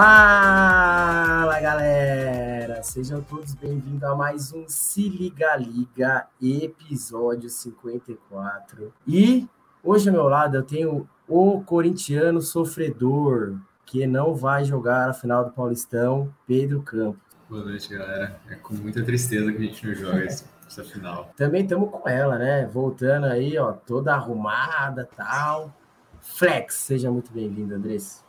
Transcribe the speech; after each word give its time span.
Fala 0.00 1.58
galera! 1.58 2.80
Sejam 2.84 3.20
todos 3.20 3.52
bem-vindos 3.56 4.04
a 4.04 4.14
mais 4.14 4.52
um 4.52 4.62
Se 4.68 5.08
Liga 5.08 5.56
Liga, 5.56 6.28
episódio 6.40 7.50
54. 7.50 8.94
E 9.04 9.48
hoje 9.82 10.08
ao 10.08 10.14
meu 10.14 10.28
lado 10.28 10.56
eu 10.56 10.62
tenho 10.62 11.08
o 11.26 11.62
corintiano 11.62 12.40
sofredor, 12.40 13.56
que 13.84 14.06
não 14.06 14.36
vai 14.36 14.64
jogar 14.64 15.10
a 15.10 15.12
final 15.12 15.44
do 15.44 15.50
Paulistão, 15.50 16.32
Pedro 16.46 16.80
Campos. 16.80 17.20
Boa 17.50 17.64
noite, 17.64 17.92
galera. 17.92 18.40
É 18.48 18.54
com 18.54 18.74
muita 18.74 19.02
tristeza 19.02 19.50
que 19.50 19.58
a 19.58 19.62
gente 19.62 19.84
não 19.84 19.94
joga 19.96 20.22
essa 20.22 20.84
final. 20.84 21.32
Também 21.36 21.62
estamos 21.64 21.90
com 21.90 22.08
ela, 22.08 22.38
né? 22.38 22.66
Voltando 22.66 23.26
aí, 23.26 23.58
ó, 23.58 23.72
toda 23.72 24.14
arrumada 24.14 25.08
tal. 25.16 25.74
Flex, 26.20 26.76
seja 26.76 27.10
muito 27.10 27.32
bem-vindo, 27.32 27.74
Andressa. 27.74 28.27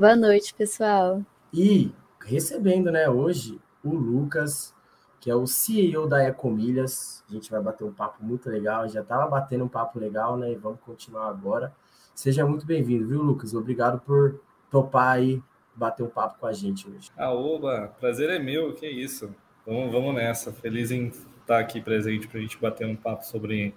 Boa 0.00 0.16
noite, 0.16 0.54
pessoal. 0.54 1.22
E 1.52 1.92
recebendo, 2.24 2.90
né, 2.90 3.10
hoje 3.10 3.60
o 3.84 3.94
Lucas, 3.94 4.74
que 5.20 5.30
é 5.30 5.34
o 5.34 5.46
CEO 5.46 6.08
da 6.08 6.24
Ecomilhas. 6.24 7.22
A 7.28 7.34
gente 7.34 7.50
vai 7.50 7.60
bater 7.60 7.84
um 7.84 7.92
papo 7.92 8.24
muito 8.24 8.48
legal. 8.48 8.88
Já 8.88 9.02
estava 9.02 9.26
batendo 9.26 9.64
um 9.64 9.68
papo 9.68 9.98
legal, 9.98 10.38
né? 10.38 10.52
E 10.52 10.54
vamos 10.54 10.80
continuar 10.80 11.28
agora. 11.28 11.70
Seja 12.14 12.46
muito 12.46 12.64
bem-vindo, 12.64 13.06
viu, 13.06 13.20
Lucas? 13.20 13.52
Obrigado 13.52 14.00
por 14.00 14.40
topar 14.70 15.16
aí, 15.16 15.42
bater 15.74 16.02
um 16.02 16.08
papo 16.08 16.38
com 16.40 16.46
a 16.46 16.52
gente 16.54 16.88
hoje. 16.88 17.10
Ah, 17.14 17.34
oba, 17.34 17.92
prazer 18.00 18.30
é 18.30 18.38
meu, 18.38 18.72
que 18.72 18.88
isso. 18.88 19.28
Vamos, 19.66 19.92
vamos 19.92 20.14
nessa. 20.14 20.50
Feliz 20.50 20.90
em 20.90 21.08
estar 21.08 21.58
aqui 21.58 21.78
presente 21.78 22.26
para 22.26 22.38
a 22.38 22.40
gente 22.40 22.58
bater 22.58 22.86
um 22.86 22.96
papo 22.96 23.22
sobre 23.26 23.74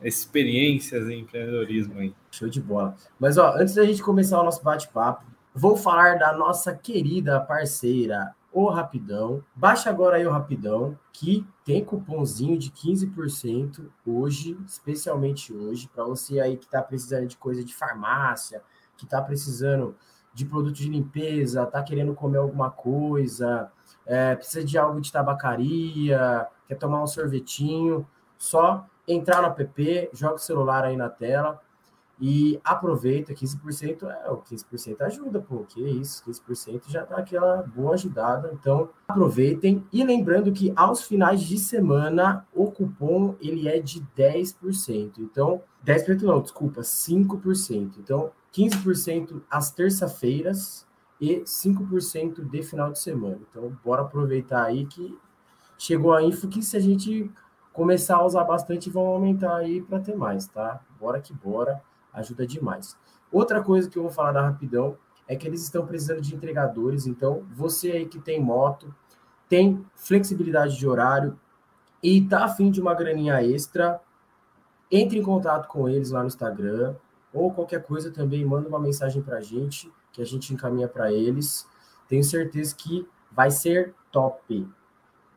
experiências 0.00 1.08
em 1.08 1.22
empreendedorismo 1.22 1.98
aí. 1.98 2.14
Show 2.30 2.48
de 2.48 2.60
bola. 2.60 2.94
Mas 3.18 3.38
ó, 3.38 3.56
antes 3.56 3.74
da 3.74 3.84
gente 3.84 4.00
começar 4.04 4.40
o 4.40 4.44
nosso 4.44 4.62
bate-papo, 4.62 5.31
vou 5.54 5.76
falar 5.76 6.18
da 6.18 6.32
nossa 6.32 6.74
querida 6.74 7.40
parceira, 7.40 8.34
o 8.52 8.68
Rapidão. 8.68 9.42
Baixa 9.54 9.88
agora 9.88 10.16
aí 10.16 10.26
o 10.26 10.30
Rapidão, 10.30 10.98
que 11.12 11.46
tem 11.64 11.84
cupomzinho 11.84 12.58
de 12.58 12.70
15% 12.70 13.88
hoje, 14.06 14.58
especialmente 14.66 15.52
hoje, 15.52 15.88
para 15.88 16.04
você 16.04 16.38
aí 16.40 16.56
que 16.56 16.64
está 16.64 16.82
precisando 16.82 17.26
de 17.26 17.36
coisa 17.36 17.64
de 17.64 17.74
farmácia, 17.74 18.62
que 18.96 19.04
está 19.04 19.20
precisando 19.22 19.96
de 20.34 20.44
produto 20.44 20.74
de 20.74 20.88
limpeza, 20.88 21.62
está 21.62 21.82
querendo 21.82 22.14
comer 22.14 22.38
alguma 22.38 22.70
coisa, 22.70 23.70
é, 24.06 24.34
precisa 24.34 24.64
de 24.64 24.78
algo 24.78 25.00
de 25.00 25.12
tabacaria, 25.12 26.46
quer 26.66 26.76
tomar 26.76 27.02
um 27.02 27.06
sorvetinho, 27.06 28.06
só 28.38 28.86
entrar 29.06 29.42
no 29.42 29.48
app, 29.48 30.10
joga 30.12 30.34
o 30.34 30.38
celular 30.38 30.84
aí 30.84 30.96
na 30.96 31.08
tela 31.08 31.60
e 32.24 32.60
aproveita, 32.62 33.34
15% 33.34 34.04
é, 34.04 34.30
o 34.30 34.36
15% 34.36 35.00
ajuda, 35.00 35.40
pô, 35.40 35.64
que 35.64 35.82
isso, 35.82 36.22
15% 36.24 36.82
já 36.86 37.04
dá 37.04 37.16
aquela 37.16 37.64
boa 37.64 37.94
ajudada, 37.94 38.48
então 38.52 38.90
aproveitem, 39.08 39.84
e 39.92 40.04
lembrando 40.04 40.52
que 40.52 40.72
aos 40.76 41.02
finais 41.02 41.40
de 41.40 41.58
semana, 41.58 42.46
o 42.54 42.70
cupom, 42.70 43.34
ele 43.40 43.66
é 43.66 43.80
de 43.80 44.00
10%, 44.16 45.18
então, 45.18 45.62
10% 45.84 46.22
não, 46.22 46.40
desculpa, 46.40 46.82
5%, 46.82 47.94
então, 47.98 48.30
15% 48.54 49.42
às 49.50 49.72
terça-feiras 49.72 50.86
e 51.20 51.40
5% 51.40 52.48
de 52.48 52.62
final 52.62 52.92
de 52.92 53.00
semana, 53.00 53.40
então, 53.50 53.76
bora 53.84 54.02
aproveitar 54.02 54.62
aí 54.62 54.86
que 54.86 55.18
chegou 55.76 56.12
a 56.12 56.22
info 56.22 56.46
que 56.46 56.62
se 56.62 56.76
a 56.76 56.80
gente 56.80 57.28
começar 57.72 58.18
a 58.18 58.24
usar 58.24 58.44
bastante, 58.44 58.88
vão 58.88 59.06
aumentar 59.06 59.56
aí 59.56 59.82
para 59.82 59.98
ter 59.98 60.14
mais, 60.14 60.46
tá? 60.46 60.80
Bora 61.00 61.20
que 61.20 61.34
bora, 61.34 61.82
ajuda 62.12 62.46
demais. 62.46 62.96
Outra 63.30 63.62
coisa 63.62 63.88
que 63.88 63.98
eu 63.98 64.02
vou 64.02 64.12
falar 64.12 64.32
da 64.32 64.42
rapidão 64.42 64.96
é 65.26 65.36
que 65.36 65.46
eles 65.46 65.62
estão 65.62 65.86
precisando 65.86 66.20
de 66.20 66.34
entregadores, 66.34 67.06
então 67.06 67.44
você 67.54 67.92
aí 67.92 68.06
que 68.06 68.18
tem 68.18 68.40
moto, 68.40 68.94
tem 69.48 69.84
flexibilidade 69.94 70.76
de 70.76 70.86
horário 70.86 71.38
e 72.02 72.20
tá 72.26 72.44
afim 72.44 72.70
de 72.70 72.80
uma 72.80 72.94
graninha 72.94 73.42
extra, 73.42 74.00
entre 74.90 75.18
em 75.18 75.22
contato 75.22 75.68
com 75.68 75.88
eles 75.88 76.10
lá 76.10 76.20
no 76.20 76.26
Instagram 76.26 76.94
ou 77.32 77.52
qualquer 77.52 77.82
coisa 77.82 78.10
também 78.10 78.44
manda 78.44 78.68
uma 78.68 78.78
mensagem 78.78 79.22
para 79.22 79.38
a 79.38 79.40
gente 79.40 79.90
que 80.12 80.20
a 80.20 80.26
gente 80.26 80.52
encaminha 80.52 80.86
para 80.86 81.10
eles. 81.10 81.66
Tenho 82.06 82.22
certeza 82.22 82.74
que 82.76 83.08
vai 83.30 83.50
ser 83.50 83.94
top. 84.10 84.68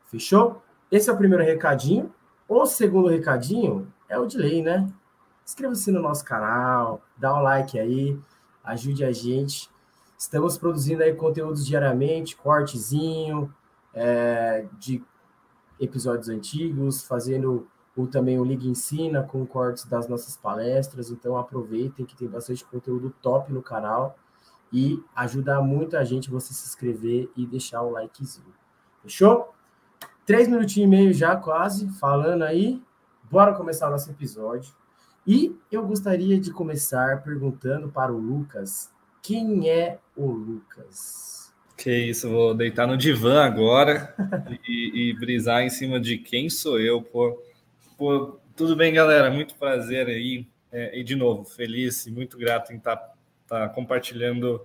Fechou? 0.05 0.61
Esse 0.91 1.09
é 1.09 1.13
o 1.13 1.17
primeiro 1.17 1.43
recadinho. 1.43 2.13
O 2.47 2.65
segundo 2.65 3.07
recadinho 3.07 3.91
é 4.09 4.19
o 4.19 4.25
de 4.25 4.37
lei, 4.37 4.61
né? 4.61 4.87
Inscreva-se 5.45 5.91
no 5.91 6.01
nosso 6.01 6.25
canal, 6.25 7.03
dá 7.15 7.37
um 7.37 7.41
like 7.43 7.77
aí, 7.77 8.19
ajude 8.63 9.05
a 9.05 9.11
gente. 9.11 9.69
Estamos 10.17 10.57
produzindo 10.57 11.03
aí 11.03 11.13
conteúdos 11.13 11.63
diariamente, 11.67 12.35
cortezinho 12.35 13.53
é, 13.93 14.65
de 14.79 15.03
episódios 15.79 16.29
antigos, 16.29 17.03
fazendo 17.03 17.67
o, 17.95 18.07
também 18.07 18.39
o 18.39 18.43
Liga 18.43 18.65
Ensina 18.65 19.21
com 19.21 19.45
cortes 19.45 19.85
das 19.85 20.07
nossas 20.07 20.35
palestras. 20.35 21.11
Então 21.11 21.37
aproveitem 21.37 22.07
que 22.07 22.15
tem 22.15 22.27
bastante 22.27 22.65
conteúdo 22.65 23.13
top 23.21 23.53
no 23.53 23.61
canal 23.61 24.17
e 24.73 25.03
ajuda 25.15 25.61
muito 25.61 25.95
a 25.95 26.03
gente 26.03 26.31
você 26.31 26.55
se 26.55 26.65
inscrever 26.67 27.29
e 27.37 27.45
deixar 27.45 27.83
o 27.83 27.91
likezinho. 27.91 28.53
Fechou? 29.03 29.53
Três 30.25 30.47
minutinhos 30.47 30.87
e 30.87 30.89
meio 30.89 31.13
já, 31.13 31.35
quase, 31.35 31.87
falando 31.99 32.41
aí. 32.41 32.83
Bora 33.29 33.53
começar 33.53 33.87
o 33.87 33.91
nosso 33.91 34.09
episódio. 34.09 34.73
E 35.27 35.55
eu 35.71 35.85
gostaria 35.85 36.39
de 36.39 36.51
começar 36.51 37.23
perguntando 37.23 37.89
para 37.89 38.13
o 38.13 38.17
Lucas 38.17 38.93
quem 39.23 39.67
é 39.67 39.97
o 40.15 40.27
Lucas? 40.27 41.51
Que 41.75 41.91
isso, 41.91 42.29
vou 42.29 42.53
deitar 42.53 42.85
no 42.85 42.95
divã 42.95 43.41
agora 43.43 44.13
e, 44.67 45.09
e, 45.09 45.13
brisar 45.13 45.63
em 45.63 45.69
cima 45.69 45.99
de 45.99 46.19
quem 46.19 46.47
sou 46.47 46.79
eu, 46.79 47.01
pô. 47.01 47.41
pô 47.97 48.39
tudo 48.55 48.75
bem, 48.75 48.93
galera? 48.93 49.31
Muito 49.31 49.55
prazer 49.55 50.05
aí. 50.07 50.45
É, 50.71 50.99
e 50.99 51.03
de 51.03 51.15
novo, 51.15 51.43
feliz 51.43 52.05
e 52.05 52.11
muito 52.11 52.37
grato 52.37 52.71
em 52.71 52.77
estar 52.77 52.95
tá, 52.95 53.13
tá 53.47 53.69
compartilhando 53.69 54.61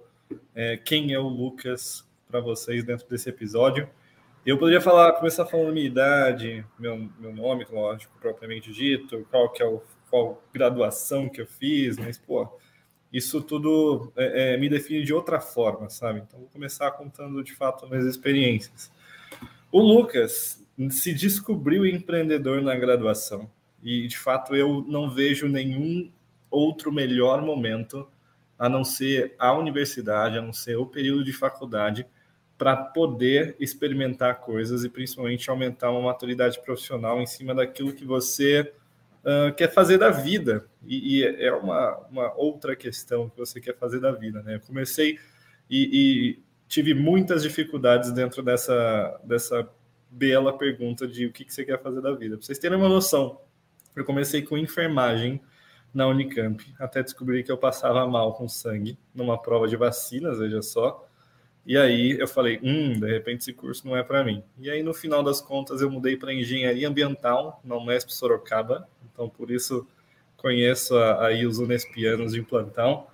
é, 0.55 0.77
quem 0.77 1.15
é 1.15 1.19
o 1.19 1.27
Lucas 1.27 2.07
para 2.31 2.41
vocês 2.41 2.85
dentro 2.85 3.09
desse 3.09 3.31
episódio. 3.31 3.89
Eu 4.45 4.59
poderia 4.59 4.81
falar, 4.81 5.13
começar 5.13 5.47
falando 5.47 5.73
minha 5.73 5.87
idade, 5.87 6.67
meu, 6.79 7.09
meu 7.19 7.35
nome, 7.35 7.67
lógico, 7.71 8.13
propriamente 8.21 8.73
dito, 8.73 9.27
qual 9.31 9.51
que 9.51 9.63
é 9.63 9.67
o 9.67 9.83
qual 10.11 10.43
graduação 10.53 11.29
que 11.29 11.41
eu 11.41 11.47
fiz, 11.47 11.97
mas 11.97 12.19
pô, 12.19 12.49
isso 13.13 13.41
tudo 13.41 14.13
é, 14.17 14.55
é, 14.55 14.57
me 14.57 14.69
define 14.69 15.03
de 15.05 15.15
outra 15.15 15.41
forma, 15.41 15.89
sabe? 15.89 16.21
Então 16.21 16.39
vou 16.39 16.49
começar 16.49 16.91
contando 16.93 17.43
de 17.43 17.55
fato 17.55 17.89
minhas 17.89 18.05
experiências. 18.05 18.91
O 19.73 19.81
Lucas 19.81 20.65
se 20.91 21.15
descobriu 21.15 21.87
empreendedor 21.87 22.63
na 22.63 22.75
graduação 22.75 23.51
e 23.83 24.07
de 24.07 24.19
fato 24.19 24.55
eu 24.55 24.85
não 24.89 25.11
vejo 25.11 25.49
nenhum 25.49 26.11
outro 26.51 26.93
melhor 26.93 27.43
momento 27.43 28.09
a 28.59 28.69
não 28.69 28.85
ser 28.85 29.35
a 29.39 29.53
universidade, 29.53 30.39
a 30.39 30.43
não 30.43 30.53
ser 30.53 30.77
o 30.77 30.87
período 30.87 31.25
de 31.25 31.33
faculdade 31.33 32.07
para 32.59 32.77
poder 32.77 33.57
experimentar 33.59 34.41
coisas 34.41 34.85
e 34.85 34.89
principalmente 34.89 35.49
aumentar 35.49 35.91
uma 35.91 36.03
maturidade 36.03 36.61
profissional 36.63 37.21
em 37.21 37.27
cima 37.27 37.55
daquilo 37.55 37.95
que 37.95 38.05
você 38.05 38.71
uh, 39.25 39.55
quer 39.55 39.73
fazer 39.73 39.99
da 39.99 40.11
vida. 40.11 40.67
E, 40.85 41.21
e, 41.21 41.25
é 41.25 41.53
uma, 41.53 41.99
uma 42.11 42.35
outra 42.35 42.75
questão 42.75 43.29
que 43.29 43.39
você 43.39 43.61
quer 43.61 43.77
fazer 43.77 44.01
da 44.01 44.13
vida. 44.13 44.43
Né? 44.43 44.57
Eu 44.57 44.61
comecei 44.61 45.19
e, 45.69 45.91
e 45.93 46.43
tive 46.69 46.95
muitas 46.95 47.43
dificuldades 47.43 48.13
dentro 48.13 48.43
dessa, 48.43 49.21
dessa 49.25 49.69
bela 50.11 50.57
pergunta 50.57 51.07
de 51.07 51.27
o 51.27 51.33
que, 51.33 51.45
que 51.45 51.55
você 51.55 51.65
quer 51.65 51.81
fazer 51.81 52.01
da 52.01 52.13
vida. 52.13 52.37
Para 52.37 52.45
vocês 52.45 52.59
terem 52.59 52.77
uma 52.77 52.89
noção, 52.89 53.41
eu 53.95 54.05
comecei 54.05 54.43
com 54.43 54.59
enfermagem 54.59 55.41
na 55.93 56.07
Unicamp, 56.07 56.65
até 56.79 57.03
descobrir 57.03 57.43
que 57.43 57.51
eu 57.51 57.59
passava 57.59 58.07
mal 58.07 58.35
com 58.35 58.49
sangue 58.49 58.99
numa 59.15 59.41
prova 59.41 59.67
de 59.67 59.77
vacinas, 59.77 60.39
veja 60.39 60.63
só. 60.63 61.07
E 61.71 61.79
aí 61.79 62.17
eu 62.19 62.27
falei, 62.27 62.59
hum, 62.65 62.99
de 62.99 63.07
repente 63.07 63.43
esse 63.43 63.53
curso 63.53 63.87
não 63.87 63.97
é 63.97 64.03
para 64.03 64.25
mim. 64.25 64.43
E 64.59 64.69
aí 64.69 64.83
no 64.83 64.93
final 64.93 65.23
das 65.23 65.41
contas 65.41 65.81
eu 65.81 65.89
mudei 65.89 66.17
para 66.17 66.35
engenharia 66.35 66.89
ambiental 66.89 67.61
na 67.63 67.77
Unesp 67.77 68.11
Sorocaba. 68.11 68.89
Então 69.05 69.29
por 69.29 69.53
isso 69.53 69.87
conheço 70.37 70.99
aí 71.21 71.47
os 71.47 71.61
unespianos 71.61 72.33
de 72.33 72.43
plantão. 72.43 73.07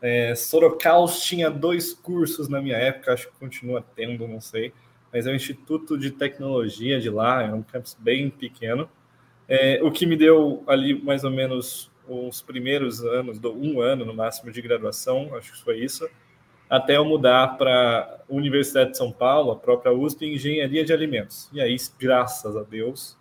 É, 0.00 0.32
Sorocaus 0.36 1.24
tinha 1.24 1.50
dois 1.50 1.92
cursos 1.92 2.48
na 2.48 2.62
minha 2.62 2.76
época, 2.76 3.12
acho 3.12 3.26
que 3.26 3.36
continua 3.36 3.84
tendo, 3.96 4.28
não 4.28 4.40
sei. 4.40 4.72
Mas 5.12 5.26
é 5.26 5.32
um 5.32 5.34
instituto 5.34 5.98
de 5.98 6.12
tecnologia 6.12 7.00
de 7.00 7.10
lá, 7.10 7.42
é 7.42 7.52
um 7.52 7.64
campus 7.64 7.96
bem 7.98 8.30
pequeno. 8.30 8.88
É, 9.48 9.82
o 9.82 9.90
que 9.90 10.06
me 10.06 10.16
deu 10.16 10.62
ali 10.68 10.94
mais 11.02 11.24
ou 11.24 11.32
menos 11.32 11.90
os 12.08 12.40
primeiros 12.40 13.04
anos, 13.04 13.40
um 13.42 13.80
ano 13.80 14.04
no 14.04 14.14
máximo 14.14 14.52
de 14.52 14.62
graduação, 14.62 15.34
acho 15.34 15.54
que 15.54 15.64
foi 15.64 15.80
isso 15.80 16.08
até 16.68 16.96
eu 16.96 17.04
mudar 17.04 17.56
para 17.58 18.20
a 18.28 18.32
Universidade 18.32 18.92
de 18.92 18.96
São 18.96 19.12
Paulo, 19.12 19.52
a 19.52 19.56
própria 19.56 19.92
USP, 19.92 20.26
em 20.26 20.34
Engenharia 20.34 20.84
de 20.84 20.92
Alimentos. 20.92 21.48
E 21.52 21.60
aí, 21.60 21.76
graças 21.98 22.56
a 22.56 22.62
Deus, 22.62 23.16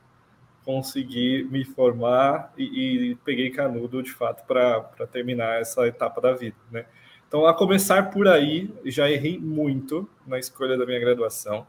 consegui 0.63 1.47
me 1.51 1.63
formar 1.63 2.53
e, 2.57 3.11
e 3.11 3.15
peguei 3.15 3.49
canudo, 3.49 4.01
de 4.01 4.11
fato, 4.11 4.45
para 4.45 5.07
terminar 5.11 5.59
essa 5.59 5.85
etapa 5.87 6.21
da 6.21 6.33
vida, 6.33 6.55
né? 6.71 6.85
Então, 7.27 7.47
a 7.47 7.53
começar 7.53 8.11
por 8.11 8.27
aí, 8.27 8.71
já 8.85 9.09
errei 9.09 9.39
muito 9.39 10.07
na 10.25 10.37
escolha 10.37 10.77
da 10.77 10.85
minha 10.85 10.99
graduação, 10.99 11.65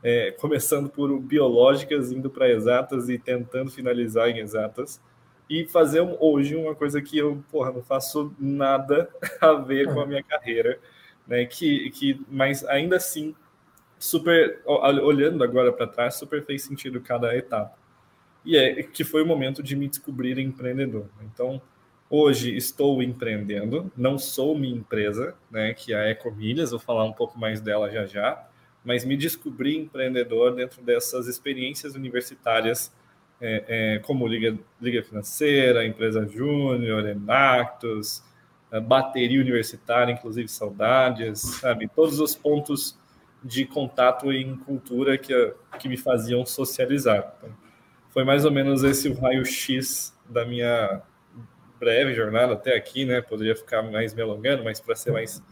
é, 0.00 0.30
começando 0.30 0.88
por 0.88 1.18
biológicas, 1.18 2.12
indo 2.12 2.30
para 2.30 2.48
exatas 2.48 3.08
e 3.08 3.18
tentando 3.18 3.68
finalizar 3.68 4.28
em 4.28 4.38
exatas, 4.38 5.00
e 5.50 5.66
fazer 5.66 6.02
hoje 6.20 6.54
uma 6.54 6.74
coisa 6.74 7.02
que 7.02 7.18
eu, 7.18 7.42
porra, 7.50 7.72
não 7.72 7.82
faço 7.82 8.32
nada 8.38 9.08
a 9.40 9.54
ver 9.54 9.92
com 9.92 10.00
a 10.00 10.06
minha 10.06 10.22
carreira, 10.22 10.78
né? 11.28 11.44
Que, 11.44 11.90
que, 11.90 12.20
mas 12.28 12.64
ainda 12.64 12.96
assim, 12.96 13.36
super, 13.98 14.62
olhando 14.64 15.44
agora 15.44 15.72
para 15.72 15.86
trás, 15.86 16.14
super 16.14 16.44
fez 16.44 16.64
sentido 16.64 17.00
cada 17.00 17.36
etapa. 17.36 17.78
E 18.44 18.56
é 18.56 18.82
que 18.82 19.04
foi 19.04 19.22
o 19.22 19.26
momento 19.26 19.62
de 19.62 19.76
me 19.76 19.86
descobrir 19.86 20.38
empreendedor. 20.38 21.06
Então, 21.22 21.62
Hoje 22.10 22.56
estou 22.56 23.02
empreendendo, 23.02 23.92
não 23.94 24.18
sou 24.18 24.56
minha 24.56 24.74
empresa, 24.74 25.34
né, 25.50 25.74
que 25.74 25.92
é 25.92 25.96
a 25.98 26.10
Ecomilhas, 26.10 26.70
vou 26.70 26.80
falar 26.80 27.04
um 27.04 27.12
pouco 27.12 27.38
mais 27.38 27.60
dela 27.60 27.90
já 27.90 28.06
já, 28.06 28.48
mas 28.82 29.04
me 29.04 29.14
descobri 29.14 29.76
empreendedor 29.76 30.54
dentro 30.54 30.80
dessas 30.80 31.26
experiências 31.28 31.94
universitárias, 31.94 32.90
é, 33.38 33.64
é, 33.68 33.98
como 33.98 34.26
Liga, 34.26 34.58
Liga 34.80 35.02
Financeira, 35.02 35.84
Empresa 35.84 36.26
Júnior, 36.26 37.06
Enactus, 37.06 38.22
bateria 38.80 39.40
universitária, 39.40 40.12
inclusive 40.12 40.48
saudades, 40.48 41.40
sabe? 41.40 41.88
Todos 41.88 42.20
os 42.20 42.34
pontos 42.34 42.98
de 43.42 43.64
contato 43.64 44.32
em 44.32 44.56
cultura 44.56 45.16
que, 45.16 45.54
que 45.78 45.88
me 45.88 45.96
faziam 45.96 46.44
socializar. 46.44 47.34
Então, 47.38 47.50
foi 48.10 48.24
mais 48.24 48.44
ou 48.44 48.50
menos 48.50 48.82
esse 48.82 49.08
o 49.08 49.14
raio-x 49.14 50.16
da 50.28 50.44
minha 50.44 51.02
breve 51.78 52.14
jornada 52.14 52.54
até 52.54 52.76
aqui, 52.76 53.04
né? 53.04 53.20
Poderia 53.22 53.54
ficar 53.54 53.82
mais 53.82 54.12
me 54.12 54.20
alongando, 54.20 54.64
mas 54.64 54.80
para 54.80 54.96
ser 54.96 55.12
mais 55.12 55.42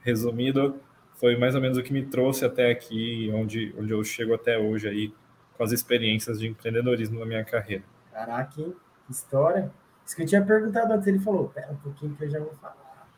resumido, 0.00 0.80
foi 1.14 1.36
mais 1.36 1.54
ou 1.54 1.60
menos 1.60 1.76
o 1.76 1.82
que 1.82 1.92
me 1.92 2.06
trouxe 2.06 2.44
até 2.44 2.70
aqui, 2.70 3.30
onde, 3.34 3.74
onde 3.78 3.92
eu 3.92 4.02
chego 4.02 4.34
até 4.34 4.58
hoje 4.58 4.88
aí, 4.88 5.14
com 5.56 5.62
as 5.62 5.72
experiências 5.72 6.38
de 6.38 6.46
empreendedorismo 6.46 7.20
na 7.20 7.26
minha 7.26 7.44
carreira. 7.44 7.84
Caraca, 8.12 8.60
hein? 8.60 8.74
história. 9.10 9.70
Isso 10.06 10.14
que 10.14 10.22
eu 10.22 10.26
tinha 10.26 10.44
perguntado 10.44 10.92
antes, 10.92 11.08
ele 11.08 11.18
falou, 11.18 11.48
pera 11.48 11.72
um 11.72 11.76
pouquinho 11.76 12.14
que 12.14 12.24
eu 12.24 12.30
já 12.30 12.38
vou 12.38 12.54
falar. 12.54 13.08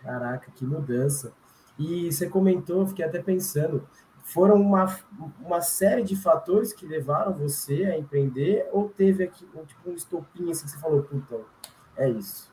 Caraca, 0.00 0.50
que 0.54 0.64
mudança. 0.64 1.32
E 1.76 2.10
você 2.10 2.28
comentou, 2.28 2.86
fiquei 2.86 3.04
até 3.04 3.20
pensando, 3.20 3.86
foram 4.22 4.56
uma, 4.60 4.96
uma 5.40 5.60
série 5.60 6.04
de 6.04 6.14
fatores 6.14 6.72
que 6.72 6.86
levaram 6.86 7.32
você 7.32 7.84
a 7.86 7.98
empreender 7.98 8.68
ou 8.70 8.88
teve 8.88 9.24
aqui 9.24 9.44
um, 9.54 9.64
tipo, 9.64 9.90
um 9.90 9.94
estopinho 9.94 10.50
assim 10.50 10.66
que 10.66 10.70
você 10.70 10.78
falou, 10.78 11.02
puta, 11.02 11.40
é 11.96 12.08
isso. 12.08 12.52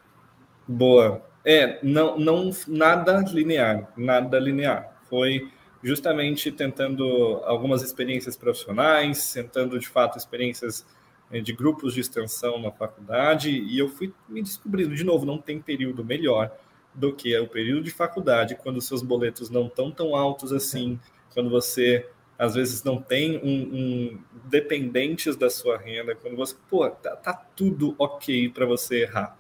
Boa. 0.68 1.22
É, 1.46 1.80
não, 1.84 2.18
não 2.18 2.50
nada 2.68 3.24
linear, 3.32 3.92
nada 3.96 4.40
linear. 4.40 4.98
Foi 5.04 5.52
justamente 5.84 6.52
tentando 6.52 7.42
algumas 7.46 7.84
experiências 7.84 8.36
profissionais, 8.36 9.32
tentando 9.34 9.78
de 9.78 9.88
fato 9.88 10.18
experiências 10.18 10.86
de 11.32 11.52
grupos 11.52 11.94
de 11.94 12.00
extensão 12.00 12.60
na 12.60 12.72
faculdade, 12.72 13.50
e 13.50 13.78
eu 13.78 13.90
fui 13.90 14.14
me 14.30 14.42
descobrindo, 14.42 14.96
de 14.96 15.04
novo, 15.04 15.26
não 15.26 15.38
tem 15.38 15.62
período 15.62 16.04
melhor 16.04 16.52
do 16.94 17.14
que 17.14 17.38
o 17.38 17.48
período 17.48 17.84
de 17.84 17.92
faculdade, 17.92 18.56
quando 18.56 18.82
seus 18.82 19.02
boletos 19.02 19.50
não 19.50 19.68
estão 19.68 19.92
tão 19.92 20.16
altos 20.16 20.52
assim, 20.54 21.00
quando 21.34 21.50
você 21.50 22.08
às 22.38 22.54
vezes 22.54 22.84
não 22.84 23.02
tem 23.02 23.38
um, 23.38 23.78
um 23.78 24.20
dependentes 24.46 25.36
da 25.36 25.50
sua 25.50 25.78
renda, 25.78 26.16
quando 26.16 26.36
você, 26.36 26.56
pô, 26.70 26.88
tá, 26.90 27.16
tá 27.16 27.34
tudo 27.34 27.96
ok 27.98 28.50
para 28.50 28.66
você 28.66 29.02
errar. 29.02 29.36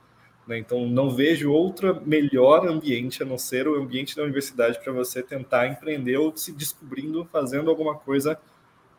Né? 0.47 0.57
Então, 0.57 0.87
não 0.87 1.11
vejo 1.11 1.51
outro 1.51 2.01
melhor 2.05 2.67
ambiente 2.67 3.21
a 3.21 3.25
não 3.25 3.37
ser 3.37 3.67
o 3.67 3.75
ambiente 3.75 4.15
da 4.15 4.23
universidade 4.23 4.79
para 4.83 4.91
você 4.91 5.21
tentar 5.21 5.67
empreender 5.67 6.17
ou 6.17 6.35
se 6.35 6.51
descobrindo, 6.51 7.25
fazendo 7.25 7.69
alguma 7.69 7.95
coisa 7.95 8.39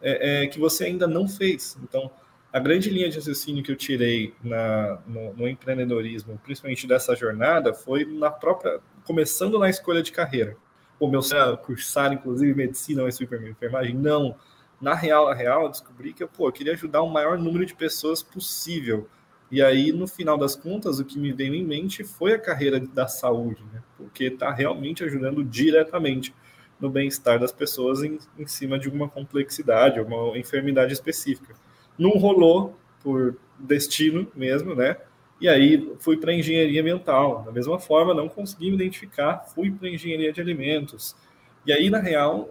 é, 0.00 0.44
é, 0.44 0.46
que 0.46 0.61
você 0.61 0.85
ainda 0.85 1.08
não 1.08 1.26
fez. 1.26 1.76
Então, 1.82 2.11
a 2.53 2.59
grande 2.59 2.91
linha 2.91 3.09
de 3.09 3.17
raciocínio 3.17 3.62
que 3.62 3.71
eu 3.71 3.77
tirei 3.77 4.35
na, 4.43 4.99
no, 5.06 5.35
no, 5.35 5.49
empreendedorismo, 5.49 6.41
principalmente 6.43 6.87
dessa 6.87 7.15
jornada, 7.15 7.75
foi 7.75 8.05
na 8.05 8.31
própria, 8.31 8.81
começando 9.05 9.59
na 9.59 9.69
escolha 9.69 10.03
de 10.03 10.12
carreira 10.12 10.56
pô, 10.99 11.09
meu 11.09 11.23
sonho 11.23 11.56
cursar, 11.59 12.12
inclusive, 12.12 12.53
medicina 12.55 13.03
ou 13.03 13.09
enfermagem. 13.09 13.95
Não. 13.95 14.35
Na 14.81 14.95
real, 14.95 15.29
a 15.29 15.35
real, 15.35 15.65
eu 15.65 15.69
descobri 15.71 16.12
que 16.12 16.27
pô, 16.27 16.49
eu 16.49 16.53
queria 16.53 16.73
ajudar 16.73 17.03
o 17.03 17.09
maior 17.09 17.39
número 17.39 17.65
de 17.65 17.75
pessoas 17.75 18.23
possível. 18.23 19.09
E 19.50 19.62
aí, 19.62 19.93
no 19.93 20.06
final 20.06 20.37
das 20.37 20.55
contas, 20.55 20.99
o 20.99 21.05
que 21.05 21.19
me 21.19 21.33
veio 21.33 21.55
em 21.55 21.65
mente 21.65 22.05
foi 22.05 22.35
a 22.35 22.39
carreira 22.39 22.79
da 22.79 23.09
saúde, 23.09 23.62
né? 23.73 23.83
Porque 23.97 24.25
está 24.25 24.53
realmente 24.53 25.03
ajudando 25.03 25.43
diretamente 25.43 26.35
no 26.79 26.91
bem-estar 26.91 27.41
das 27.41 27.50
pessoas 27.50 28.03
em, 28.03 28.19
em 28.39 28.47
cima 28.47 28.79
de 28.79 28.89
uma 28.89 29.09
complexidade, 29.09 30.00
uma 30.00 30.37
enfermidade 30.39 30.93
específica. 30.93 31.55
Não 31.99 32.11
rolou 32.11 32.79
por 33.03 33.37
destino 33.59 34.31
mesmo, 34.35 34.75
né? 34.75 34.97
E 35.41 35.49
aí 35.49 35.93
fui 36.00 36.17
para 36.17 36.33
engenharia 36.33 36.81
ambiental. 36.81 37.43
Da 37.43 37.53
mesma 37.53 37.79
forma, 37.79 38.15
não 38.15 38.29
consegui 38.29 38.71
me 38.71 38.77
identificar, 38.77 39.45
fui 39.55 39.71
para 39.71 39.89
engenharia 39.89 40.33
de 40.33 40.41
alimentos. 40.41 41.17
E 41.65 41.73
aí, 41.73 41.91
na 41.91 41.99
real, 41.99 42.50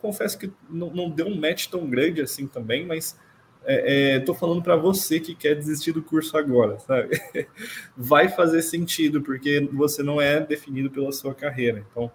confesso 0.00 0.38
que 0.38 0.50
não, 0.68 0.90
não 0.90 1.10
deu 1.10 1.26
um 1.26 1.38
match 1.38 1.66
tão 1.66 1.88
grande 1.88 2.20
assim 2.20 2.46
também, 2.46 2.86
mas 2.86 3.18
estou 3.66 4.34
é, 4.34 4.36
é, 4.36 4.38
falando 4.38 4.62
para 4.62 4.76
você 4.76 5.18
que 5.18 5.34
quer 5.34 5.54
desistir 5.54 5.92
do 5.92 6.02
curso 6.02 6.36
agora, 6.36 6.78
sabe? 6.78 7.18
Vai 7.96 8.28
fazer 8.28 8.62
sentido, 8.62 9.22
porque 9.22 9.66
você 9.72 10.02
não 10.02 10.20
é 10.20 10.40
definido 10.40 10.90
pela 10.90 11.10
sua 11.12 11.34
carreira. 11.34 11.84
Então, 11.90 12.10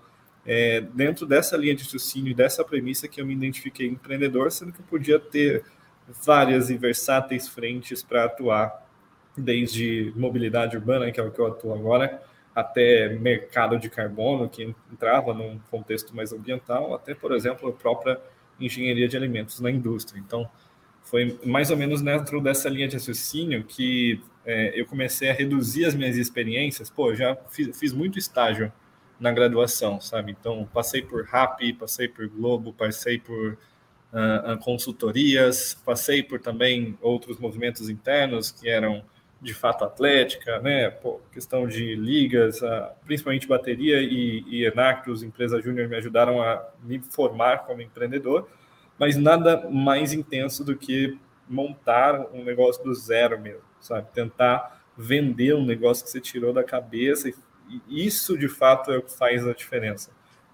é, 0.45 0.81
dentro 0.81 1.25
dessa 1.25 1.57
linha 1.57 1.75
de 1.75 1.83
raciocínio 1.83 2.31
e 2.31 2.36
dessa 2.36 2.63
premissa 2.63 3.07
que 3.07 3.19
eu 3.19 3.25
me 3.25 3.33
identifiquei 3.33 3.88
empreendedor, 3.88 4.51
sendo 4.51 4.71
que 4.71 4.80
eu 4.80 4.86
podia 4.86 5.19
ter 5.19 5.63
várias 6.23 6.69
e 6.69 6.77
versáteis 6.77 7.47
frentes 7.47 8.03
para 8.03 8.25
atuar 8.25 8.88
desde 9.38 10.11
mobilidade 10.15 10.75
urbana, 10.75 11.11
que 11.11 11.19
é 11.19 11.23
o 11.23 11.31
que 11.31 11.39
eu 11.39 11.47
atuo 11.47 11.73
agora, 11.73 12.21
até 12.53 13.09
mercado 13.09 13.77
de 13.77 13.89
carbono, 13.89 14.50
que 14.50 14.75
entrava 14.91 15.33
num 15.33 15.59
contexto 15.71 16.15
mais 16.15 16.33
ambiental, 16.33 16.94
até, 16.94 17.13
por 17.13 17.31
exemplo, 17.31 17.69
a 17.69 17.71
própria 17.71 18.19
engenharia 18.59 19.07
de 19.07 19.15
alimentos 19.15 19.59
na 19.59 19.71
indústria. 19.71 20.19
Então, 20.19 20.50
foi 21.03 21.39
mais 21.45 21.71
ou 21.71 21.77
menos 21.77 22.01
dentro 22.01 22.42
dessa 22.42 22.69
linha 22.69 22.87
de 22.87 22.95
raciocínio 22.95 23.63
que 23.63 24.21
é, 24.45 24.80
eu 24.80 24.85
comecei 24.85 25.30
a 25.30 25.33
reduzir 25.33 25.85
as 25.85 25.95
minhas 25.95 26.18
experiências. 26.18 26.89
Pô, 26.89 27.16
já 27.16 27.35
fiz, 27.49 27.78
fiz 27.80 27.94
muito 27.94 28.19
estágio 28.19 28.71
na 29.19 29.31
graduação, 29.31 29.99
sabe? 29.99 30.35
Então, 30.39 30.68
passei 30.73 31.01
por 31.01 31.25
RAP, 31.25 31.59
passei 31.80 32.07
por 32.07 32.28
Globo, 32.28 32.73
passei 32.73 33.19
por 33.19 33.57
uh, 34.13 34.57
consultorias, 34.59 35.73
passei 35.85 36.23
por 36.23 36.39
também 36.39 36.97
outros 37.01 37.37
movimentos 37.39 37.89
internos 37.89 38.51
que 38.51 38.69
eram 38.69 39.04
de 39.42 39.54
fato 39.54 39.85
atlética, 39.85 40.59
né? 40.59 40.89
Pô, 40.89 41.21
questão 41.31 41.66
de 41.66 41.95
ligas, 41.95 42.59
principalmente 43.06 43.47
bateria 43.47 44.01
e, 44.01 44.44
e 44.47 44.66
Enactus, 44.66 45.23
empresa 45.23 45.61
júnior, 45.61 45.87
me 45.87 45.95
ajudaram 45.95 46.42
a 46.42 46.68
me 46.83 46.99
formar 46.99 47.59
como 47.59 47.81
empreendedor, 47.81 48.49
mas 48.97 49.16
nada 49.16 49.69
mais 49.69 50.11
intenso 50.11 50.63
do 50.63 50.75
que 50.75 51.18
montar 51.47 52.28
um 52.33 52.44
negócio 52.44 52.83
do 52.83 52.94
zero 52.94 53.39
mesmo, 53.39 53.63
sabe? 53.80 54.07
Tentar 54.13 54.83
vender 54.97 55.56
um 55.56 55.66
negócio 55.66 56.04
que 56.04 56.11
você 56.11 56.19
tirou 56.19 56.51
da 56.51 56.63
cabeça 56.63 57.30
e 57.30 57.33
isso 58.06 58.37
de 58.37 58.49
fato 58.49 58.92
é 58.92 58.97
o 58.97 59.01
que 59.01 59.16
faz 59.16 59.47
a 59.47 59.54
diferença. 59.54 60.11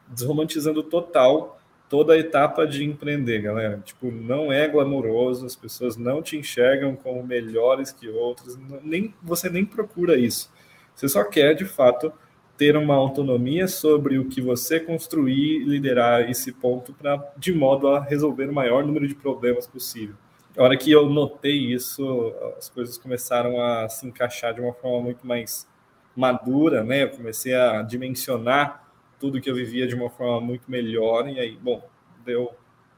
Desromantizando 0.07 0.83
total 0.83 1.59
toda 1.95 2.11
a 2.11 2.17
etapa 2.17 2.67
de 2.67 2.83
empreender, 2.83 3.41
galera. 3.41 3.77
Tipo, 3.77 4.11
não 4.11 4.51
é 4.51 4.67
glamouroso, 4.67 5.45
as 5.45 5.55
pessoas 5.55 5.95
não 5.95 6.21
te 6.21 6.35
enxergam 6.35 6.93
como 6.93 7.25
melhores 7.25 7.89
que 7.89 8.09
outros, 8.09 8.59
nem 8.83 9.13
você 9.23 9.49
nem 9.49 9.63
procura 9.63 10.17
isso. 10.17 10.51
Você 10.93 11.07
só 11.07 11.23
quer, 11.23 11.53
de 11.53 11.63
fato, 11.63 12.11
ter 12.57 12.75
uma 12.75 12.95
autonomia 12.95 13.65
sobre 13.69 14.19
o 14.19 14.25
que 14.25 14.41
você 14.41 14.77
construir 14.77 15.59
liderar 15.59 16.29
esse 16.29 16.51
ponto 16.51 16.91
para 16.91 17.31
de 17.37 17.53
modo 17.53 17.87
a 17.87 18.03
resolver 18.03 18.49
o 18.49 18.53
maior 18.53 18.85
número 18.85 19.07
de 19.07 19.15
problemas 19.15 19.65
possível. 19.65 20.15
A 20.57 20.63
hora 20.63 20.75
que 20.75 20.91
eu 20.91 21.09
notei 21.09 21.71
isso, 21.73 22.33
as 22.57 22.67
coisas 22.67 22.97
começaram 22.97 23.61
a 23.61 23.87
se 23.87 24.05
encaixar 24.05 24.53
de 24.53 24.59
uma 24.59 24.73
forma 24.73 24.99
muito 24.99 25.25
mais 25.25 25.65
madura, 26.13 26.83
né? 26.83 27.03
Eu 27.03 27.11
comecei 27.11 27.53
a 27.53 27.81
dimensionar 27.83 28.84
tudo 29.19 29.41
que 29.41 29.49
eu 29.49 29.55
vivia 29.55 29.87
de 29.87 29.95
uma 29.95 30.09
forma 30.09 30.41
muito 30.41 30.69
melhor 30.69 31.27
e 31.27 31.39
aí, 31.39 31.57
bom, 31.61 31.87
deu 32.25 32.53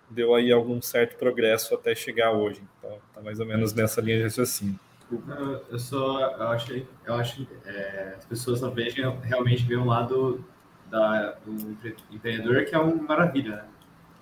deu 0.10 0.34
aí 0.34 0.52
algum 0.52 0.82
certo 0.82 1.18
progresso 1.18 1.76
até 1.76 1.94
chegar 1.94 2.32
hoje. 2.32 2.62
Então, 2.80 2.98
tá 3.14 3.22
mais 3.22 3.40
ou 3.40 3.46
menos 3.46 3.74
nessa 3.74 4.00
linha 4.00 4.18
de 4.18 4.24
raciocínio. 4.24 4.80
Eu, 5.12 5.66
eu 5.70 5.80
só 5.80 6.32
eu 6.32 6.48
acho 6.48 6.74
eu 7.06 7.14
acho 7.14 7.48
é, 7.66 8.16
as 8.18 8.26
pessoas 8.26 8.60
só 8.60 8.70
vejam 8.70 9.20
realmente 9.22 9.64
ver 9.64 9.78
um 9.78 9.86
lado 9.86 10.44
da, 10.90 11.38
do 11.46 11.78
empreendedor 12.12 12.66
que 12.66 12.76
é 12.76 12.80
uma 12.80 13.04
maravilha, 13.04 13.58
né? 13.58 13.66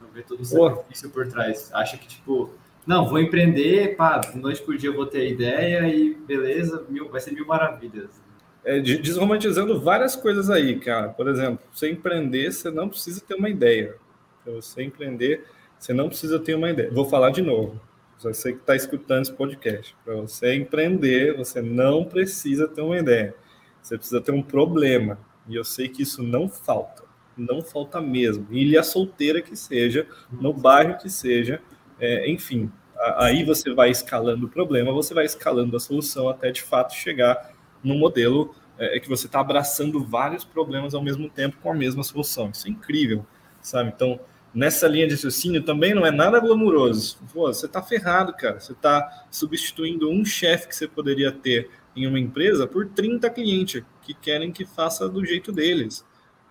Não 0.01 0.09
ver 0.09 0.23
todo 0.25 0.41
o 0.41 0.45
sacrifício 0.45 1.09
por 1.09 1.27
trás. 1.27 1.71
Acha 1.73 1.97
que 1.97 2.07
tipo 2.07 2.51
não, 2.85 3.07
vou 3.07 3.19
empreender, 3.19 3.95
pá, 3.95 4.21
noite 4.35 4.61
por 4.61 4.77
dia 4.77 4.89
eu 4.89 4.95
vou 4.95 5.07
ter 5.07 5.27
ideia 5.27 5.87
e 5.87 6.13
beleza, 6.13 6.85
mil, 6.87 7.09
vai 7.09 7.19
ser 7.19 7.31
mil 7.31 7.45
maravilhas. 7.45 8.21
É, 8.65 8.79
desromantizando 8.79 9.79
várias 9.79 10.15
coisas 10.15 10.49
aí, 10.49 10.79
cara. 10.79 11.09
Por 11.09 11.29
exemplo, 11.29 11.59
você 11.71 11.89
empreender, 11.89 12.51
você 12.51 12.71
não 12.71 12.89
precisa 12.89 13.21
ter 13.21 13.35
uma 13.35 13.49
ideia. 13.49 13.95
Para 14.43 14.53
você 14.53 14.83
empreender, 14.83 15.45
você 15.77 15.93
não 15.93 16.09
precisa 16.09 16.39
ter 16.39 16.55
uma 16.55 16.69
ideia. 16.69 16.89
Vou 16.91 17.05
falar 17.05 17.29
de 17.29 17.43
novo. 17.43 17.79
Você 18.19 18.53
que 18.53 18.59
está 18.59 18.75
escutando 18.75 19.21
esse 19.21 19.33
podcast. 19.33 19.95
Para 20.03 20.15
você 20.15 20.55
empreender, 20.55 21.37
você 21.37 21.61
não 21.61 22.03
precisa 22.03 22.67
ter 22.67 22.81
uma 22.81 22.97
ideia. 22.97 23.35
Você 23.81 23.97
precisa 23.97 24.19
ter 24.19 24.31
um 24.31 24.41
problema. 24.41 25.19
E 25.47 25.55
eu 25.55 25.63
sei 25.63 25.87
que 25.87 26.01
isso 26.01 26.23
não 26.23 26.49
falta. 26.49 27.03
Não 27.37 27.61
falta 27.61 28.01
mesmo. 28.01 28.47
Ilha 28.49 28.81
solteira 28.81 29.41
que 29.41 29.55
seja, 29.55 30.07
no 30.31 30.51
bairro 30.51 30.97
que 30.97 31.09
seja, 31.09 31.61
é, 31.99 32.29
enfim. 32.29 32.71
Aí 33.17 33.43
você 33.43 33.73
vai 33.73 33.91
escalando 33.91 34.47
o 34.47 34.49
problema, 34.49 34.91
você 34.91 35.13
vai 35.13 35.25
escalando 35.25 35.75
a 35.75 35.79
solução 35.79 36.29
até 36.29 36.49
de 36.49 36.63
fato 36.63 36.95
chegar 36.95 37.53
num 37.85 37.97
modelo 37.97 38.53
é, 38.77 38.99
que 38.99 39.07
você 39.07 39.27
está 39.27 39.39
abraçando 39.39 40.03
vários 40.03 40.43
problemas 40.43 40.93
ao 40.93 41.01
mesmo 41.01 41.29
tempo 41.29 41.57
com 41.61 41.71
a 41.71 41.75
mesma 41.75 42.03
solução. 42.03 42.49
Isso 42.49 42.67
é 42.67 42.71
incrível, 42.71 43.25
sabe? 43.61 43.91
Então, 43.95 44.19
nessa 44.53 44.87
linha 44.87 45.07
de 45.07 45.13
raciocínio 45.13 45.63
também 45.63 45.93
não 45.93 46.05
é 46.05 46.11
nada 46.11 46.39
glamuroso. 46.39 47.17
Pô, 47.33 47.47
você 47.47 47.65
está 47.65 47.81
ferrado, 47.81 48.33
cara. 48.33 48.59
Você 48.59 48.71
está 48.71 49.25
substituindo 49.29 50.09
um 50.09 50.25
chefe 50.25 50.67
que 50.67 50.75
você 50.75 50.87
poderia 50.87 51.31
ter 51.31 51.69
em 51.95 52.07
uma 52.07 52.19
empresa 52.19 52.67
por 52.67 52.87
30 52.87 53.29
clientes 53.29 53.83
que 54.01 54.13
querem 54.13 54.51
que 54.51 54.65
faça 54.65 55.07
do 55.07 55.25
jeito 55.25 55.51
deles. 55.51 56.05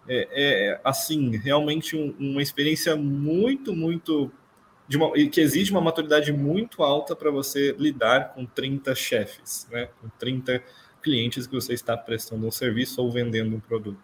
É, 0.07 0.29
é 0.33 0.81
assim, 0.85 1.37
realmente 1.37 1.97
um, 1.97 2.15
uma 2.19 2.43
experiência 2.43 2.95
muito, 2.97 3.75
muito. 3.75 4.31
De 4.87 4.99
uma, 4.99 5.13
que 5.13 5.41
exige 5.41 5.71
uma 5.71 5.81
maturidade 5.81 6.31
muito 6.31 6.83
alta 6.83 7.17
para 7.17 7.31
você 7.31 7.75
lidar 7.79 8.35
com 8.35 8.45
30 8.45 8.95
chefes, 8.95 9.67
né? 9.71 9.89
com 9.99 10.11
30 10.19 10.63
clientes 11.05 11.47
que 11.47 11.55
você 11.55 11.75
está 11.75 11.97
prestando 11.97 12.47
um 12.47 12.51
serviço 12.51 13.01
ou 13.03 13.13
vendendo 13.13 13.55
um 13.55 13.61
produto. 13.61 14.01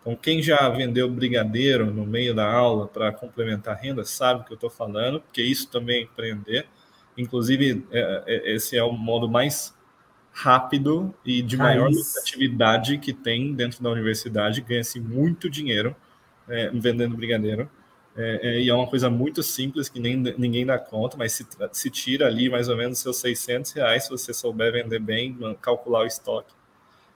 Então, 0.00 0.16
quem 0.16 0.42
já 0.42 0.68
vendeu 0.68 1.08
brigadeiro 1.08 1.86
no 1.86 2.04
meio 2.04 2.34
da 2.34 2.50
aula 2.50 2.88
para 2.88 3.12
complementar 3.12 3.76
a 3.76 3.78
renda 3.78 4.04
sabe 4.04 4.40
o 4.40 4.44
que 4.44 4.52
eu 4.52 4.56
estou 4.56 4.70
falando, 4.70 5.20
porque 5.20 5.40
isso 5.40 5.70
também 5.70 6.00
é 6.00 6.02
empreender. 6.02 6.66
Inclusive, 7.16 7.86
é, 7.92 8.24
é, 8.26 8.54
esse 8.54 8.76
é 8.76 8.82
o 8.82 8.92
modo 8.92 9.28
mais 9.28 9.74
rápido 10.32 11.14
e 11.24 11.42
de 11.42 11.56
maior 11.56 11.90
lucratividade 11.90 12.98
que 12.98 13.12
tem 13.12 13.54
dentro 13.54 13.82
da 13.82 13.90
universidade, 13.90 14.60
ganha-se 14.60 14.98
muito 14.98 15.50
dinheiro 15.50 15.94
é, 16.48 16.70
vendendo 16.70 17.16
brigadeiro. 17.16 17.70
É, 18.22 18.40
é, 18.42 18.60
e 18.60 18.68
é 18.68 18.74
uma 18.74 18.86
coisa 18.86 19.08
muito 19.08 19.42
simples 19.42 19.88
que 19.88 19.98
nem, 19.98 20.14
ninguém 20.36 20.66
dá 20.66 20.78
conta, 20.78 21.16
mas 21.16 21.32
se, 21.32 21.46
se 21.72 21.88
tira 21.88 22.26
ali 22.26 22.50
mais 22.50 22.68
ou 22.68 22.76
menos 22.76 22.98
seus 22.98 23.16
600 23.16 23.72
reais 23.72 24.04
se 24.04 24.10
você 24.10 24.34
souber 24.34 24.72
vender 24.72 24.98
bem, 24.98 25.38
calcular 25.62 26.00
o 26.00 26.06
estoque. 26.06 26.52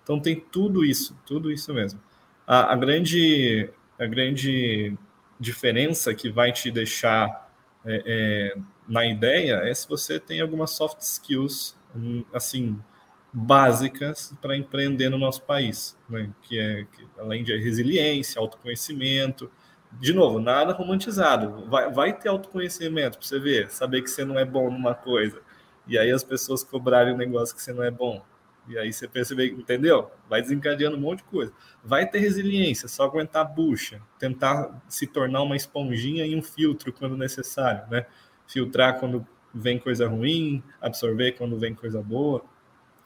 Então 0.02 0.18
tem 0.18 0.40
tudo 0.40 0.82
isso, 0.82 1.14
tudo 1.26 1.52
isso 1.52 1.75
mesmo. 1.75 2.00
A, 2.46 2.73
a 2.73 2.76
grande, 2.76 3.68
a 3.99 4.06
grande 4.06 4.96
diferença 5.38 6.14
que 6.14 6.30
vai 6.30 6.52
te 6.52 6.70
deixar 6.70 7.52
é, 7.84 8.54
é 8.56 8.58
na 8.88 9.04
ideia 9.06 9.56
é 9.64 9.75
se 9.75 9.87
você 9.87 10.18
tem 10.18 10.40
algumas 10.40 10.70
soft 10.70 11.00
skills, 11.00 11.76
hum, 11.94 12.25
assim, 12.32 12.78
básicas 13.30 14.32
para 14.40 14.56
empreender 14.56 15.11
no 15.11 15.18
nosso 15.18 15.42
país, 15.42 15.99
né? 16.08 16.30
que 16.42 16.58
é 16.58 16.84
que, 16.84 17.06
além 17.18 17.42
de 17.42 17.56
resiliência, 17.56 18.40
autoconhecimento. 18.40 19.50
De 20.00 20.12
novo, 20.12 20.40
nada 20.40 20.72
romantizado. 20.72 21.66
Vai, 21.68 21.90
vai 21.90 22.12
ter 22.12 22.28
autoconhecimento 22.28 23.18
para 23.18 23.26
você 23.26 23.38
ver, 23.38 23.70
saber 23.70 24.02
que 24.02 24.10
você 24.10 24.24
não 24.24 24.38
é 24.38 24.44
bom 24.44 24.70
numa 24.70 24.94
coisa. 24.94 25.40
E 25.86 25.98
aí 25.98 26.10
as 26.10 26.24
pessoas 26.24 26.64
cobrarem 26.64 27.14
um 27.14 27.16
negócio 27.16 27.54
que 27.54 27.62
você 27.62 27.72
não 27.72 27.82
é 27.82 27.90
bom. 27.90 28.24
E 28.66 28.78
aí 28.78 28.92
você 28.92 29.06
percebe, 29.06 29.50
entendeu? 29.50 30.10
Vai 30.28 30.40
desencadeando 30.40 30.96
um 30.96 31.00
monte 31.00 31.18
de 31.18 31.24
coisa. 31.24 31.52
Vai 31.84 32.08
ter 32.08 32.18
resiliência, 32.18 32.88
só 32.88 33.04
aguentar 33.04 33.42
a 33.42 33.44
bucha, 33.44 34.00
tentar 34.18 34.82
se 34.88 35.06
tornar 35.06 35.42
uma 35.42 35.56
esponjinha 35.56 36.24
e 36.26 36.34
um 36.34 36.42
filtro 36.42 36.92
quando 36.92 37.16
necessário, 37.16 37.84
né? 37.90 38.06
Filtrar 38.46 38.98
quando 38.98 39.26
vem 39.54 39.78
coisa 39.78 40.08
ruim, 40.08 40.62
absorver 40.80 41.32
quando 41.32 41.58
vem 41.58 41.74
coisa 41.74 42.02
boa. 42.02 42.42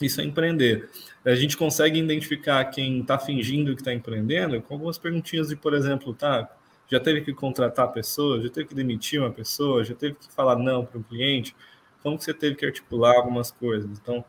Isso 0.00 0.20
é 0.20 0.24
empreender. 0.24 0.88
A 1.24 1.34
gente 1.34 1.56
consegue 1.56 1.98
identificar 1.98 2.64
quem 2.66 3.00
está 3.00 3.18
fingindo 3.18 3.74
que 3.74 3.80
está 3.80 3.92
empreendendo 3.92 4.62
com 4.62 4.74
algumas 4.74 4.96
perguntinhas 4.96 5.48
de, 5.48 5.56
por 5.56 5.74
exemplo, 5.74 6.14
tá, 6.14 6.48
já 6.90 6.98
teve 6.98 7.20
que 7.20 7.34
contratar 7.34 7.84
a 7.84 7.88
pessoa, 7.88 8.40
já 8.40 8.48
teve 8.48 8.68
que 8.68 8.74
demitir 8.74 9.20
uma 9.20 9.30
pessoa, 9.30 9.84
já 9.84 9.94
teve 9.94 10.14
que 10.14 10.32
falar 10.32 10.56
não 10.56 10.84
para 10.84 10.98
um 10.98 11.02
cliente, 11.02 11.54
como 12.02 12.16
que 12.16 12.24
você 12.24 12.34
teve 12.34 12.56
que 12.56 12.64
articular 12.64 13.16
algumas 13.16 13.50
coisas. 13.50 13.98
Então, 13.98 14.24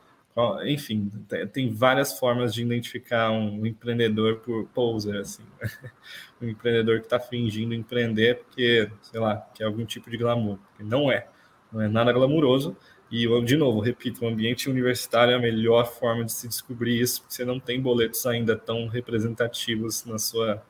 enfim, 0.66 1.12
tem 1.52 1.74
várias 1.74 2.18
formas 2.18 2.54
de 2.54 2.62
identificar 2.62 3.32
um 3.32 3.66
empreendedor 3.66 4.38
por 4.38 4.66
poser, 4.68 5.18
assim. 5.18 5.44
um 6.42 6.48
empreendedor 6.48 7.00
que 7.00 7.06
está 7.06 7.20
fingindo 7.20 7.74
empreender 7.74 8.40
porque, 8.40 8.90
sei 9.02 9.20
lá, 9.20 9.38
que 9.54 9.64
algum 9.64 9.86
tipo 9.86 10.10
de 10.10 10.18
glamour. 10.18 10.58
Porque 10.58 10.84
não 10.84 11.12
é. 11.12 11.28
Não 11.72 11.82
é 11.82 11.88
nada 11.88 12.12
glamuroso. 12.12 12.76
E, 13.12 13.28
de 13.44 13.58
novo, 13.58 13.80
repito, 13.80 14.24
o 14.24 14.28
ambiente 14.28 14.70
universitário 14.70 15.34
é 15.34 15.36
a 15.36 15.40
melhor 15.40 15.92
forma 15.92 16.24
de 16.24 16.32
se 16.32 16.48
descobrir 16.48 17.00
isso, 17.02 17.22
porque 17.22 17.34
você 17.34 17.44
não 17.44 17.60
tem 17.60 17.82
boletos 17.82 18.26
ainda 18.26 18.56
tão 18.56 18.88
representativos 18.88 20.06
na 20.06 20.20
sua, 20.20 20.64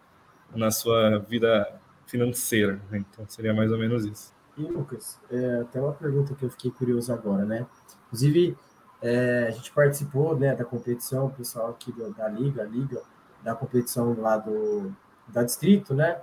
na 0.56 0.72
sua 0.72 1.20
vida 1.20 1.72
financeira. 2.06 2.80
Né? 2.90 3.04
Então, 3.12 3.26
seria 3.28 3.54
mais 3.54 3.72
ou 3.72 3.78
menos 3.78 4.06
isso. 4.06 4.34
E, 4.58 4.64
Lucas, 4.64 5.20
é, 5.32 5.62
até 5.62 5.80
uma 5.80 5.94
pergunta 5.94 6.34
que 6.36 6.44
eu 6.44 6.50
fiquei 6.50 6.72
curioso 6.72 7.14
agora, 7.14 7.46
né? 7.46 7.66
Inclusive, 8.08 8.58
é, 9.02 9.46
a 9.48 9.52
gente 9.52 9.72
participou 9.72 10.38
né, 10.38 10.54
da 10.54 10.66
competição, 10.66 11.28
o 11.28 11.30
pessoal 11.30 11.70
aqui 11.70 11.92
do, 11.92 12.12
da 12.14 12.28
Liga, 12.28 12.64
Liga, 12.64 13.02
da 13.42 13.56
competição 13.56 14.14
lá 14.20 14.38
do 14.38 14.92
da 15.28 15.44
Distrito, 15.44 15.94
né? 15.94 16.20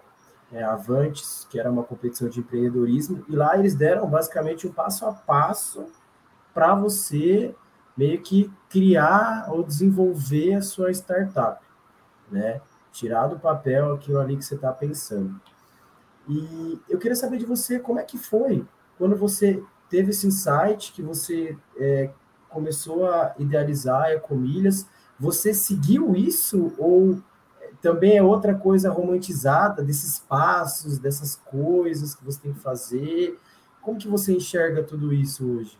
É, 0.53 0.63
Avantes, 0.63 1.47
que 1.51 1.59
era 1.59 1.71
uma 1.71 1.83
competição 1.83 2.29
de 2.29 2.41
empreendedorismo, 2.41 3.25
e 3.29 3.35
lá 3.35 3.59
eles 3.59 3.75
deram 3.75 4.09
basicamente 4.09 4.67
o 4.67 4.71
um 4.71 4.73
passo 4.73 5.07
a 5.07 5.13
passo 5.13 5.87
para 6.53 6.75
você 6.75 7.55
meio 7.97 8.21
que 8.21 8.53
criar 8.69 9.47
ou 9.49 9.63
desenvolver 9.63 10.55
a 10.55 10.63
sua 10.63 10.91
startup, 10.91 11.65
né? 12.31 12.61
Tirar 12.97 13.27
do 13.27 13.39
papel 13.39 13.93
aquilo 13.93 14.19
ali 14.19 14.39
que 14.39 14.45
você 14.45 14.55
está 14.55 14.73
pensando. 14.73 15.39
E 16.27 16.81
eu 16.89 16.99
queria 16.99 17.15
saber 17.15 17.37
de 17.37 17.45
você 17.45 17.79
como 17.79 18.01
é 18.01 18.03
que 18.03 18.17
foi 18.17 18.65
quando 18.97 19.15
você 19.15 19.63
teve 19.91 20.13
esse 20.13 20.27
insight, 20.27 20.93
que 20.93 21.03
você 21.03 21.59
é, 21.77 22.11
começou 22.49 23.07
a 23.07 23.35
idealizar 23.39 24.05
a 24.05 24.15
Ecomilhas. 24.15 24.87
Você 25.21 25.53
seguiu 25.53 26.17
isso 26.17 26.73
ou 26.79 27.21
também 27.83 28.17
é 28.17 28.23
outra 28.23 28.55
coisa 28.55 28.91
romantizada 28.91 29.83
desses 29.83 30.19
passos, 30.19 30.99
dessas 30.99 31.37
coisas 31.37 32.15
que 32.15 32.25
você 32.25 32.41
tem 32.41 32.55
que 32.55 32.61
fazer? 32.61 33.39
Como 33.83 33.99
que 33.99 34.09
você 34.09 34.33
enxerga 34.33 34.83
tudo 34.83 35.13
isso 35.13 35.47
hoje? 35.47 35.79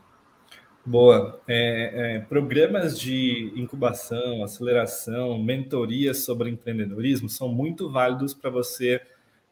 Boa. 0.87 1.43
É, 1.49 2.15
é, 2.15 2.21
programas 2.21 2.97
de 2.97 3.53
incubação, 3.57 4.45
aceleração, 4.45 5.37
mentorias 5.37 6.19
sobre 6.19 6.49
empreendedorismo 6.49 7.29
são 7.29 7.49
muito 7.49 7.91
válidos 7.91 8.33
para 8.33 8.51
você 8.51 9.01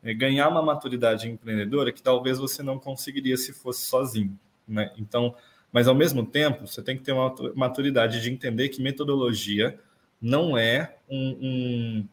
é, 0.04 0.14
ganhar 0.14 0.48
uma 0.48 0.62
maturidade 0.62 1.28
empreendedora 1.28 1.90
que 1.90 2.00
talvez 2.00 2.38
você 2.38 2.62
não 2.62 2.78
conseguiria 2.78 3.36
se 3.36 3.52
fosse 3.52 3.82
sozinho. 3.82 4.38
Né? 4.66 4.92
Então, 4.96 5.34
mas 5.72 5.88
ao 5.88 5.94
mesmo 5.96 6.24
tempo, 6.24 6.68
você 6.68 6.80
tem 6.80 6.96
que 6.96 7.02
ter 7.02 7.10
uma 7.10 7.34
maturidade 7.56 8.22
de 8.22 8.30
entender 8.30 8.68
que 8.68 8.80
metodologia 8.80 9.76
não 10.22 10.56
é 10.56 10.98
um, 11.10 11.36
um, 11.42 12.08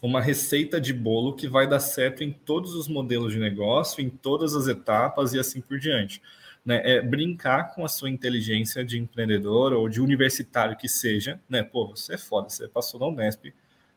uma 0.00 0.20
receita 0.20 0.80
de 0.80 0.92
bolo 0.92 1.34
que 1.34 1.48
vai 1.48 1.66
dar 1.66 1.80
certo 1.80 2.22
em 2.22 2.30
todos 2.30 2.76
os 2.76 2.86
modelos 2.86 3.32
de 3.32 3.40
negócio, 3.40 4.00
em 4.00 4.08
todas 4.08 4.54
as 4.54 4.68
etapas 4.68 5.34
e 5.34 5.40
assim 5.40 5.60
por 5.60 5.80
diante 5.80 6.22
né, 6.68 6.82
é 6.84 7.00
brincar 7.00 7.74
com 7.74 7.82
a 7.82 7.88
sua 7.88 8.10
inteligência 8.10 8.84
de 8.84 8.98
empreendedor 8.98 9.72
ou 9.72 9.88
de 9.88 10.02
universitário 10.02 10.76
que 10.76 10.86
seja, 10.86 11.40
né? 11.48 11.62
Pô, 11.62 11.86
você 11.88 12.16
é 12.16 12.18
foda, 12.18 12.50
você 12.50 12.68
passou 12.68 13.00
na 13.00 13.06
Unesp, 13.06 13.54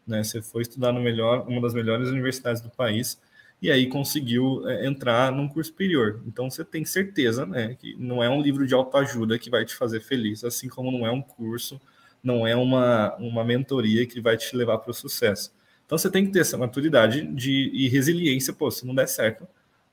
né? 0.07 0.23
Você 0.23 0.41
foi 0.41 0.61
estudar 0.61 0.93
no 0.93 1.01
melhor, 1.01 1.45
uma 1.49 1.59
das 1.59 1.73
melhores 1.73 2.07
universidades 2.07 2.61
do 2.61 2.69
país 2.69 3.19
e 3.61 3.69
aí 3.69 3.87
conseguiu 3.87 4.65
é, 4.69 4.87
entrar 4.87 5.33
num 5.33 5.49
curso 5.49 5.69
superior. 5.69 6.23
Então 6.25 6.49
você 6.49 6.63
tem 6.63 6.85
certeza, 6.85 7.45
né, 7.45 7.75
que 7.77 7.93
não 7.99 8.23
é 8.23 8.29
um 8.29 8.41
livro 8.41 8.65
de 8.65 8.73
autoajuda 8.73 9.37
que 9.37 9.49
vai 9.49 9.65
te 9.65 9.75
fazer 9.75 9.99
feliz, 9.99 10.45
assim 10.45 10.69
como 10.69 10.93
não 10.93 11.05
é 11.05 11.11
um 11.11 11.21
curso, 11.21 11.77
não 12.23 12.47
é 12.47 12.55
uma, 12.55 13.13
uma 13.17 13.43
mentoria 13.43 14.05
que 14.05 14.21
vai 14.21 14.37
te 14.37 14.55
levar 14.55 14.77
para 14.77 14.91
o 14.91 14.93
sucesso. 14.93 15.53
Então 15.85 15.97
você 15.97 16.09
tem 16.09 16.25
que 16.25 16.31
ter 16.31 16.39
essa 16.39 16.57
maturidade 16.57 17.21
de, 17.35 17.69
e 17.73 17.89
resiliência, 17.89 18.53
pô, 18.53 18.71
se 18.71 18.87
não 18.87 18.95
der 18.95 19.09
certo, 19.09 19.45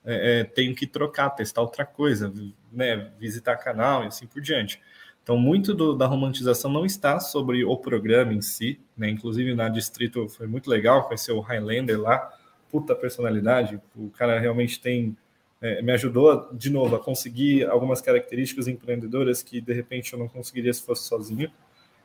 é, 0.04 0.40
é, 0.40 0.44
tenho 0.44 0.74
que 0.74 0.86
trocar, 0.86 1.30
testar 1.30 1.62
outra 1.62 1.84
coisa, 1.84 2.32
né, 2.72 3.10
visitar 3.18 3.56
canal 3.56 4.04
e 4.04 4.06
assim 4.06 4.26
por 4.26 4.40
diante. 4.40 4.80
Então, 5.22 5.36
muito 5.36 5.74
do, 5.74 5.94
da 5.94 6.06
romantização 6.06 6.72
não 6.72 6.86
está 6.86 7.20
sobre 7.20 7.62
o 7.62 7.76
programa 7.76 8.32
em 8.32 8.40
si, 8.40 8.80
né? 8.96 9.10
Inclusive 9.10 9.54
na 9.54 9.68
Distrito 9.68 10.26
foi 10.26 10.46
muito 10.46 10.70
legal 10.70 11.04
conhecer 11.04 11.32
o 11.32 11.40
Highlander 11.40 12.00
lá, 12.00 12.32
puta 12.70 12.94
personalidade. 12.96 13.78
O 13.94 14.08
cara 14.08 14.38
realmente 14.38 14.80
tem 14.80 15.14
é, 15.60 15.82
me 15.82 15.92
ajudou 15.92 16.48
de 16.54 16.70
novo 16.70 16.96
a 16.96 16.98
conseguir 16.98 17.66
algumas 17.66 18.00
características 18.00 18.68
empreendedoras 18.68 19.42
que 19.42 19.60
de 19.60 19.72
repente 19.72 20.12
eu 20.12 20.18
não 20.18 20.28
conseguiria 20.28 20.72
se 20.72 20.82
fosse 20.82 21.06
sozinho. 21.06 21.50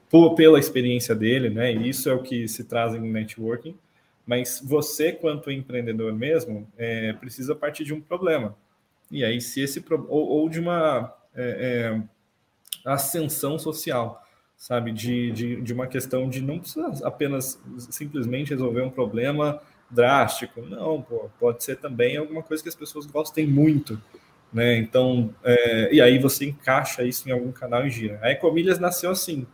por, 0.10 0.36
pela 0.36 0.60
experiência 0.60 1.16
dele, 1.16 1.50
né? 1.50 1.74
E 1.74 1.90
isso 1.90 2.10
é 2.10 2.14
o 2.14 2.22
que 2.22 2.48
se 2.48 2.66
traz 2.66 2.94
em 2.94 3.00
networking. 3.00 3.76
Mas 4.26 4.62
você, 4.64 5.12
quanto 5.12 5.52
empreendedor 5.52 6.14
mesmo, 6.14 6.68
é, 6.78 7.14
precisa 7.14 7.54
partir 7.54 7.84
de 7.84 7.94
um 7.94 8.02
problema. 8.02 8.56
E 9.12 9.24
aí, 9.24 9.42
se 9.42 9.62
esse 9.62 9.84
ou, 9.90 10.28
ou 10.28 10.50
de 10.50 10.60
uma 10.60 11.14
é, 11.36 11.98
é, 12.86 12.90
ascensão 12.90 13.60
social, 13.60 14.24
sabe? 14.58 14.92
De, 14.92 15.32
de, 15.32 15.62
de 15.62 15.74
uma 15.74 15.88
questão 15.88 16.30
de 16.30 16.42
não 16.42 16.60
precisa 16.60 17.06
apenas 17.06 17.62
simplesmente 17.78 18.52
resolver 18.52 18.82
um 18.82 18.90
problema 18.90 19.62
drástico. 19.90 20.62
Não, 20.62 21.02
pô, 21.02 21.30
pode 21.40 21.64
ser 21.64 21.78
também 21.78 22.18
alguma 22.18 22.42
coisa 22.42 22.64
que 22.64 22.70
as 22.70 22.76
pessoas 22.76 23.06
gostem 23.06 23.46
muito. 23.46 24.02
Né? 24.52 24.78
Então, 24.78 25.34
é, 25.44 25.94
e 25.94 26.02
aí 26.02 26.20
você 26.20 26.46
encaixa 26.46 27.04
isso 27.04 27.28
em 27.28 27.32
algum 27.32 27.52
canal 27.52 27.86
e 27.86 27.90
gira. 27.90 28.20
A 28.22 28.32
Ecomilhas 28.32 28.80
nasceu 28.80 29.12
assim. 29.12 29.46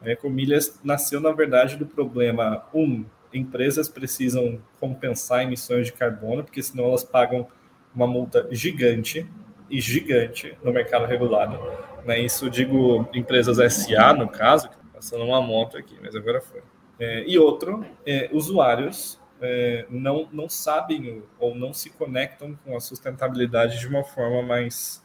A 0.00 0.10
Ecomilhas 0.10 0.78
nasceu, 0.82 1.20
na 1.20 1.32
verdade, 1.32 1.76
do 1.76 1.86
problema, 1.86 2.64
um, 2.74 3.04
empresas 3.32 3.88
precisam 3.88 4.60
compensar 4.78 5.42
emissões 5.42 5.86
de 5.86 5.92
carbono, 5.92 6.44
porque 6.44 6.62
senão 6.62 6.84
elas 6.86 7.04
pagam 7.04 7.46
uma 7.94 8.06
multa 8.06 8.48
gigante 8.50 9.26
e 9.68 9.80
gigante 9.80 10.56
no 10.62 10.72
mercado 10.72 11.06
regulado. 11.06 11.58
Né? 12.04 12.20
Isso 12.20 12.50
digo 12.50 13.08
empresas 13.14 13.58
SA, 13.72 14.12
no 14.12 14.28
caso, 14.28 14.66
está 14.66 14.78
passando 14.92 15.24
uma 15.24 15.40
moto 15.40 15.76
aqui, 15.76 15.96
mas 16.00 16.14
agora 16.14 16.40
foi. 16.40 16.62
É, 16.98 17.24
e 17.26 17.38
outro, 17.38 17.84
é, 18.04 18.28
usuários 18.32 19.18
é, 19.40 19.86
não, 19.88 20.28
não 20.32 20.48
sabem 20.48 21.22
ou 21.38 21.54
não 21.54 21.72
se 21.72 21.90
conectam 21.90 22.58
com 22.64 22.76
a 22.76 22.80
sustentabilidade 22.80 23.78
de 23.78 23.88
uma 23.88 24.04
forma 24.04 24.42
mais 24.42 25.02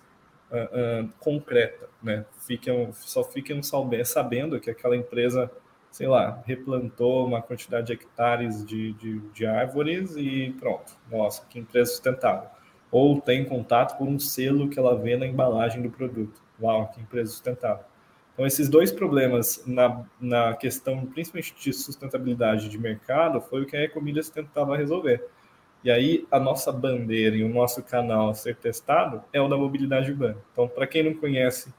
uh, 0.51 1.05
uh, 1.05 1.09
concreta. 1.19 1.87
Né? 2.03 2.25
Ficam, 2.45 2.91
só 2.93 3.23
ficam 3.23 3.61
sabendo 3.63 4.59
que 4.59 4.69
aquela 4.69 4.95
empresa 4.95 5.49
sei 5.95 6.07
lá, 6.07 6.43
replantou 6.45 7.25
uma 7.25 7.41
quantidade 7.41 7.87
de 7.87 7.93
hectares 7.93 8.65
de, 8.65 8.91
de, 8.95 9.19
de, 9.33 9.45
árvores 9.45 10.13
e 10.17 10.53
pronto. 10.59 10.91
Nossa, 11.09 11.45
que 11.45 11.57
empresa 11.57 11.89
sustentável. 11.91 12.49
Ou 12.91 13.21
tem 13.21 13.45
contato 13.45 13.97
com 13.97 14.03
um 14.03 14.19
selo 14.19 14.67
que 14.67 14.77
ela 14.77 14.93
vê 14.97 15.15
na 15.15 15.25
embalagem 15.25 15.81
do 15.81 15.89
produto. 15.89 16.41
Uau, 16.61 16.89
que 16.89 16.99
empresa 16.99 17.31
sustentável. 17.31 17.85
Então, 18.33 18.45
esses 18.45 18.67
dois 18.67 18.91
problemas 18.91 19.63
na, 19.65 20.03
na 20.19 20.53
questão, 20.55 21.05
principalmente 21.05 21.55
de 21.57 21.71
sustentabilidade 21.71 22.67
de 22.67 22.77
mercado, 22.77 23.39
foi 23.39 23.61
o 23.61 23.65
que 23.65 23.77
a 23.77 23.83
Ecomilhas 23.83 24.29
tentava 24.29 24.75
resolver. 24.75 25.25
E 25.81 25.89
aí, 25.89 26.27
a 26.29 26.41
nossa 26.41 26.73
bandeira 26.73 27.37
e 27.37 27.43
o 27.45 27.47
nosso 27.47 27.81
canal 27.81 28.31
a 28.31 28.33
ser 28.33 28.57
testado 28.57 29.23
é 29.31 29.39
o 29.39 29.47
da 29.47 29.55
mobilidade 29.55 30.11
urbana. 30.11 30.39
Então, 30.51 30.67
para 30.67 30.87
quem 30.87 31.03
não 31.03 31.13
conhece 31.13 31.73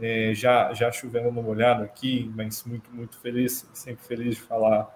é, 0.00 0.32
já, 0.34 0.72
já 0.72 0.90
chovendo 0.92 1.28
uma 1.28 1.46
olhada 1.46 1.84
aqui, 1.84 2.30
mas 2.34 2.64
muito, 2.64 2.90
muito 2.90 3.18
feliz, 3.18 3.68
sempre 3.72 4.04
feliz 4.04 4.36
de 4.36 4.42
falar 4.42 4.92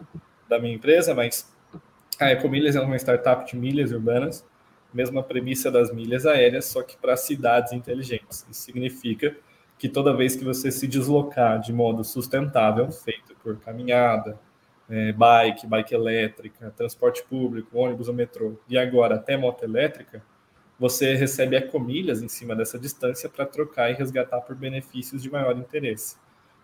da 0.49 0.59
minha 0.59 0.75
empresa, 0.75 1.15
mas 1.15 1.53
a 2.21 2.31
Ecomilhas 2.31 2.77
é 2.77 2.81
uma 2.81 2.97
startup 2.97 3.51
de 3.51 3.57
milhas 3.57 3.91
urbanas, 3.91 4.45
mesma 4.93 5.23
premissa 5.23 5.71
das 5.71 5.93
milhas 5.93 6.27
aéreas, 6.27 6.67
só 6.67 6.83
que 6.83 6.97
para 6.97 7.17
cidades 7.17 7.73
inteligentes. 7.73 8.47
Isso 8.51 8.61
significa 8.63 9.35
que 9.79 9.89
toda 9.89 10.15
vez 10.15 10.37
que 10.37 10.45
você 10.45 10.71
se 10.71 10.87
deslocar 10.87 11.59
de 11.59 11.73
modo 11.73 12.05
sustentável, 12.05 12.91
feito 12.93 13.35
por 13.43 13.59
caminhada, 13.59 14.39
é, 14.89 15.13
bike, 15.13 15.67
bike 15.67 15.95
elétrica, 15.95 16.73
transporte 16.77 17.25
público, 17.25 17.79
ônibus 17.79 18.09
ou 18.09 18.15
metrô, 18.15 18.59
e 18.69 18.79
agora 18.79 19.17
até 19.17 19.37
moto 19.37 19.65
elétrica, 19.65 20.23
você 20.83 21.15
recebe 21.15 21.55
ecomilhas 21.55 22.23
em 22.23 22.29
cima 22.29 22.57
dessa 22.57 22.77
distância 22.77 23.29
para 23.29 23.47
trocar 23.47 23.93
e 23.93 23.95
resgatar 23.95 24.41
por 24.41 24.57
benefícios 24.57 25.23
de 25.23 25.31
maior 25.31 25.57
interesse. 25.57 26.17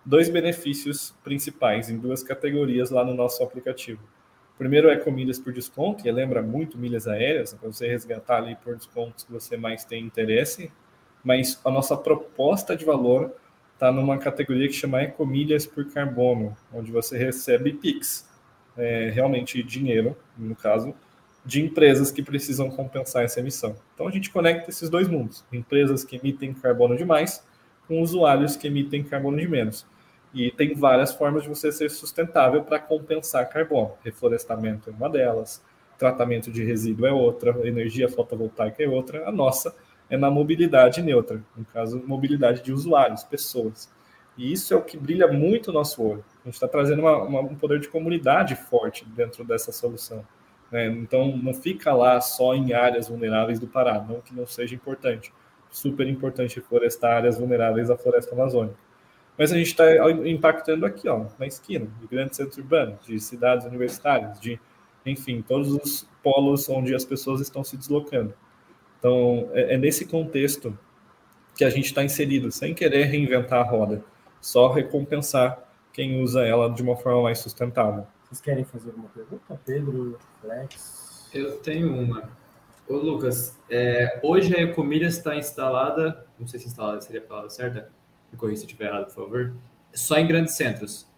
Dois 0.05 0.29
benefícios 0.29 1.15
principais 1.23 1.89
em 1.89 1.97
duas 1.97 2.21
categorias 2.25 2.91
lá 2.91 3.05
no 3.05 3.15
nosso 3.15 3.45
aplicativo. 3.45 4.03
Primeiro, 4.59 4.91
ecomilhas 4.91 5.39
por 5.39 5.53
desconto, 5.53 6.03
que 6.03 6.11
lembra 6.11 6.43
muito 6.43 6.77
milhas 6.77 7.07
aéreas, 7.07 7.55
para 7.55 7.71
você 7.71 7.87
resgatar 7.87 8.39
ali 8.39 8.57
por 8.57 8.75
descontos 8.75 9.23
que 9.23 9.31
você 9.31 9.57
mais 9.57 9.85
tem 9.85 10.03
interesse, 10.03 10.73
mas 11.23 11.61
a 11.65 11.71
nossa 11.71 11.97
proposta 11.97 12.77
de 12.77 12.85
valor 12.85 13.33
está 13.75 13.93
numa 13.93 14.19
categoria 14.19 14.67
que 14.67 14.75
chama 14.75 15.05
ecomilhas 15.05 15.65
por 15.65 15.85
carbono, 15.93 16.57
onde 16.75 16.91
você 16.91 17.17
recebe 17.17 17.73
PIX, 17.73 18.29
é, 18.77 19.11
realmente 19.11 19.63
dinheiro, 19.63 20.17
no 20.37 20.57
caso, 20.57 20.93
de 21.49 21.65
empresas 21.65 22.11
que 22.13 22.23
precisam 22.23 22.69
compensar 22.69 23.25
essa 23.25 23.41
emissão. 23.41 23.75
Então 23.95 24.07
a 24.07 24.11
gente 24.11 24.29
conecta 24.29 24.69
esses 24.69 24.91
dois 24.91 25.09
mundos: 25.09 25.43
empresas 25.51 26.05
que 26.05 26.17
emitem 26.17 26.53
carbono 26.53 26.95
demais 26.95 27.43
com 27.89 28.03
usuários 28.03 28.55
que 28.55 28.67
emitem 28.67 29.03
carbono 29.03 29.39
de 29.39 29.49
menos. 29.49 29.87
E 30.35 30.51
tem 30.51 30.75
várias 30.75 31.11
formas 31.11 31.45
de 31.45 31.49
você 31.49 31.73
ser 31.73 31.91
sustentável 31.91 32.63
para 32.63 32.79
compensar 32.79 33.49
carbono. 33.49 33.95
Reflorestamento 34.05 34.91
é 34.91 34.93
uma 34.93 35.09
delas, 35.09 35.65
tratamento 35.97 36.53
de 36.53 36.63
resíduo 36.63 37.07
é 37.07 37.13
outra, 37.13 37.67
energia 37.67 38.11
fotovoltaica 38.11 38.83
é 38.83 38.87
outra. 38.87 39.27
A 39.27 39.33
nossa 39.33 39.75
é 40.11 40.19
na 40.19 40.31
mobilidade 40.31 41.01
neutra, 41.01 41.43
no 41.57 41.65
caso, 41.65 42.03
mobilidade 42.07 42.63
de 42.63 42.75
usuários, 42.75 43.25
pessoas. 43.25 43.91
E 44.37 44.53
isso 44.53 44.75
é 44.75 44.77
o 44.77 44.83
que 44.83 44.99
brilha 44.99 45.27
muito 45.27 45.71
o 45.71 45.73
nosso 45.73 46.03
olho. 46.03 46.25
A 46.43 46.45
gente 46.45 46.55
está 46.55 46.69
trazendo 46.69 47.01
uma, 47.01 47.23
uma, 47.23 47.41
um 47.41 47.55
poder 47.55 47.81
de 47.81 47.89
comunidade 47.89 48.55
forte 48.55 49.07
dentro 49.07 49.45
dessa 49.45 49.73
solução. 49.73 50.23
Né? 50.71 50.87
Então, 50.87 51.37
não 51.37 51.55
fica 51.55 51.93
lá 51.93 52.21
só 52.21 52.55
em 52.55 52.73
áreas 52.73 53.09
vulneráveis 53.09 53.59
do 53.59 53.67
Pará, 53.67 54.05
não 54.07 54.21
que 54.21 54.35
não 54.35 54.47
seja 54.47 54.75
importante. 54.75 55.33
Super 55.71 56.07
importante 56.09 56.61
florestar 56.61 57.17
áreas 57.17 57.39
vulneráveis 57.39 57.91
à 57.91 57.97
floresta 57.97 58.35
amazônica. 58.35 58.77
Mas 59.37 59.53
a 59.53 59.57
gente 59.57 59.69
está 59.69 59.85
impactando 60.27 60.85
aqui, 60.85 61.09
ó, 61.09 61.27
na 61.39 61.47
esquina, 61.47 61.87
de 62.01 62.07
grandes 62.09 62.37
centros 62.37 62.59
urbanos, 62.59 63.07
de 63.07 63.21
cidades 63.21 63.65
universitárias, 63.67 64.41
de, 64.41 64.59
enfim, 65.07 65.43
todos 65.47 65.73
os 65.73 66.09
polos 66.23 66.69
onde 66.69 66.95
as 66.95 67.05
pessoas 67.05 67.41
estão 67.41 67.63
se 67.63 67.77
deslocando. 67.77 68.35
Então, 68.99 69.49
é, 69.53 69.75
é 69.75 69.79
nesse 69.79 70.07
contexto 70.07 70.77
que 71.57 71.65
a 71.65 71.71
gente 71.71 71.87
está 71.87 72.03
inserido, 72.03 72.51
sem 72.51 72.75
querer 72.75 73.05
reinventar 73.05 73.61
a 73.61 73.71
roda, 73.71 74.05
só 74.41 74.73
recompensar 74.73 75.59
quem 75.93 76.21
usa 76.21 76.45
ela 76.45 76.69
de 76.69 76.83
uma 76.83 76.97
forma 76.97 77.23
mais 77.23 77.39
sustentável. 77.39 78.07
Vocês 78.29 78.43
querem 78.43 78.63
fazer 78.63 78.91
alguma 78.91 79.09
pergunta? 79.09 79.59
Pedro, 79.65 80.19
Flex? 80.43 81.31
Eu 81.33 81.59
tenho 81.61 81.95
uma. 81.95 82.31
Ô, 82.87 82.97
Lucas, 82.97 83.59
é, 83.71 84.21
hoje 84.23 84.55
a 84.55 84.63
Ecomilhas 84.65 85.17
está 85.17 85.35
instalada, 85.35 86.27
não 86.39 86.47
sei 86.47 86.61
se 86.61 86.69
instalada 86.69 87.01
seria 87.01 87.23
a 87.23 87.25
palavra 87.25 87.49
certa, 87.49 87.91
me 88.31 88.39
corrija 88.39 88.61
se 88.61 88.67
estiver 88.67 88.89
errado, 88.89 89.07
por 89.07 89.15
favor, 89.15 89.55
só 89.95 90.19
em 90.19 90.27
grandes 90.27 90.57
centros. 90.57 91.09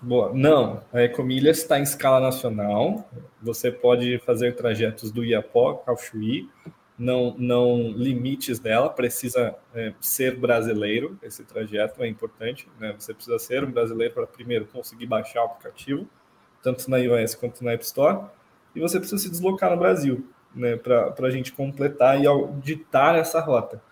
Boa. 0.00 0.32
Não, 0.32 0.80
a 0.92 1.02
Ecomilhas 1.02 1.58
está 1.58 1.76
em 1.78 1.82
escala 1.82 2.20
nacional. 2.20 3.08
Você 3.42 3.72
pode 3.72 4.18
fazer 4.20 4.54
trajetos 4.54 5.10
do 5.10 5.24
Iapó 5.24 5.82
ao 5.86 5.98
Chuí. 5.98 6.48
Não, 6.96 7.34
não 7.36 7.90
limites 7.90 8.60
dela, 8.60 8.88
precisa 8.88 9.56
é, 9.74 9.92
ser 10.00 10.36
brasileiro. 10.36 11.18
Esse 11.20 11.42
trajeto 11.44 12.02
é 12.02 12.08
importante. 12.08 12.68
Né? 12.78 12.94
Você 12.98 13.12
precisa 13.12 13.38
ser 13.40 13.64
um 13.64 13.72
brasileiro 13.72 14.14
para 14.14 14.26
primeiro 14.26 14.66
conseguir 14.66 15.06
baixar 15.06 15.42
o 15.42 15.46
aplicativo 15.46 16.08
tanto 16.62 16.90
na 16.90 16.98
iOS 16.98 17.34
quanto 17.34 17.64
na 17.64 17.72
App 17.72 17.84
Store, 17.84 18.26
e 18.74 18.80
você 18.80 18.98
precisa 18.98 19.20
se 19.20 19.30
deslocar 19.30 19.70
no 19.70 19.76
Brasil, 19.76 20.26
né, 20.54 20.76
para 20.76 21.26
a 21.26 21.30
gente 21.30 21.52
completar 21.52 22.20
e 22.20 22.26
auditar 22.26 23.16
essa 23.16 23.40
rota. 23.40 23.82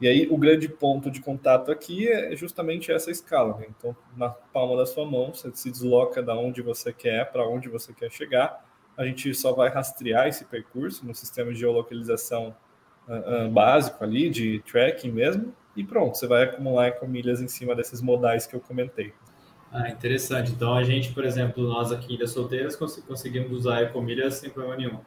E 0.00 0.08
aí 0.08 0.26
o 0.30 0.38
grande 0.38 0.66
ponto 0.68 1.10
de 1.10 1.20
contato 1.20 1.70
aqui 1.70 2.08
é 2.08 2.34
justamente 2.34 2.90
essa 2.90 3.10
escala. 3.10 3.58
Né? 3.58 3.66
Então, 3.68 3.94
na 4.16 4.30
palma 4.30 4.76
da 4.76 4.86
sua 4.86 5.04
mão, 5.04 5.34
você 5.34 5.50
se 5.52 5.70
desloca 5.70 6.22
da 6.22 6.34
onde 6.34 6.62
você 6.62 6.92
quer 6.92 7.30
para 7.30 7.46
onde 7.46 7.68
você 7.68 7.92
quer 7.92 8.10
chegar. 8.10 8.64
A 8.96 9.04
gente 9.04 9.34
só 9.34 9.52
vai 9.52 9.68
rastrear 9.68 10.26
esse 10.26 10.46
percurso 10.46 11.06
no 11.06 11.14
sistema 11.14 11.52
de 11.52 11.60
geolocalização 11.60 12.56
uh, 13.06 13.46
uh, 13.46 13.50
básico 13.50 14.02
ali, 14.02 14.30
de 14.30 14.60
tracking 14.60 15.10
mesmo, 15.10 15.54
e 15.76 15.84
pronto, 15.84 16.16
você 16.16 16.26
vai 16.26 16.44
acumular 16.44 16.92
com 16.92 17.06
milhas 17.06 17.40
em 17.40 17.48
cima 17.48 17.74
desses 17.74 18.00
modais 18.00 18.46
que 18.46 18.54
eu 18.54 18.60
comentei. 18.60 19.12
Ah, 19.72 19.88
interessante. 19.88 20.50
Então 20.50 20.74
a 20.74 20.82
gente, 20.82 21.12
por 21.12 21.24
exemplo, 21.24 21.62
nós 21.66 21.92
aqui 21.92 22.18
das 22.18 22.32
solteiras 22.32 22.74
cons 22.74 22.96
conseguimos 23.06 23.52
usar 23.52 23.82
Ecomilhas 23.82 24.34
sem 24.34 24.50
problema 24.50 24.76
nenhum. 24.76 25.00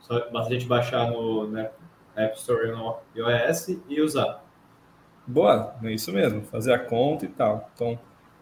Só 0.00 0.28
basta 0.30 0.50
a 0.50 0.52
gente 0.52 0.66
baixar 0.66 1.10
no 1.10 1.48
né, 1.48 1.70
App 2.16 2.36
Store 2.36 2.70
no 2.72 2.96
iOS 3.14 3.68
e 3.88 4.00
usar. 4.00 4.44
Boa, 5.26 5.74
é 5.82 5.92
isso 5.92 6.12
mesmo, 6.12 6.42
fazer 6.42 6.72
a 6.72 6.78
conta 6.78 7.24
e 7.24 7.28
tal. 7.28 7.70
Então, 7.74 7.98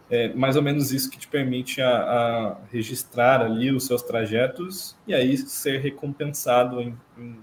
é 0.09 0.33
mais 0.33 0.55
ou 0.55 0.61
menos 0.61 0.91
isso 0.91 1.09
que 1.09 1.17
te 1.17 1.27
permite 1.27 1.81
a, 1.81 1.89
a 1.89 2.57
registrar 2.71 3.41
ali 3.41 3.71
os 3.71 3.85
seus 3.85 4.01
trajetos 4.01 4.97
e 5.07 5.13
aí 5.13 5.37
ser 5.37 5.79
recompensado 5.79 6.81
em, 6.81 6.97
em 7.17 7.39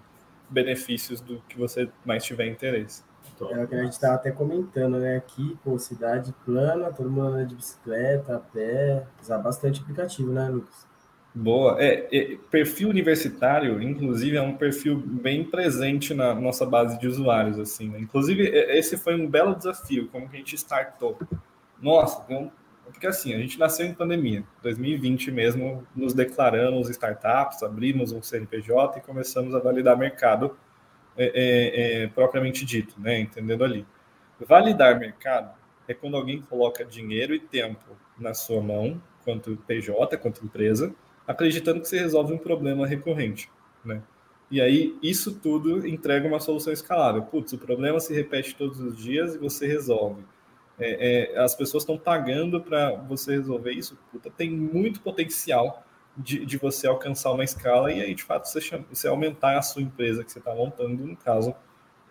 benefícios 0.49 1.21
do 1.21 1.43
que 1.49 1.57
você 1.57 1.89
mais 2.05 2.25
tiver 2.25 2.49
interesse. 2.49 3.03
É 3.49 3.65
o 3.65 3.67
que 3.69 3.75
a 3.75 3.83
gente 3.83 3.93
estava 3.93 4.15
até 4.15 4.31
comentando, 4.31 4.99
né? 4.99 5.17
Aqui, 5.17 5.57
pô, 5.65 5.79
cidade 5.79 6.35
plana, 6.45 6.93
todo 6.93 7.11
mundo 7.11 7.29
anda 7.29 7.47
de 7.47 7.55
bicicleta, 7.55 8.37
a 8.37 8.39
pé, 8.39 9.07
usar 9.21 9.39
bastante 9.39 9.81
aplicativo, 9.81 10.33
né, 10.33 10.49
Lucas? 10.49 10.87
Boa. 11.35 11.77
É, 11.81 12.09
é, 12.11 12.37
perfil 12.51 12.89
universitário, 12.89 13.81
inclusive, 13.81 14.37
é 14.37 14.43
um 14.43 14.57
perfil 14.57 14.97
bem 14.97 15.45
presente 15.45 16.13
na 16.13 16.35
nossa 16.35 16.67
base 16.67 16.99
de 16.99 17.07
usuários, 17.07 17.59
assim. 17.59 17.89
Né? 17.89 18.01
Inclusive, 18.01 18.43
esse 18.43 18.97
foi 18.97 19.15
um 19.15 19.29
belo 19.29 19.55
desafio, 19.55 20.09
como 20.09 20.29
que 20.29 20.37
a 20.37 20.39
gente 20.39 20.57
startou. 20.57 21.17
Nossa, 21.81 22.27
porque 22.85 23.07
assim, 23.07 23.33
a 23.33 23.39
gente 23.39 23.59
nasceu 23.59 23.87
em 23.87 23.95
pandemia, 23.95 24.45
2020 24.63 25.31
mesmo, 25.31 25.87
nos 25.95 26.13
declaramos 26.13 26.91
startups, 26.91 27.63
abrimos 27.63 28.13
um 28.13 28.21
CNPJ 28.21 28.99
e 28.99 29.03
começamos 29.03 29.55
a 29.55 29.59
validar 29.59 29.97
mercado 29.97 30.57
é, 31.23 31.33
é, 31.35 32.03
é, 32.03 32.07
propriamente 32.09 32.65
dito, 32.65 32.99
né? 32.99 33.21
Entendendo 33.21 33.63
ali. 33.63 33.87
Validar 34.41 34.99
mercado 34.99 35.55
é 35.87 35.93
quando 35.93 36.17
alguém 36.17 36.41
coloca 36.41 36.83
dinheiro 36.83 37.35
e 37.35 37.39
tempo 37.39 37.85
na 38.19 38.33
sua 38.33 38.63
mão, 38.63 39.01
quanto 39.23 39.57
PJ, 39.67 40.17
quanto 40.17 40.45
empresa, 40.45 40.95
acreditando 41.27 41.81
que 41.81 41.89
você 41.89 41.99
resolve 41.99 42.33
um 42.33 42.39
problema 42.39 42.87
recorrente, 42.87 43.51
né? 43.85 44.03
E 44.51 44.61
aí, 44.61 44.99
isso 45.01 45.39
tudo 45.39 45.87
entrega 45.87 46.27
uma 46.27 46.41
solução 46.41 46.73
escalável. 46.73 47.23
Putz, 47.23 47.53
o 47.53 47.59
problema 47.59 48.01
se 48.01 48.13
repete 48.13 48.57
todos 48.57 48.81
os 48.81 48.97
dias 48.97 49.35
e 49.35 49.39
você 49.39 49.67
resolve. 49.67 50.25
É, 50.79 51.35
é, 51.35 51.39
as 51.39 51.55
pessoas 51.55 51.83
estão 51.83 51.97
pagando 51.97 52.61
para 52.61 52.93
você 52.93 53.33
resolver 53.33 53.73
isso. 53.73 53.97
Puta, 54.11 54.31
tem 54.31 54.51
muito 54.51 55.01
potencial 55.03 55.85
de, 56.21 56.45
de, 56.45 56.59
você 56.59 56.87
alcançar 56.87 57.33
uma 57.33 57.45
escala 57.45 57.93
e 57.93 58.01
aí, 58.01 58.15
de 58.15 58.23
fato, 58.23 58.47
você, 58.47 58.61
você 58.91 59.09
aumentar 59.09 59.59
a 59.59 59.63
sua 59.63 59.83
empresa 59.83 60.23
que 60.23 60.31
você 60.31 60.39
está 60.39 60.55
montando, 60.55 61.05
no 61.05 61.17
caso 61.17 61.55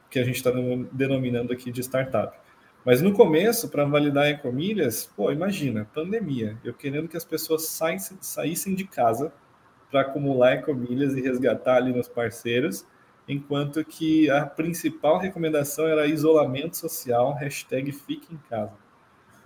que 0.09 0.19
a 0.19 0.23
gente 0.23 0.35
está 0.35 0.51
denominando 0.91 1.53
aqui 1.53 1.71
de 1.71 1.81
startup. 1.81 2.35
Mas 2.83 3.01
no 3.01 3.13
começo, 3.13 3.69
para 3.69 3.85
validar 3.85 4.27
ecomilhas, 4.27 5.05
pô, 5.05 5.31
imagina, 5.31 5.87
pandemia, 5.93 6.57
eu 6.63 6.73
querendo 6.73 7.07
que 7.07 7.17
as 7.17 7.25
pessoas 7.25 7.67
saíssem, 7.67 8.17
saíssem 8.21 8.73
de 8.73 8.85
casa 8.85 9.31
para 9.91 10.01
acumular 10.01 10.53
ecomilhas 10.53 11.15
e 11.15 11.21
resgatar 11.21 11.75
ali 11.75 11.93
nos 11.93 12.07
parceiros, 12.07 12.85
enquanto 13.27 13.83
que 13.83 14.29
a 14.29 14.45
principal 14.45 15.17
recomendação 15.17 15.85
era 15.87 16.07
isolamento 16.07 16.77
social, 16.77 17.33
hashtag 17.33 17.91
fique 17.91 18.33
em 18.33 18.39
casa. 18.49 18.73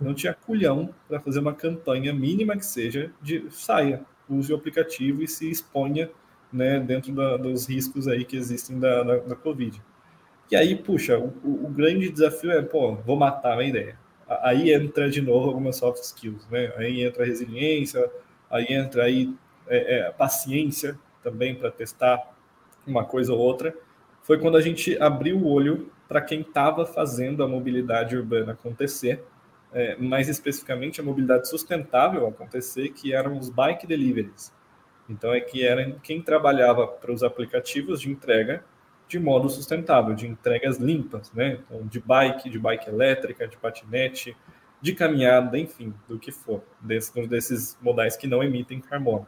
Não 0.00 0.14
tinha 0.14 0.32
culhão 0.34 0.94
para 1.08 1.20
fazer 1.20 1.40
uma 1.40 1.54
campanha 1.54 2.12
mínima 2.12 2.56
que 2.56 2.64
seja 2.64 3.12
de 3.20 3.46
saia, 3.50 4.04
use 4.28 4.52
o 4.52 4.56
aplicativo 4.56 5.22
e 5.22 5.28
se 5.28 5.50
exponha 5.50 6.10
né, 6.52 6.78
dentro 6.78 7.12
da, 7.12 7.36
dos 7.36 7.68
riscos 7.68 8.06
aí 8.06 8.24
que 8.24 8.36
existem 8.36 8.78
da, 8.78 9.02
da, 9.02 9.16
da 9.18 9.36
Covid. 9.36 9.82
E 10.50 10.56
aí, 10.56 10.76
puxa, 10.76 11.18
o, 11.18 11.32
o, 11.44 11.68
grande 11.68 12.10
desafio 12.10 12.52
é, 12.52 12.62
pô, 12.62 12.94
vou 12.94 13.16
matar 13.16 13.58
a 13.58 13.64
ideia. 13.64 13.98
Aí 14.42 14.72
entra 14.72 15.10
de 15.10 15.20
novo 15.20 15.48
algumas 15.48 15.76
soft 15.76 16.02
skills, 16.02 16.46
né? 16.48 16.72
Aí 16.76 17.02
entra 17.02 17.24
resiliência, 17.24 18.10
aí 18.50 18.66
entra 18.70 19.04
aí 19.04 19.34
é, 19.66 19.98
é, 19.98 20.10
paciência 20.12 20.98
também 21.22 21.54
para 21.54 21.70
testar 21.70 22.34
uma 22.86 23.04
coisa 23.04 23.32
ou 23.32 23.38
outra. 23.38 23.74
Foi 24.22 24.38
quando 24.38 24.56
a 24.56 24.60
gente 24.60 24.96
abriu 25.00 25.38
o 25.38 25.50
olho 25.50 25.90
para 26.08 26.20
quem 26.20 26.40
estava 26.40 26.86
fazendo 26.86 27.42
a 27.42 27.48
mobilidade 27.48 28.16
urbana 28.16 28.52
acontecer, 28.52 29.24
é, 29.74 29.96
mais 29.96 30.28
especificamente 30.28 31.00
a 31.00 31.04
mobilidade 31.04 31.48
sustentável 31.48 32.26
acontecer, 32.26 32.90
que 32.90 33.12
eram 33.12 33.36
os 33.38 33.50
bike 33.50 33.86
deliveries. 33.86 34.52
Então 35.08 35.34
é 35.34 35.40
que 35.40 35.66
era 35.66 35.90
quem 36.02 36.22
trabalhava 36.22 36.86
para 36.86 37.12
os 37.12 37.22
aplicativos 37.22 38.00
de 38.00 38.10
entrega 38.10 38.64
de 39.06 39.18
modo 39.18 39.50
sustentável, 39.50 40.14
de 40.14 40.26
entregas 40.26 40.78
limpas, 40.78 41.30
né? 41.32 41.58
Então, 41.64 41.86
de 41.86 42.00
bike, 42.00 42.48
de 42.48 42.58
bike 42.58 42.88
elétrica, 42.88 43.46
de 43.46 43.56
patinete, 43.56 44.34
de 44.80 44.94
caminhada, 44.94 45.58
enfim, 45.58 45.94
do 46.08 46.18
que 46.18 46.32
for, 46.32 46.62
desses, 46.80 47.12
desses 47.28 47.78
modais 47.82 48.16
que 48.16 48.26
não 48.26 48.42
emitem 48.42 48.80
carbono. 48.80 49.26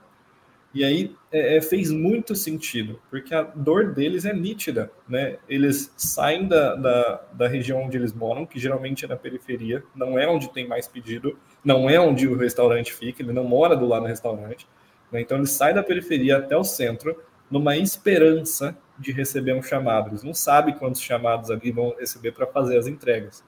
E 0.74 0.84
aí 0.84 1.16
é, 1.32 1.56
é, 1.56 1.60
fez 1.62 1.90
muito 1.90 2.34
sentido, 2.34 3.00
porque 3.08 3.34
a 3.34 3.42
dor 3.42 3.94
deles 3.94 4.24
é 4.24 4.32
nítida, 4.32 4.90
né? 5.08 5.38
Eles 5.48 5.92
saem 5.96 6.46
da, 6.46 6.74
da, 6.74 7.22
da, 7.32 7.48
região 7.48 7.82
onde 7.82 7.96
eles 7.96 8.12
moram, 8.12 8.44
que 8.44 8.58
geralmente 8.58 9.04
é 9.04 9.08
na 9.08 9.16
periferia, 9.16 9.82
não 9.94 10.18
é 10.18 10.28
onde 10.28 10.52
tem 10.52 10.68
mais 10.68 10.86
pedido, 10.86 11.38
não 11.64 11.88
é 11.88 11.98
onde 11.98 12.28
o 12.28 12.36
restaurante 12.36 12.92
fica, 12.92 13.22
ele 13.22 13.32
não 13.32 13.44
mora 13.44 13.74
do 13.74 13.86
lado 13.86 14.02
do 14.02 14.08
restaurante, 14.08 14.68
né? 15.10 15.20
Então 15.20 15.38
ele 15.38 15.46
sai 15.46 15.72
da 15.72 15.82
periferia 15.82 16.38
até 16.38 16.56
o 16.56 16.64
centro, 16.64 17.16
numa 17.50 17.76
esperança 17.76 18.76
de 18.98 19.12
receber 19.12 19.54
um 19.54 19.62
chamado. 19.62 20.10
Eles 20.10 20.22
não 20.22 20.34
sabem 20.34 20.74
quantos 20.74 21.00
chamados 21.00 21.50
ali 21.50 21.70
vão 21.70 21.94
receber 21.98 22.32
para 22.32 22.46
fazer 22.46 22.76
as 22.76 22.86
entregas. 22.86 23.44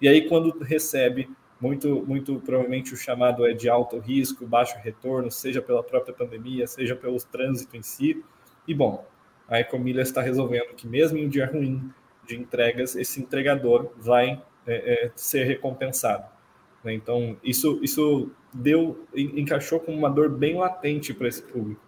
E 0.00 0.08
aí, 0.08 0.28
quando 0.28 0.58
recebe, 0.58 1.30
muito, 1.62 2.04
muito 2.04 2.40
provavelmente 2.40 2.92
o 2.92 2.96
chamado 2.96 3.46
é 3.46 3.52
de 3.52 3.68
alto 3.68 3.96
risco, 4.00 4.44
baixo 4.44 4.76
retorno, 4.82 5.30
seja 5.30 5.62
pela 5.62 5.80
própria 5.80 6.12
pandemia, 6.12 6.66
seja 6.66 6.96
pelo 6.96 7.16
trânsito 7.18 7.76
em 7.76 7.82
si. 7.82 8.20
E 8.66 8.74
bom, 8.74 9.06
a 9.48 9.60
Ecomilha 9.60 10.02
está 10.02 10.20
resolvendo 10.20 10.74
que 10.74 10.88
mesmo 10.88 11.18
em 11.18 11.26
um 11.26 11.28
dia 11.28 11.46
ruim 11.46 11.88
de 12.26 12.36
entregas, 12.36 12.96
esse 12.96 13.20
entregador 13.20 13.92
vai 13.96 14.42
é, 14.66 15.06
é, 15.06 15.12
ser 15.14 15.44
recompensado. 15.44 16.24
Né? 16.82 16.94
Então, 16.94 17.36
isso, 17.44 17.78
isso 17.80 18.28
deu, 18.52 19.06
encaixou 19.14 19.78
com 19.78 19.94
uma 19.94 20.10
dor 20.10 20.30
bem 20.30 20.56
latente 20.56 21.14
para 21.14 21.28
esse 21.28 21.42
público. 21.42 21.80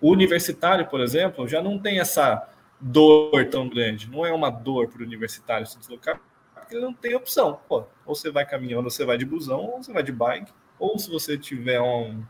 O 0.00 0.10
universitário, 0.10 0.86
por 0.86 1.00
exemplo, 1.00 1.46
já 1.46 1.62
não 1.62 1.78
tem 1.78 2.00
essa 2.00 2.48
dor 2.80 3.44
tão 3.50 3.68
grande. 3.68 4.10
Não 4.10 4.24
é 4.24 4.32
uma 4.32 4.48
dor 4.48 4.88
para 4.88 5.02
o 5.02 5.04
universitário 5.04 5.66
se 5.66 5.78
deslocar, 5.78 6.18
porque 6.68 6.76
ele 6.76 6.84
não 6.84 6.92
tem 6.92 7.14
opção. 7.14 7.58
Pô, 7.66 7.84
ou 8.04 8.14
você 8.14 8.30
vai 8.30 8.44
caminhando, 8.44 8.84
ou 8.84 8.90
você 8.90 9.04
vai 9.04 9.16
de 9.16 9.24
busão, 9.24 9.60
ou 9.60 9.82
você 9.82 9.90
vai 9.90 10.02
de 10.02 10.12
bike, 10.12 10.52
ou 10.78 10.98
se 10.98 11.10
você 11.10 11.38
tiver 11.38 11.80
um, 11.80 12.22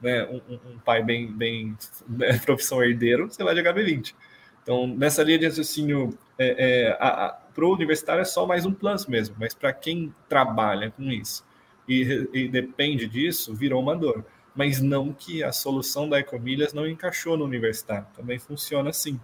né, 0.00 0.24
um, 0.26 0.54
um 0.72 0.78
pai 0.78 1.02
bem, 1.02 1.26
bem 1.32 1.74
né, 2.06 2.38
profissão 2.44 2.82
herdeiro, 2.84 3.28
você 3.30 3.42
vai 3.42 3.54
de 3.54 3.62
HB20. 3.62 4.14
Então, 4.62 4.86
nessa 4.86 5.22
linha 5.22 5.38
de 5.38 5.46
raciocínio, 5.46 6.10
é, 6.38 6.90
é, 6.90 7.36
para 7.54 7.64
o 7.64 7.72
universitário 7.72 8.20
é 8.20 8.26
só 8.26 8.46
mais 8.46 8.66
um 8.66 8.74
plus 8.74 9.06
mesmo, 9.06 9.34
mas 9.40 9.54
para 9.54 9.72
quem 9.72 10.14
trabalha 10.28 10.90
com 10.90 11.04
isso 11.04 11.42
e, 11.88 12.28
e 12.34 12.48
depende 12.48 13.08
disso, 13.08 13.54
virou 13.54 13.82
uma 13.82 13.96
dor 13.96 14.24
mas 14.54 14.80
não 14.80 15.12
que 15.12 15.44
a 15.44 15.52
solução 15.52 16.08
da 16.08 16.18
Ecomilhas 16.18 16.72
não 16.72 16.84
encaixou 16.84 17.36
no 17.36 17.44
universitário. 17.44 18.08
Também 18.16 18.40
funciona 18.40 18.90
assim 18.90 19.20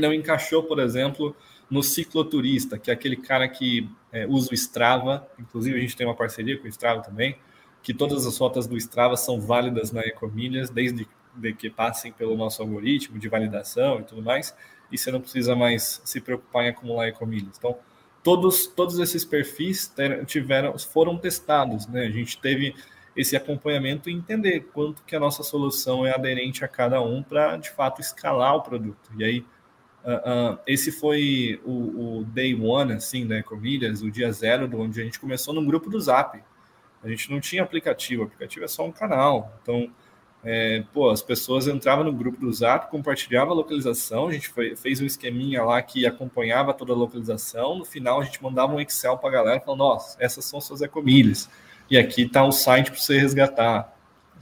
não 0.00 0.12
encaixou, 0.12 0.62
por 0.62 0.78
exemplo, 0.78 1.34
no 1.70 1.82
cicloturista, 1.82 2.78
que 2.78 2.90
é 2.90 2.94
aquele 2.94 3.16
cara 3.16 3.48
que 3.48 3.88
é, 4.12 4.26
usa 4.26 4.50
o 4.52 4.54
Strava, 4.54 5.28
inclusive 5.38 5.76
a 5.76 5.80
gente 5.80 5.96
tem 5.96 6.06
uma 6.06 6.14
parceria 6.14 6.56
com 6.58 6.64
o 6.64 6.68
Strava 6.68 7.02
também, 7.02 7.36
que 7.82 7.92
todas 7.92 8.26
as 8.26 8.38
rotas 8.38 8.66
do 8.66 8.76
Strava 8.76 9.16
são 9.16 9.40
válidas 9.40 9.92
na 9.92 10.00
Ecomilhas, 10.00 10.70
desde 10.70 11.06
que 11.58 11.68
passem 11.68 12.12
pelo 12.12 12.36
nosso 12.36 12.62
algoritmo 12.62 13.18
de 13.18 13.28
validação 13.28 14.00
e 14.00 14.04
tudo 14.04 14.22
mais, 14.22 14.56
e 14.90 14.96
você 14.96 15.10
não 15.10 15.20
precisa 15.20 15.54
mais 15.54 16.00
se 16.04 16.20
preocupar 16.20 16.64
em 16.64 16.68
acumular 16.68 17.08
Ecomilhas. 17.08 17.58
Então, 17.58 17.76
todos, 18.22 18.66
todos 18.66 18.98
esses 18.98 19.24
perfis 19.24 19.92
tiveram, 20.26 20.78
foram 20.78 21.18
testados, 21.18 21.86
né? 21.86 22.06
A 22.06 22.10
gente 22.10 22.38
teve 22.38 22.74
esse 23.16 23.36
acompanhamento 23.36 24.10
e 24.10 24.12
entender 24.12 24.68
quanto 24.72 25.02
que 25.04 25.16
a 25.16 25.20
nossa 25.20 25.42
solução 25.42 26.06
é 26.06 26.14
aderente 26.14 26.64
a 26.64 26.68
cada 26.68 27.00
um 27.00 27.22
para, 27.22 27.56
de 27.56 27.70
fato, 27.70 28.00
escalar 28.00 28.56
o 28.56 28.62
produto. 28.62 29.10
E 29.16 29.24
aí, 29.24 29.44
Uh, 30.06 30.56
esse 30.68 30.92
foi 30.92 31.60
o, 31.64 32.20
o, 32.20 32.24
day 32.26 32.54
one, 32.54 32.92
assim, 32.92 33.24
né, 33.24 33.42
comilhas, 33.42 34.02
o 34.02 34.10
dia 34.10 34.30
zero, 34.30 34.70
onde 34.80 35.00
a 35.00 35.04
gente 35.04 35.18
começou 35.18 35.52
no 35.52 35.64
grupo 35.66 35.90
do 35.90 36.00
Zap. 36.00 36.40
A 37.02 37.08
gente 37.08 37.28
não 37.28 37.40
tinha 37.40 37.64
aplicativo, 37.64 38.22
o 38.22 38.26
aplicativo 38.26 38.64
é 38.64 38.68
só 38.68 38.86
um 38.86 38.92
canal. 38.92 39.58
Então, 39.60 39.90
é, 40.44 40.84
pô, 40.92 41.10
as 41.10 41.22
pessoas 41.22 41.66
entravam 41.66 42.04
no 42.04 42.12
grupo 42.12 42.38
do 42.38 42.52
Zap, 42.52 42.88
compartilhavam 42.88 43.52
a 43.52 43.56
localização, 43.56 44.28
a 44.28 44.32
gente 44.32 44.48
foi, 44.48 44.76
fez 44.76 45.00
um 45.00 45.06
esqueminha 45.06 45.64
lá 45.64 45.82
que 45.82 46.06
acompanhava 46.06 46.72
toda 46.72 46.92
a 46.92 46.96
localização. 46.96 47.76
No 47.76 47.84
final, 47.84 48.20
a 48.20 48.24
gente 48.24 48.40
mandava 48.40 48.72
um 48.72 48.80
Excel 48.80 49.18
para 49.18 49.28
a 49.28 49.32
galera 49.32 49.60
falando: 49.60 49.80
nossa, 49.80 50.16
essas 50.20 50.44
são 50.44 50.60
suas 50.60 50.82
ecomilhas. 50.82 51.50
E 51.90 51.98
aqui 51.98 52.22
está 52.22 52.44
o 52.44 52.52
site 52.52 52.92
para 52.92 53.00
você 53.00 53.18
resgatar. 53.18 53.92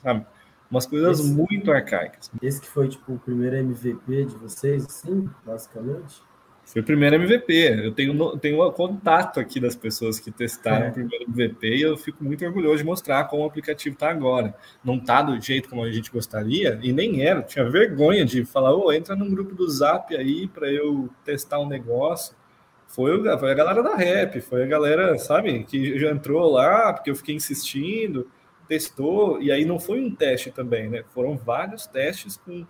Sabe? 0.03 0.27
Umas 0.75 0.87
coisas 0.87 1.21
esse, 1.21 1.31
muito 1.31 1.71
arcaicas. 1.71 2.31
Esse 2.43 2.61
que 2.61 2.67
foi, 2.67 2.89
tipo, 2.89 3.13
o 3.13 3.19
primeiro 3.19 3.55
MVP 3.55 4.25
de 4.25 4.37
vocês, 4.37 4.85
sim, 4.89 5.31
basicamente? 5.47 6.21
Foi 6.65 6.81
o 6.81 6.85
primeiro 6.85 7.15
MVP. 7.15 7.53
Eu 7.85 7.93
tenho, 7.93 8.39
tenho 8.39 8.73
contato 8.73 9.39
aqui 9.39 9.61
das 9.61 9.77
pessoas 9.77 10.19
que 10.19 10.31
testaram 10.31 10.87
é. 10.87 10.89
o 10.89 10.93
primeiro 10.93 11.25
MVP 11.29 11.77
e 11.77 11.83
eu 11.83 11.97
fico 11.97 12.25
muito 12.25 12.45
orgulhoso 12.45 12.79
de 12.79 12.85
mostrar 12.85 13.25
como 13.25 13.45
o 13.45 13.47
aplicativo 13.47 13.95
está 13.95 14.11
agora. 14.11 14.55
Não 14.83 14.97
está 14.97 15.23
do 15.23 15.41
jeito 15.41 15.69
como 15.69 15.85
a 15.85 15.93
gente 15.93 16.11
gostaria, 16.11 16.79
e 16.83 16.93
nem 16.93 17.23
era. 17.25 17.41
Eu 17.41 17.47
tinha 17.47 17.71
vergonha 17.71 18.25
de 18.25 18.45
falar, 18.45 18.75
ô, 18.75 18.87
oh, 18.87 18.93
entra 18.93 19.15
num 19.15 19.31
grupo 19.31 19.55
do 19.55 19.69
Zap 19.71 20.15
aí 20.17 20.49
para 20.49 20.69
eu 20.71 21.09
testar 21.25 21.61
um 21.61 21.69
negócio. 21.69 22.35
Foi, 22.89 23.23
foi 23.39 23.51
a 23.51 23.55
galera 23.55 23.83
da 23.83 23.95
Rap, 23.95 24.41
foi 24.41 24.63
a 24.63 24.67
galera, 24.67 25.19
sabe, 25.19 25.65
que 25.65 25.99
já 25.99 26.11
entrou 26.11 26.51
lá, 26.51 26.93
porque 26.93 27.11
eu 27.11 27.17
fiquei 27.17 27.35
insistindo 27.35 28.29
testou, 28.69 29.41
e 29.41 29.51
aí 29.53 29.65
não 29.65 29.79
foi 29.79 30.01
um 30.01 30.15
teste 30.15 30.51
também, 30.51 30.89
né? 30.89 31.05
Foram 31.11 31.37
vários 31.37 31.87
testes 31.87 32.37
com, 32.37 32.67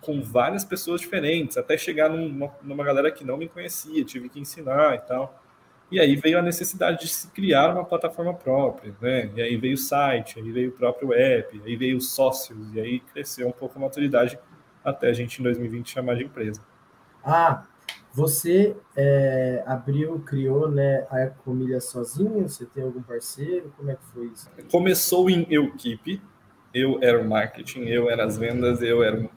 com 0.00 0.22
várias 0.22 0.64
pessoas 0.64 1.00
diferentes, 1.00 1.56
até 1.56 1.76
chegar 1.76 2.08
numa, 2.08 2.52
numa 2.62 2.84
galera 2.84 3.10
que 3.10 3.24
não 3.24 3.36
me 3.36 3.48
conhecia, 3.48 4.04
tive 4.04 4.28
que 4.28 4.40
ensinar 4.40 4.94
e 4.94 5.00
tal. 5.00 5.42
E 5.90 6.00
aí 6.00 6.16
veio 6.16 6.38
a 6.38 6.42
necessidade 6.42 7.00
de 7.00 7.08
se 7.08 7.28
criar 7.32 7.74
uma 7.74 7.84
plataforma 7.84 8.32
própria, 8.32 8.94
né? 9.00 9.30
E 9.36 9.42
aí 9.42 9.56
veio 9.56 9.74
o 9.74 9.78
site, 9.78 10.38
aí 10.38 10.50
veio 10.50 10.70
o 10.70 10.72
próprio 10.72 11.12
app, 11.12 11.60
aí 11.64 11.76
veio 11.76 11.98
os 11.98 12.14
sócios, 12.14 12.74
e 12.74 12.80
aí 12.80 13.00
cresceu 13.00 13.48
um 13.48 13.52
pouco 13.52 13.78
a 13.78 13.82
maturidade 13.82 14.38
até 14.82 15.08
a 15.08 15.12
gente 15.12 15.38
em 15.38 15.42
2020 15.42 15.90
chamar 15.90 16.16
de 16.16 16.24
empresa. 16.24 16.62
Ah, 17.22 17.64
Você 18.14 18.76
é, 18.94 19.62
abriu, 19.66 20.20
criou 20.20 20.70
né, 20.70 21.06
a 21.10 21.22
Ecomilha 21.22 21.80
sozinho? 21.80 22.46
Você 22.46 22.66
tem 22.66 22.82
algum 22.82 23.02
parceiro? 23.02 23.72
Como 23.76 23.90
é 23.90 23.94
que 23.94 24.04
foi 24.12 24.26
isso? 24.26 24.50
Começou 24.70 25.30
em 25.30 25.46
equipe. 25.50 26.20
Eu 26.74 26.98
era 27.02 27.20
o 27.20 27.28
marketing, 27.28 27.84
eu 27.84 28.10
era 28.10 28.24
as 28.24 28.36
vendas, 28.36 28.80
eu 28.82 29.02
era 29.02 29.28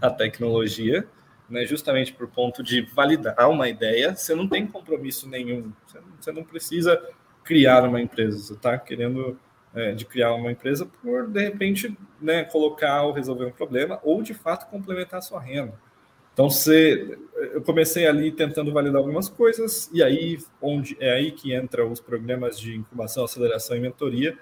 a 0.00 0.08
tecnologia, 0.08 1.06
né, 1.50 1.64
justamente 1.64 2.12
por 2.12 2.28
ponto 2.28 2.62
de 2.62 2.82
validar 2.94 3.50
uma 3.50 3.68
ideia. 3.68 4.14
Você 4.14 4.34
não 4.34 4.48
tem 4.48 4.66
compromisso 4.66 5.28
nenhum, 5.28 5.72
você 6.20 6.30
não 6.30 6.44
precisa 6.44 7.00
criar 7.42 7.84
uma 7.84 8.00
empresa, 8.00 8.38
você 8.38 8.52
está 8.52 8.78
querendo 8.78 9.36
é, 9.74 9.92
de 9.92 10.04
criar 10.04 10.32
uma 10.34 10.50
empresa 10.50 10.86
por, 10.86 11.28
de 11.28 11.42
repente, 11.42 11.96
né, 12.20 12.44
colocar 12.44 13.02
ou 13.02 13.12
resolver 13.12 13.46
um 13.46 13.52
problema 13.52 14.00
ou, 14.02 14.22
de 14.22 14.32
fato, 14.32 14.68
complementar 14.70 15.18
a 15.18 15.22
sua 15.22 15.40
renda. 15.40 15.74
Então, 16.36 16.50
você, 16.50 17.16
eu 17.54 17.62
comecei 17.62 18.06
ali 18.06 18.30
tentando 18.30 18.70
validar 18.70 18.98
algumas 18.98 19.26
coisas, 19.26 19.88
e 19.90 20.02
aí 20.02 20.36
onde 20.60 20.94
é 21.00 21.14
aí 21.14 21.32
que 21.32 21.54
entra 21.54 21.86
os 21.86 21.98
programas 21.98 22.60
de 22.60 22.76
incubação, 22.76 23.24
aceleração 23.24 23.74
e 23.74 23.80
mentoria, 23.80 24.36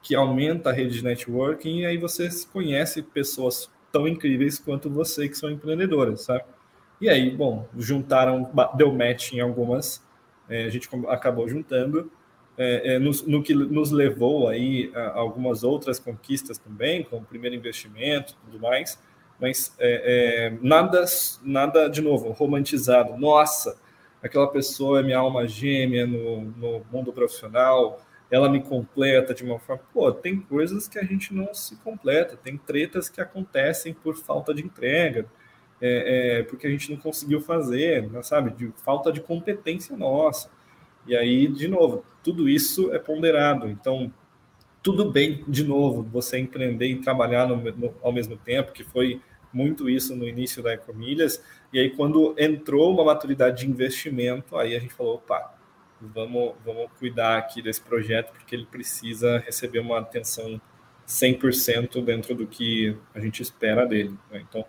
que 0.00 0.14
aumenta 0.14 0.70
a 0.70 0.72
rede 0.72 0.98
de 0.98 1.02
networking, 1.02 1.80
e 1.80 1.86
aí 1.86 1.98
você 1.98 2.28
conhece 2.52 3.02
pessoas 3.02 3.68
tão 3.90 4.06
incríveis 4.06 4.60
quanto 4.60 4.88
você 4.88 5.28
que 5.28 5.36
são 5.36 5.50
empreendedoras, 5.50 6.20
sabe? 6.20 6.44
E 7.00 7.08
aí, 7.08 7.28
bom, 7.32 7.68
juntaram, 7.76 8.48
deu 8.76 8.92
match 8.92 9.32
em 9.32 9.40
algumas, 9.40 10.00
é, 10.48 10.66
a 10.66 10.70
gente 10.70 10.88
acabou 11.08 11.48
juntando, 11.48 12.12
é, 12.56 12.94
é, 12.94 12.98
no, 13.00 13.10
no, 13.26 13.42
que 13.42 13.54
nos 13.54 13.90
levou 13.90 14.46
aí 14.46 14.92
a 14.94 15.18
algumas 15.18 15.64
outras 15.64 15.98
conquistas 15.98 16.58
também, 16.58 17.02
como 17.02 17.22
o 17.22 17.26
primeiro 17.26 17.56
investimento 17.56 18.34
e 18.34 18.52
tudo 18.52 18.60
mais, 18.60 19.00
mas 19.40 19.74
é, 19.78 20.50
é, 20.52 20.58
nada, 20.60 21.04
nada 21.42 21.88
de 21.88 22.02
novo 22.02 22.30
romantizado. 22.30 23.16
Nossa, 23.16 23.76
aquela 24.22 24.48
pessoa 24.48 25.00
é 25.00 25.02
minha 25.02 25.18
alma 25.18 25.48
gêmea 25.48 26.06
no, 26.06 26.42
no 26.42 26.84
mundo 26.92 27.12
profissional, 27.12 28.00
ela 28.30 28.48
me 28.48 28.62
completa 28.62 29.34
de 29.34 29.42
uma 29.42 29.58
forma. 29.58 29.82
Pô, 29.92 30.12
tem 30.12 30.40
coisas 30.40 30.86
que 30.86 30.98
a 30.98 31.04
gente 31.04 31.34
não 31.34 31.52
se 31.54 31.76
completa, 31.76 32.36
tem 32.36 32.56
tretas 32.56 33.08
que 33.08 33.20
acontecem 33.20 33.92
por 33.92 34.16
falta 34.16 34.54
de 34.54 34.62
entrega, 34.62 35.26
é, 35.80 36.38
é, 36.38 36.42
porque 36.42 36.66
a 36.66 36.70
gente 36.70 36.90
não 36.90 36.98
conseguiu 36.98 37.40
fazer, 37.40 38.08
né, 38.10 38.22
sabe, 38.22 38.50
de 38.50 38.70
falta 38.84 39.10
de 39.10 39.20
competência 39.20 39.96
nossa. 39.96 40.50
E 41.06 41.16
aí, 41.16 41.48
de 41.48 41.66
novo, 41.66 42.04
tudo 42.22 42.48
isso 42.48 42.92
é 42.92 42.98
ponderado. 42.98 43.68
Então, 43.68 44.12
tudo 44.82 45.10
bem, 45.10 45.44
de 45.48 45.64
novo, 45.64 46.02
você 46.02 46.38
empreender 46.38 46.86
e 46.86 47.00
trabalhar 47.00 47.48
no, 47.48 47.56
no, 47.56 47.94
ao 48.02 48.12
mesmo 48.12 48.36
tempo, 48.36 48.72
que 48.72 48.84
foi 48.84 49.20
muito 49.52 49.88
isso 49.88 50.14
no 50.14 50.26
início 50.26 50.62
da 50.62 50.74
Ecomilhas. 50.74 51.42
E 51.72 51.78
aí, 51.78 51.90
quando 51.90 52.34
entrou 52.38 52.92
uma 52.92 53.04
maturidade 53.04 53.64
de 53.64 53.70
investimento, 53.70 54.56
aí 54.56 54.76
a 54.76 54.78
gente 54.78 54.94
falou: 54.94 55.14
opa, 55.16 55.54
vamos, 56.00 56.54
vamos 56.64 56.90
cuidar 56.98 57.38
aqui 57.38 57.60
desse 57.62 57.80
projeto, 57.80 58.32
porque 58.32 58.54
ele 58.54 58.66
precisa 58.66 59.38
receber 59.38 59.80
uma 59.80 59.98
atenção 59.98 60.60
100% 61.06 62.02
dentro 62.04 62.34
do 62.34 62.46
que 62.46 62.96
a 63.14 63.20
gente 63.20 63.42
espera 63.42 63.86
dele. 63.86 64.16
Né? 64.30 64.44
Então, 64.48 64.64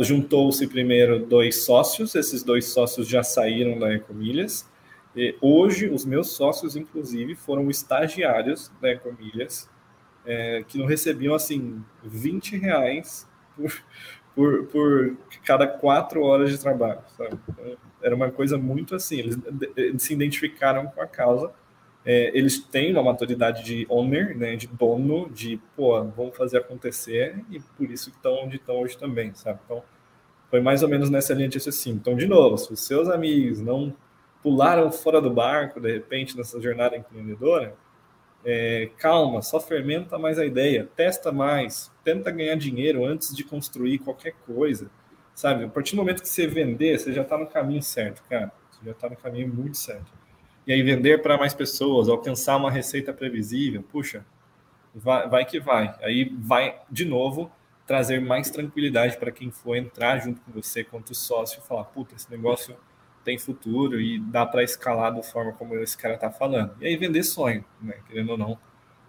juntou-se 0.00 0.66
primeiro 0.66 1.18
dois 1.18 1.64
sócios, 1.64 2.14
esses 2.14 2.42
dois 2.42 2.66
sócios 2.66 3.06
já 3.06 3.22
saíram 3.22 3.78
da 3.78 3.92
Ecomilhas. 3.92 4.68
E 5.14 5.34
hoje, 5.40 5.88
os 5.88 6.04
meus 6.04 6.30
sócios, 6.32 6.76
inclusive, 6.76 7.34
foram 7.34 7.70
estagiários 7.70 8.70
da 8.80 8.90
Ecomilhas, 8.90 9.68
é, 10.26 10.64
que 10.66 10.76
não 10.76 10.84
recebiam, 10.86 11.34
assim, 11.34 11.82
20 12.04 12.58
reais 12.58 13.25
por, 13.56 13.72
por, 14.34 14.66
por 14.66 15.16
cada 15.44 15.66
quatro 15.66 16.22
horas 16.22 16.50
de 16.50 16.58
trabalho, 16.58 17.00
sabe? 17.16 17.38
Era 18.02 18.14
uma 18.14 18.30
coisa 18.30 18.58
muito 18.58 18.94
assim, 18.94 19.18
eles, 19.18 19.38
eles 19.76 20.02
se 20.02 20.12
identificaram 20.12 20.86
com 20.86 21.00
a 21.00 21.06
causa, 21.06 21.50
é, 22.04 22.30
eles 22.38 22.60
têm 22.60 22.92
uma 22.92 23.02
maturidade 23.02 23.64
de 23.64 23.84
owner, 23.88 24.36
né, 24.38 24.54
de 24.54 24.68
dono, 24.68 25.28
de, 25.28 25.60
pô, 25.74 26.00
vamos 26.04 26.36
fazer 26.36 26.58
acontecer, 26.58 27.44
e 27.50 27.58
por 27.58 27.90
isso 27.90 28.10
estão 28.10 28.44
onde 28.44 28.56
estão 28.56 28.76
hoje 28.76 28.96
também, 28.96 29.34
sabe? 29.34 29.58
Então, 29.64 29.82
foi 30.48 30.60
mais 30.60 30.84
ou 30.84 30.88
menos 30.88 31.10
nessa 31.10 31.34
linha 31.34 31.48
de 31.48 31.58
assim. 31.58 31.90
Então, 31.90 32.14
de 32.14 32.26
novo, 32.26 32.56
se 32.56 32.72
os 32.72 32.86
seus 32.86 33.08
amigos 33.08 33.60
não 33.60 33.92
pularam 34.40 34.92
fora 34.92 35.20
do 35.20 35.30
barco, 35.30 35.80
de 35.80 35.92
repente, 35.92 36.36
nessa 36.36 36.60
jornada 36.60 36.96
empreendedora, 36.96 37.74
é, 38.44 38.90
calma, 38.96 39.42
só 39.42 39.58
fermenta 39.58 40.16
mais 40.16 40.38
a 40.38 40.46
ideia, 40.46 40.88
testa 40.94 41.32
mais, 41.32 41.90
tenta 42.06 42.30
ganhar 42.30 42.54
dinheiro 42.54 43.04
antes 43.04 43.34
de 43.34 43.42
construir 43.42 43.98
qualquer 43.98 44.32
coisa, 44.46 44.88
sabe? 45.34 45.64
A 45.64 45.68
partir 45.68 45.96
do 45.96 45.96
momento 45.96 46.22
que 46.22 46.28
você 46.28 46.46
vender, 46.46 46.96
você 46.96 47.12
já 47.12 47.22
está 47.22 47.36
no 47.36 47.48
caminho 47.48 47.82
certo, 47.82 48.22
cara. 48.28 48.52
Você 48.70 48.84
já 48.84 48.92
está 48.92 49.10
no 49.10 49.16
caminho 49.16 49.52
muito 49.52 49.76
certo. 49.76 50.12
E 50.64 50.72
aí 50.72 50.80
vender 50.84 51.20
para 51.20 51.36
mais 51.36 51.52
pessoas, 51.52 52.08
alcançar 52.08 52.56
uma 52.58 52.70
receita 52.70 53.12
previsível, 53.12 53.82
puxa, 53.82 54.24
vai, 54.94 55.28
vai 55.28 55.44
que 55.44 55.58
vai. 55.58 55.96
Aí 56.00 56.32
vai, 56.38 56.80
de 56.88 57.04
novo, 57.04 57.50
trazer 57.88 58.20
mais 58.20 58.50
tranquilidade 58.50 59.16
para 59.16 59.32
quem 59.32 59.50
for 59.50 59.74
entrar 59.74 60.18
junto 60.18 60.40
com 60.42 60.52
você, 60.52 60.84
quanto 60.84 61.12
sócio, 61.12 61.60
falar, 61.62 61.84
puta, 61.86 62.14
esse 62.14 62.30
negócio 62.30 62.76
tem 63.24 63.36
futuro 63.36 64.00
e 64.00 64.20
dá 64.20 64.46
para 64.46 64.62
escalar 64.62 65.12
da 65.12 65.24
forma 65.24 65.52
como 65.52 65.74
esse 65.74 65.98
cara 65.98 66.14
está 66.14 66.30
falando. 66.30 66.72
E 66.80 66.86
aí 66.86 66.96
vender 66.96 67.24
sonho, 67.24 67.64
né? 67.82 67.96
querendo 68.06 68.30
ou 68.30 68.38
não, 68.38 68.56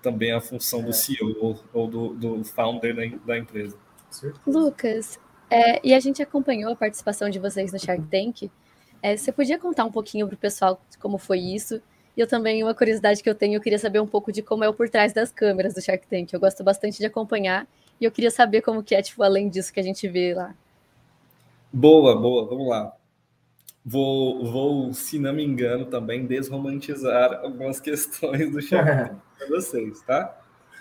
também 0.08 0.32
é 0.32 0.36
a 0.36 0.42
função 0.42 0.82
do 0.82 0.94
CEO 0.94 1.36
ou, 1.42 1.60
ou 1.74 1.88
do, 1.88 2.14
do, 2.14 2.44
founder 2.46 2.96
da, 2.96 3.18
da 3.26 3.38
empresa. 3.38 3.78
Lucas, 4.46 5.20
é, 5.50 5.86
e 5.86 5.94
a 5.94 6.00
gente 6.00 6.22
acompanhou 6.22 6.72
a 6.72 6.76
participação 6.78 7.30
de 7.30 7.40
vocês 7.40 7.74
no 7.74 7.80
Shark 7.80 8.04
Tank. 8.04 8.50
É, 9.02 9.18
você 9.18 9.34
podia 9.34 9.60
contar 9.60 9.84
um 9.84 9.92
pouquinho 9.92 10.26
para 10.26 10.36
o 10.36 10.38
pessoal 10.38 10.80
como 11.00 11.18
foi 11.18 11.40
isso? 11.40 11.82
E 12.16 12.22
eu 12.22 12.26
também, 12.26 12.64
uma 12.64 12.74
curiosidade 12.74 13.22
que 13.22 13.30
eu 13.30 13.36
tenho, 13.36 13.56
eu 13.56 13.62
queria 13.62 13.78
saber 13.78 14.00
um 14.00 14.08
pouco 14.08 14.32
de 14.32 14.42
como 14.42 14.64
é 14.64 14.70
o 14.70 14.74
por 14.74 14.90
trás 14.90 15.12
das 15.12 15.30
câmeras 15.30 15.74
do 15.74 15.82
Shark 15.82 16.08
Tank. 16.08 16.32
Eu 16.32 16.40
gosto 16.40 16.64
bastante 16.64 16.98
de 16.98 17.06
acompanhar 17.06 17.68
e 18.00 18.06
eu 18.06 18.12
queria 18.12 18.32
saber 18.32 18.62
como 18.62 18.82
que 18.82 18.96
é, 18.96 19.02
tipo, 19.02 19.22
além 19.22 19.50
disso 19.50 19.74
que 19.74 19.80
a 19.80 19.84
gente 19.84 20.08
vê 20.08 20.34
lá. 20.34 20.56
Boa, 21.72 22.16
boa, 22.16 22.48
vamos 22.48 22.70
lá 22.70 22.97
vou, 23.90 24.46
vou, 24.46 24.94
se 24.94 25.18
não 25.18 25.32
me 25.32 25.46
engano, 25.46 25.86
também 25.86 26.26
desromantizar 26.26 27.40
algumas 27.42 27.80
questões 27.80 28.52
do 28.52 28.62
Shark 28.62 29.16
para 29.38 29.48
vocês, 29.48 30.02
tá? 30.02 30.38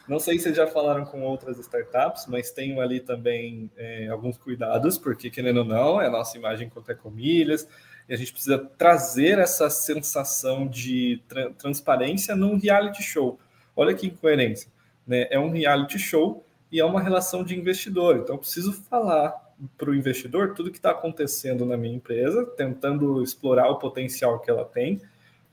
Não 0.09 0.19
sei 0.19 0.39
se 0.41 0.53
já 0.53 0.67
falaram 0.67 1.05
com 1.05 1.23
outras 1.23 1.57
startups, 1.59 2.27
mas 2.27 2.51
tenho 2.51 2.81
ali 2.81 2.99
também 2.99 3.71
é, 3.77 4.09
alguns 4.09 4.37
cuidados, 4.37 4.99
porque, 4.99 5.31
querendo 5.31 5.59
ou 5.59 5.65
não, 5.65 6.01
é 6.01 6.07
a 6.07 6.11
nossa 6.11 6.37
imagem 6.37 6.69
contra 6.69 6.97
comilhas, 6.97 7.69
e 8.09 8.15
a 8.15 8.17
gente 8.17 8.33
precisa 8.33 8.59
trazer 8.77 9.39
essa 9.39 9.71
sensação 9.71 10.67
de 10.67 11.23
tra 11.29 11.51
transparência 11.53 12.35
num 12.35 12.59
reality 12.59 13.03
show. 13.03 13.39
Olha 13.75 13.95
que 13.95 14.07
incoerência. 14.09 14.71
Né? 15.07 15.27
É 15.31 15.39
um 15.39 15.51
reality 15.51 15.99
show 15.99 16.45
e 16.71 16.81
é 16.81 16.85
uma 16.85 17.01
relação 17.01 17.45
de 17.45 17.57
investidor, 17.57 18.17
então 18.17 18.35
eu 18.35 18.41
preciso 18.41 18.73
falar 18.73 19.46
para 19.77 19.91
o 19.91 19.95
investidor 19.95 20.55
tudo 20.55 20.71
que 20.71 20.79
está 20.79 20.91
acontecendo 20.91 21.65
na 21.65 21.77
minha 21.77 21.95
empresa, 21.95 22.45
tentando 22.45 23.23
explorar 23.23 23.69
o 23.71 23.79
potencial 23.79 24.39
que 24.41 24.51
ela 24.51 24.65
tem, 24.65 25.01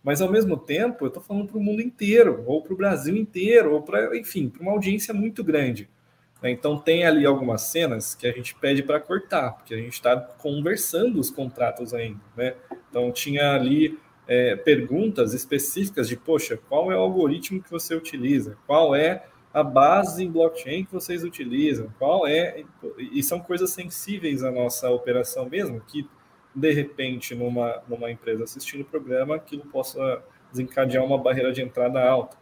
mas 0.04 0.22
ao 0.22 0.30
mesmo 0.30 0.58
tempo 0.58 1.06
eu 1.06 1.08
estou 1.08 1.24
falando 1.24 1.48
para 1.48 1.58
o 1.58 1.64
mundo 1.64 1.82
inteiro, 1.82 2.44
ou 2.46 2.62
para 2.62 2.74
o 2.74 2.78
Brasil 2.78 3.16
inteiro, 3.16 3.74
ou 3.74 3.82
para, 3.82 4.18
enfim, 4.18 4.50
para 4.50 4.62
uma 4.62 4.72
audiência 4.72 5.14
muito 5.14 5.44
grande. 5.44 5.90
Né? 6.42 6.52
Então 6.52 6.78
tem 6.78 7.06
ali 7.06 7.26
algumas 7.26 7.62
cenas 7.64 8.14
que 8.14 8.28
a 8.28 8.32
gente 8.32 8.54
pede 8.56 8.84
para 8.84 9.00
cortar, 9.00 9.54
porque 9.54 9.74
a 9.74 9.78
gente 9.78 9.94
está 9.94 10.20
conversando 10.20 11.20
os 11.20 11.32
contratos 11.32 11.94
ainda. 11.94 12.20
Né? 12.36 12.54
Então 12.90 13.12
tinha 13.14 13.54
ali 13.54 13.98
é, 14.28 14.56
perguntas 14.58 15.34
específicas 15.34 16.10
de, 16.10 16.18
poxa, 16.18 16.60
qual 16.70 16.92
é 16.92 16.98
o 16.98 17.00
algoritmo 17.00 17.64
que 17.64 17.72
você 17.72 17.96
utiliza? 17.96 18.58
Qual 18.68 18.94
é 18.94 19.24
a 19.54 19.64
base 19.64 20.24
em 20.24 20.32
blockchain 20.32 20.84
que 20.84 20.92
vocês 20.92 21.24
utilizam, 21.24 21.94
qual 22.00 22.26
é, 22.26 22.64
e 22.98 23.22
são 23.22 23.40
coisas 23.40 23.70
sensíveis 23.70 24.44
à 24.44 24.50
nossa 24.50 24.90
operação 24.90 25.48
mesmo, 25.48 25.80
que 25.82 26.10
de 26.56 26.72
repente 26.72 27.36
numa, 27.36 27.82
numa 27.88 28.10
empresa 28.12 28.44
assistindo 28.44 28.82
o 28.82 28.86
programa, 28.86 29.36
aquilo 29.36 29.64
possa 29.66 30.24
desencadear 30.52 31.04
uma 31.04 31.18
barreira 31.18 31.52
de 31.52 31.62
entrada 31.62 32.04
alta. 32.04 32.36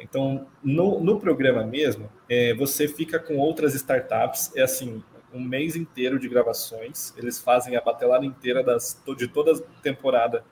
Então, 0.00 0.46
no, 0.62 1.00
no 1.00 1.18
programa 1.18 1.64
mesmo, 1.64 2.10
é, 2.28 2.54
você 2.54 2.86
fica 2.86 3.18
com 3.18 3.36
outras 3.36 3.74
startups, 3.74 4.52
é 4.54 4.62
assim, 4.62 5.02
um 5.32 5.40
mês 5.40 5.76
inteiro 5.76 6.18
de 6.18 6.28
gravações, 6.28 7.12
eles 7.16 7.38
fazem 7.38 7.76
a 7.76 7.80
batelada 7.80 8.24
inteira 8.24 8.62
das, 8.62 9.00
de 9.16 9.28
toda 9.28 9.52
a 9.52 9.82
temporada 9.82 10.44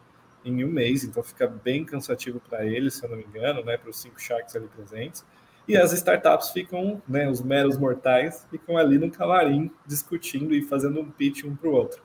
em 0.45 0.65
um 0.65 0.69
mês, 0.69 1.05
então 1.05 1.23
fica 1.23 1.47
bem 1.47 1.85
cansativo 1.85 2.41
para 2.41 2.65
eles, 2.65 2.95
se 2.95 3.05
eu 3.05 3.11
não 3.11 3.17
me 3.17 3.25
engano, 3.25 3.65
né, 3.65 3.77
para 3.77 3.91
os 3.91 4.01
cinco 4.01 4.21
Sharks 4.21 4.55
ali 4.55 4.67
presentes. 4.69 5.25
E 5.69 5.77
as 5.77 5.93
startups 5.93 6.49
ficam, 6.49 7.03
né, 7.07 7.29
os 7.29 7.43
meros 7.43 7.77
mortais, 7.77 8.47
ficam 8.51 8.79
ali 8.79 8.97
no 8.97 9.11
camarim 9.11 9.71
discutindo 9.87 10.55
e 10.55 10.63
fazendo 10.63 10.99
um 10.99 11.11
pitch 11.11 11.45
um 11.45 11.55
para 11.55 11.69
o 11.69 11.73
outro. 11.75 12.03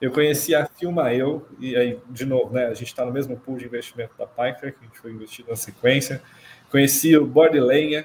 Eu 0.00 0.10
conheci 0.10 0.56
a 0.56 0.66
Filma 0.66 1.14
Eu, 1.14 1.46
e 1.60 1.76
aí, 1.76 2.00
de 2.10 2.26
novo, 2.26 2.52
né, 2.52 2.66
a 2.66 2.74
gente 2.74 2.88
está 2.88 3.04
no 3.06 3.12
mesmo 3.12 3.36
pool 3.36 3.56
de 3.56 3.64
investimento 3.64 4.12
da 4.18 4.26
Piper, 4.26 4.74
que 4.74 4.84
a 4.84 4.86
gente 4.88 4.98
foi 4.98 5.12
investido 5.12 5.48
na 5.48 5.56
sequência. 5.56 6.20
Conheci 6.68 7.16
o 7.16 7.24
Bordelenha, 7.24 8.04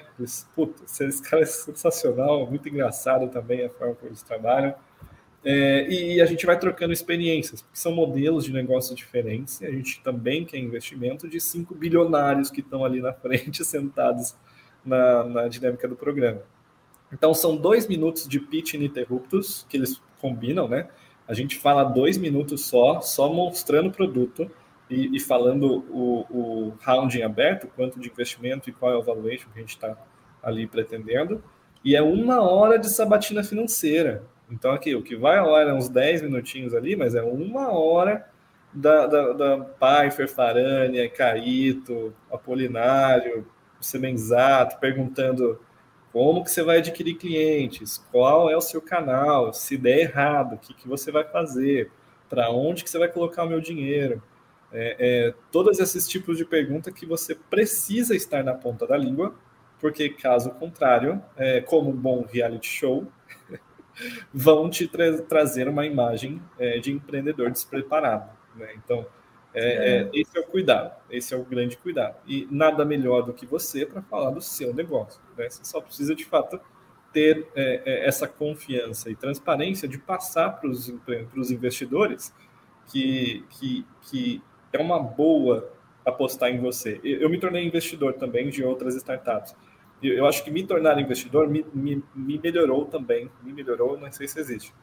puta, 0.54 0.84
esse 0.84 1.20
cara 1.20 1.42
é 1.42 1.46
sensacional, 1.46 2.46
muito 2.46 2.68
engraçado 2.68 3.28
também 3.28 3.64
a 3.64 3.70
forma 3.70 3.96
como 3.96 4.08
eles 4.08 4.22
trabalham. 4.22 4.72
É, 5.44 5.88
e 5.88 6.22
a 6.22 6.26
gente 6.26 6.46
vai 6.46 6.56
trocando 6.56 6.92
experiências, 6.92 7.60
porque 7.60 7.76
são 7.76 7.92
modelos 7.92 8.44
de 8.44 8.52
negócio 8.52 8.94
diferentes, 8.94 9.60
e 9.60 9.66
a 9.66 9.70
gente 9.72 10.00
também 10.00 10.44
quer 10.44 10.58
investimento 10.58 11.28
de 11.28 11.40
cinco 11.40 11.74
bilionários 11.74 12.50
que 12.50 12.60
estão 12.60 12.84
ali 12.84 13.00
na 13.00 13.12
frente, 13.12 13.64
sentados 13.66 14.36
na, 14.84 15.24
na 15.24 15.48
dinâmica 15.48 15.86
do 15.86 15.96
programa. 15.96 16.42
Então, 17.12 17.34
são 17.34 17.56
dois 17.56 17.86
minutos 17.86 18.26
de 18.26 18.40
pitch 18.40 18.74
ininterruptos, 18.74 19.66
que 19.68 19.76
eles 19.76 20.00
combinam, 20.20 20.66
né? 20.66 20.88
A 21.28 21.34
gente 21.34 21.58
fala 21.58 21.84
dois 21.84 22.16
minutos 22.16 22.64
só, 22.64 23.00
só 23.00 23.32
mostrando 23.32 23.88
o 23.88 23.92
produto 23.92 24.50
e, 24.88 25.16
e 25.16 25.20
falando 25.20 25.84
o, 25.90 26.26
o 26.30 26.74
round 26.80 27.18
em 27.18 27.22
aberto, 27.22 27.68
quanto 27.76 28.00
de 28.00 28.08
investimento 28.08 28.68
e 28.68 28.72
qual 28.72 28.92
é 28.92 28.96
o 28.96 29.02
valuation 29.02 29.48
que 29.52 29.58
a 29.58 29.60
gente 29.60 29.76
está 29.76 29.96
ali 30.42 30.66
pretendendo. 30.66 31.42
E 31.84 31.94
é 31.94 32.02
uma 32.02 32.40
hora 32.40 32.78
de 32.78 32.88
sabatina 32.88 33.42
financeira. 33.42 34.24
Então, 34.50 34.72
aqui, 34.72 34.94
o 34.94 35.02
que 35.02 35.16
vai 35.16 35.38
a 35.38 35.44
hora 35.44 35.70
é 35.70 35.74
uns 35.74 35.88
10 35.88 36.22
minutinhos 36.22 36.74
ali, 36.74 36.96
mas 36.96 37.14
é 37.14 37.22
uma 37.22 37.70
hora 37.72 38.26
da, 38.72 39.06
da, 39.06 39.32
da 39.32 39.58
Pfeiffer, 39.58 40.28
Farânia, 40.28 41.08
Caíto, 41.08 42.14
Apolinário, 42.30 43.46
Semenzato, 43.84 44.78
perguntando 44.78 45.60
como 46.12 46.44
que 46.44 46.50
você 46.50 46.62
vai 46.62 46.78
adquirir 46.78 47.14
clientes, 47.14 47.98
qual 48.10 48.50
é 48.50 48.56
o 48.56 48.60
seu 48.60 48.82
canal, 48.82 49.52
se 49.52 49.78
der 49.78 50.00
errado, 50.00 50.54
o 50.54 50.58
que, 50.58 50.74
que 50.74 50.86
você 50.86 51.10
vai 51.10 51.24
fazer, 51.24 51.90
para 52.28 52.50
onde 52.50 52.84
que 52.84 52.90
você 52.90 52.98
vai 52.98 53.08
colocar 53.08 53.44
o 53.44 53.48
meu 53.48 53.60
dinheiro. 53.60 54.22
É, 54.70 54.96
é, 54.98 55.34
todos 55.50 55.78
esses 55.78 56.08
tipos 56.08 56.38
de 56.38 56.44
pergunta 56.44 56.90
que 56.90 57.04
você 57.04 57.34
precisa 57.34 58.14
estar 58.14 58.42
na 58.42 58.54
ponta 58.54 58.86
da 58.86 58.96
língua, 58.96 59.34
porque 59.78 60.08
caso 60.10 60.50
contrário, 60.50 61.22
é, 61.36 61.60
como 61.60 61.90
um 61.90 61.96
bom 61.96 62.26
reality 62.30 62.68
show, 62.68 63.06
vão 64.32 64.70
te 64.70 64.86
tra 64.86 65.20
trazer 65.22 65.68
uma 65.68 65.84
imagem 65.84 66.40
é, 66.58 66.78
de 66.78 66.92
empreendedor 66.92 67.50
despreparado. 67.50 68.30
Né? 68.54 68.68
Então, 68.76 69.06
é, 69.54 70.00
é, 70.00 70.10
esse 70.14 70.36
é 70.36 70.40
o 70.40 70.46
cuidado, 70.46 70.94
esse 71.10 71.34
é 71.34 71.36
o 71.36 71.44
grande 71.44 71.76
cuidado. 71.76 72.16
E 72.26 72.48
nada 72.50 72.84
melhor 72.84 73.22
do 73.22 73.32
que 73.32 73.46
você 73.46 73.84
para 73.84 74.00
falar 74.02 74.30
do 74.30 74.40
seu 74.40 74.72
negócio. 74.72 75.20
Né? 75.36 75.48
Você 75.48 75.64
só 75.64 75.80
precisa, 75.80 76.14
de 76.14 76.24
fato, 76.24 76.58
ter 77.12 77.46
é, 77.54 77.82
é, 77.84 78.08
essa 78.08 78.26
confiança 78.26 79.10
e 79.10 79.14
transparência 79.14 79.86
de 79.86 79.98
passar 79.98 80.58
para 80.60 80.70
os 80.70 81.50
investidores 81.50 82.32
que, 82.86 83.44
que, 83.50 83.86
que 84.02 84.42
é 84.72 84.78
uma 84.78 84.98
boa 84.98 85.70
apostar 86.04 86.50
em 86.50 86.58
você. 86.58 87.00
Eu 87.04 87.28
me 87.28 87.38
tornei 87.38 87.64
investidor 87.64 88.14
também 88.14 88.48
de 88.48 88.64
outras 88.64 88.96
startups. 88.96 89.54
Eu 90.02 90.26
acho 90.26 90.42
que 90.42 90.50
me 90.50 90.66
tornar 90.66 90.98
investidor 90.98 91.48
me, 91.48 91.64
me, 91.72 92.02
me 92.14 92.40
melhorou 92.42 92.86
também, 92.86 93.30
me 93.42 93.52
melhorou, 93.52 93.96
não 93.96 94.10
sei 94.10 94.26
se 94.26 94.40
existe, 94.40 94.74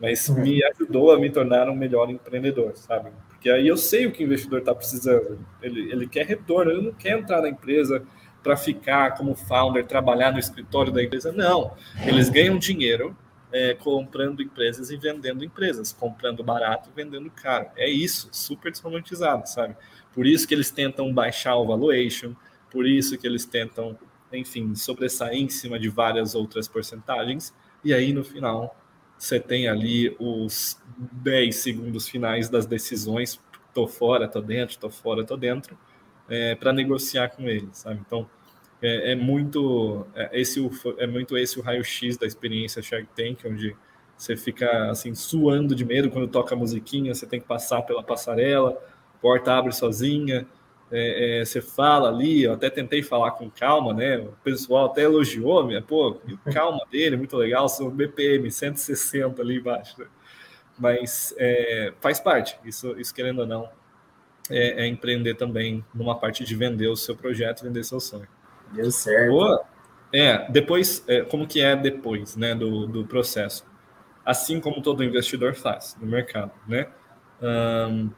mas 0.00 0.28
uhum. 0.28 0.42
me 0.42 0.62
ajudou 0.64 1.10
a 1.10 1.18
me 1.18 1.28
tornar 1.28 1.68
um 1.68 1.74
melhor 1.74 2.08
empreendedor, 2.08 2.76
sabe? 2.76 3.10
Porque 3.40 3.48
aí 3.48 3.66
eu 3.66 3.76
sei 3.78 4.04
o 4.04 4.12
que 4.12 4.22
o 4.22 4.26
investidor 4.26 4.58
está 4.58 4.74
precisando. 4.74 5.38
Ele, 5.62 5.90
ele 5.90 6.06
quer 6.06 6.26
retorno, 6.26 6.70
ele 6.70 6.82
não 6.82 6.92
quer 6.92 7.18
entrar 7.18 7.40
na 7.40 7.48
empresa 7.48 8.04
para 8.42 8.54
ficar 8.54 9.16
como 9.16 9.34
founder, 9.34 9.86
trabalhar 9.86 10.30
no 10.30 10.38
escritório 10.38 10.92
da 10.92 11.02
empresa. 11.02 11.32
Não, 11.32 11.74
eles 12.06 12.28
ganham 12.28 12.58
dinheiro 12.58 13.16
é, 13.50 13.72
comprando 13.72 14.42
empresas 14.42 14.90
e 14.90 14.96
vendendo 14.98 15.42
empresas, 15.42 15.90
comprando 15.90 16.44
barato 16.44 16.90
e 16.90 16.92
vendendo 16.94 17.30
caro. 17.30 17.68
É 17.78 17.88
isso, 17.88 18.28
super 18.30 18.70
desromantizado, 18.70 19.48
sabe? 19.48 19.74
Por 20.12 20.26
isso 20.26 20.46
que 20.46 20.52
eles 20.52 20.70
tentam 20.70 21.10
baixar 21.10 21.56
o 21.56 21.66
valuation, 21.66 22.34
por 22.70 22.86
isso 22.86 23.16
que 23.16 23.26
eles 23.26 23.46
tentam, 23.46 23.98
enfim, 24.30 24.74
sobressair 24.74 25.40
em 25.40 25.48
cima 25.48 25.78
de 25.78 25.88
várias 25.88 26.34
outras 26.34 26.68
porcentagens, 26.68 27.54
e 27.82 27.94
aí 27.94 28.12
no 28.12 28.22
final 28.22 28.76
você 29.20 29.38
tem 29.38 29.68
ali 29.68 30.16
os 30.18 30.80
10 30.96 31.54
segundos 31.54 32.08
finais 32.08 32.48
das 32.48 32.64
decisões, 32.64 33.38
tô 33.74 33.86
fora, 33.86 34.26
tô 34.26 34.40
dentro, 34.40 34.78
tô 34.78 34.88
fora, 34.88 35.22
tô 35.22 35.36
dentro, 35.36 35.78
é, 36.26 36.54
para 36.54 36.72
negociar 36.72 37.28
com 37.28 37.42
eles, 37.42 37.76
sabe? 37.76 38.00
Então, 38.04 38.26
é, 38.80 39.12
é 39.12 39.14
muito 39.14 40.06
é, 40.14 40.40
esse 40.40 40.58
o, 40.58 40.70
é 40.96 41.06
muito 41.06 41.36
esse 41.36 41.60
o 41.60 41.62
raio-x 41.62 42.16
da 42.16 42.26
experiência 42.26 42.80
Shark 42.80 43.08
Tank, 43.14 43.44
onde 43.44 43.76
você 44.16 44.38
fica 44.38 44.90
assim 44.90 45.14
suando 45.14 45.74
de 45.74 45.84
medo 45.84 46.10
quando 46.10 46.26
toca 46.26 46.54
a 46.54 46.58
musiquinha, 46.58 47.14
você 47.14 47.26
tem 47.26 47.40
que 47.40 47.46
passar 47.46 47.82
pela 47.82 48.02
passarela, 48.02 48.82
porta 49.20 49.52
abre 49.52 49.72
sozinha, 49.72 50.46
é, 50.92 51.40
é, 51.40 51.44
você 51.44 51.60
fala 51.60 52.08
ali, 52.08 52.42
eu 52.42 52.52
até 52.52 52.68
tentei 52.68 53.02
falar 53.02 53.32
com 53.32 53.48
calma, 53.48 53.94
né? 53.94 54.18
O 54.18 54.32
pessoal 54.42 54.86
até 54.86 55.02
elogiou, 55.02 55.64
minha, 55.64 55.80
pô, 55.80 56.20
calma 56.52 56.80
dele, 56.90 57.16
muito 57.16 57.36
legal, 57.36 57.68
seu 57.68 57.90
BPM 57.90 58.50
160 58.50 59.40
ali 59.40 59.58
embaixo. 59.58 60.00
Né? 60.00 60.06
Mas 60.78 61.34
é, 61.38 61.92
faz 62.00 62.18
parte, 62.18 62.58
isso, 62.64 62.98
isso 62.98 63.14
querendo 63.14 63.40
ou 63.40 63.46
não, 63.46 63.68
é, 64.50 64.82
é, 64.82 64.86
empreender 64.86 65.34
também 65.34 65.84
numa 65.94 66.18
parte 66.18 66.44
de 66.44 66.56
vender 66.56 66.88
o 66.88 66.96
seu 66.96 67.14
projeto, 67.14 67.62
vender 67.62 67.84
seu 67.84 68.00
sonho. 68.00 68.26
Deu 68.72 68.90
certo. 68.90 69.30
Boa. 69.30 69.64
É, 70.12 70.50
depois, 70.50 71.04
é, 71.06 71.22
como 71.22 71.46
que 71.46 71.60
é 71.60 71.76
depois, 71.76 72.36
né, 72.36 72.52
do, 72.54 72.86
do 72.86 73.06
processo? 73.06 73.64
Assim 74.24 74.60
como 74.60 74.82
todo 74.82 75.04
investidor 75.04 75.54
faz 75.54 75.96
no 76.00 76.06
mercado, 76.06 76.52
né? 76.66 76.88
Um, 77.40 78.10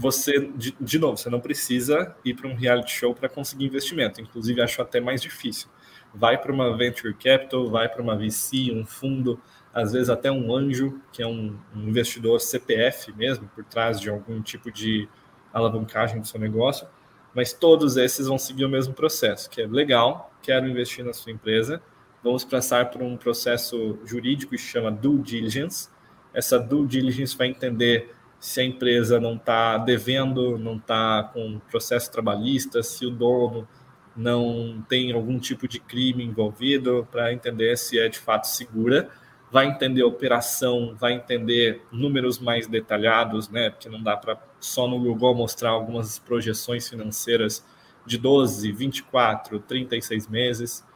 você, 0.00 0.50
de, 0.56 0.74
de, 0.80 0.98
novo, 0.98 1.16
você 1.16 1.28
não 1.28 1.40
precisa 1.40 2.14
ir 2.24 2.34
para 2.34 2.48
um 2.48 2.54
reality 2.54 2.92
show 2.92 3.14
para 3.14 3.28
conseguir 3.28 3.66
investimento. 3.66 4.20
Inclusive, 4.20 4.60
acho 4.62 4.80
até 4.80 5.00
mais 5.00 5.20
difícil. 5.20 5.68
Vai 6.14 6.38
para 6.38 6.52
uma 6.52 6.76
venture 6.76 7.14
capital, 7.14 7.68
vai 7.68 7.88
para 7.88 8.02
uma 8.02 8.16
VC, 8.16 8.72
um 8.72 8.84
fundo, 8.84 9.40
às 9.72 9.92
vezes 9.92 10.08
até 10.08 10.30
um 10.30 10.54
anjo, 10.54 11.00
que 11.12 11.22
é 11.22 11.26
um, 11.26 11.56
um 11.74 11.88
investidor 11.88 12.40
CPF 12.40 13.12
mesmo, 13.12 13.48
por 13.54 13.64
trás 13.64 14.00
de 14.00 14.08
algum 14.08 14.40
tipo 14.40 14.70
de 14.70 15.08
alavancagem 15.52 16.20
do 16.20 16.26
seu 16.26 16.40
negócio 16.40 16.86
mas 17.34 17.52
todos 17.52 17.96
esses 17.96 18.26
vão 18.26 18.38
seguir 18.38 18.64
o 18.64 18.68
mesmo 18.68 18.92
processo, 18.92 19.48
que 19.48 19.62
é 19.62 19.66
legal, 19.66 20.32
quero 20.42 20.66
investir 20.66 21.04
na 21.04 21.12
sua 21.12 21.32
empresa, 21.32 21.80
vamos 22.22 22.44
passar 22.44 22.90
por 22.90 23.02
um 23.02 23.16
processo 23.16 23.98
jurídico 24.04 24.52
que 24.52 24.58
chama 24.58 24.90
due 24.90 25.22
diligence. 25.22 25.88
Essa 26.34 26.58
due 26.58 26.86
diligence 26.86 27.36
vai 27.36 27.48
entender 27.48 28.14
se 28.40 28.60
a 28.60 28.64
empresa 28.64 29.20
não 29.20 29.34
está 29.34 29.78
devendo, 29.78 30.58
não 30.58 30.76
está 30.76 31.30
com 31.32 31.60
processo 31.70 32.10
trabalhista, 32.10 32.82
se 32.82 33.06
o 33.06 33.10
dono 33.10 33.68
não 34.16 34.84
tem 34.88 35.12
algum 35.12 35.38
tipo 35.38 35.68
de 35.68 35.78
crime 35.78 36.24
envolvido, 36.24 37.06
para 37.10 37.32
entender 37.32 37.76
se 37.76 37.98
é 37.98 38.08
de 38.08 38.18
fato 38.18 38.46
segura 38.46 39.08
vai 39.50 39.66
entender 39.66 40.02
a 40.02 40.06
operação, 40.06 40.94
vai 40.96 41.14
entender 41.14 41.82
números 41.90 42.38
mais 42.38 42.66
detalhados, 42.66 43.48
né? 43.48 43.70
Porque 43.70 43.88
não 43.88 44.02
dá 44.02 44.16
para 44.16 44.38
só 44.60 44.86
no 44.86 44.98
Google 45.00 45.34
mostrar 45.34 45.70
algumas 45.70 46.18
projeções 46.18 46.88
financeiras 46.88 47.64
de 48.06 48.16
12, 48.16 48.70
24, 48.70 49.58
36 49.60 50.28
meses. 50.28 50.86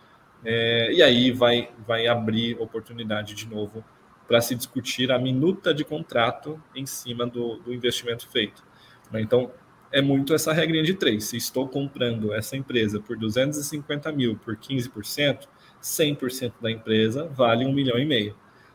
É, 0.44 0.92
e 0.92 1.02
aí 1.02 1.33
vai, 1.33 1.70
vai 1.87 2.07
abrir 2.07 2.57
oportunidade 2.61 3.35
de 3.35 3.48
novo 3.48 3.85
para 4.27 4.41
se 4.41 4.55
discutir 4.55 5.13
a 5.13 5.19
minuta 5.19 5.75
de 5.75 5.85
contrato 5.85 6.61
em 6.75 6.87
cima 6.87 7.27
do, 7.27 7.57
do 7.57 7.73
investimento 7.73 8.29
feito. 8.29 8.63
Né? 9.11 9.21
Então, 9.21 9.51
é 9.93 10.01
muito 10.01 10.35
essa 10.35 10.53
regrinha 10.53 10.83
de 10.83 10.95
três. 10.95 11.25
Se 11.25 11.37
estou 11.37 11.69
comprando 11.69 12.33
essa 12.33 12.57
empresa 12.57 13.01
por 13.01 13.17
250 13.17 14.11
mil 14.13 14.37
por 14.37 14.57
15%, 14.57 15.47
100% 15.83 16.53
da 16.61 16.71
empresa 16.71 17.29
vale 17.29 17.65
um 17.65 17.73
milhão 17.73 17.99
e 17.99 18.05
meio 18.05 18.35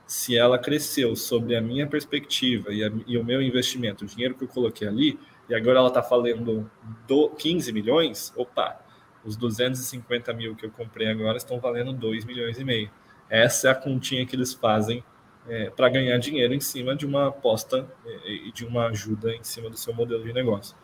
se 0.09 0.35
ela 0.35 0.57
cresceu 0.57 1.15
sobre 1.15 1.55
a 1.55 1.61
minha 1.61 1.85
perspectiva 1.85 2.73
e, 2.73 2.83
a, 2.83 2.91
e, 3.05 3.15
o 3.15 3.23
meu 3.23 3.43
investimento, 3.43 4.03
o 4.03 4.07
dinheiro 4.07 4.33
que 4.33 4.43
eu 4.43 4.47
coloquei 4.47 4.87
ali, 4.87 5.19
e 5.47 5.53
agora 5.53 5.77
ela 5.77 5.87
está 5.87 6.01
falando 6.01 6.69
do 7.07 7.29
15 7.29 7.71
milhões, 7.71 8.33
opa, 8.35 8.83
os 9.23 9.37
250 9.37 10.33
mil 10.33 10.55
que 10.55 10.65
eu 10.65 10.71
comprei 10.71 11.07
agora 11.07 11.37
estão 11.37 11.59
valendo 11.59 11.93
2 11.93 12.25
milhões 12.25 12.57
e 12.57 12.63
meio. 12.63 12.89
Essa 13.29 13.67
é 13.67 13.71
a 13.71 13.75
continha 13.75 14.25
que 14.25 14.35
eles 14.35 14.51
fazem 14.51 15.03
é, 15.47 15.69
para 15.69 15.89
ganhar 15.89 16.17
dinheiro 16.17 16.53
em 16.53 16.59
cima 16.59 16.95
de 16.95 17.05
uma 17.05 17.27
aposta 17.27 17.87
é, 18.05 18.31
e 18.31 18.51
de 18.51 18.65
uma 18.65 18.87
ajuda 18.87 19.33
em 19.33 19.43
cima 19.43 19.69
do 19.69 19.77
seu 19.77 19.93
modelo 19.93 20.23
de 20.23 20.33
negócio. 20.33 20.75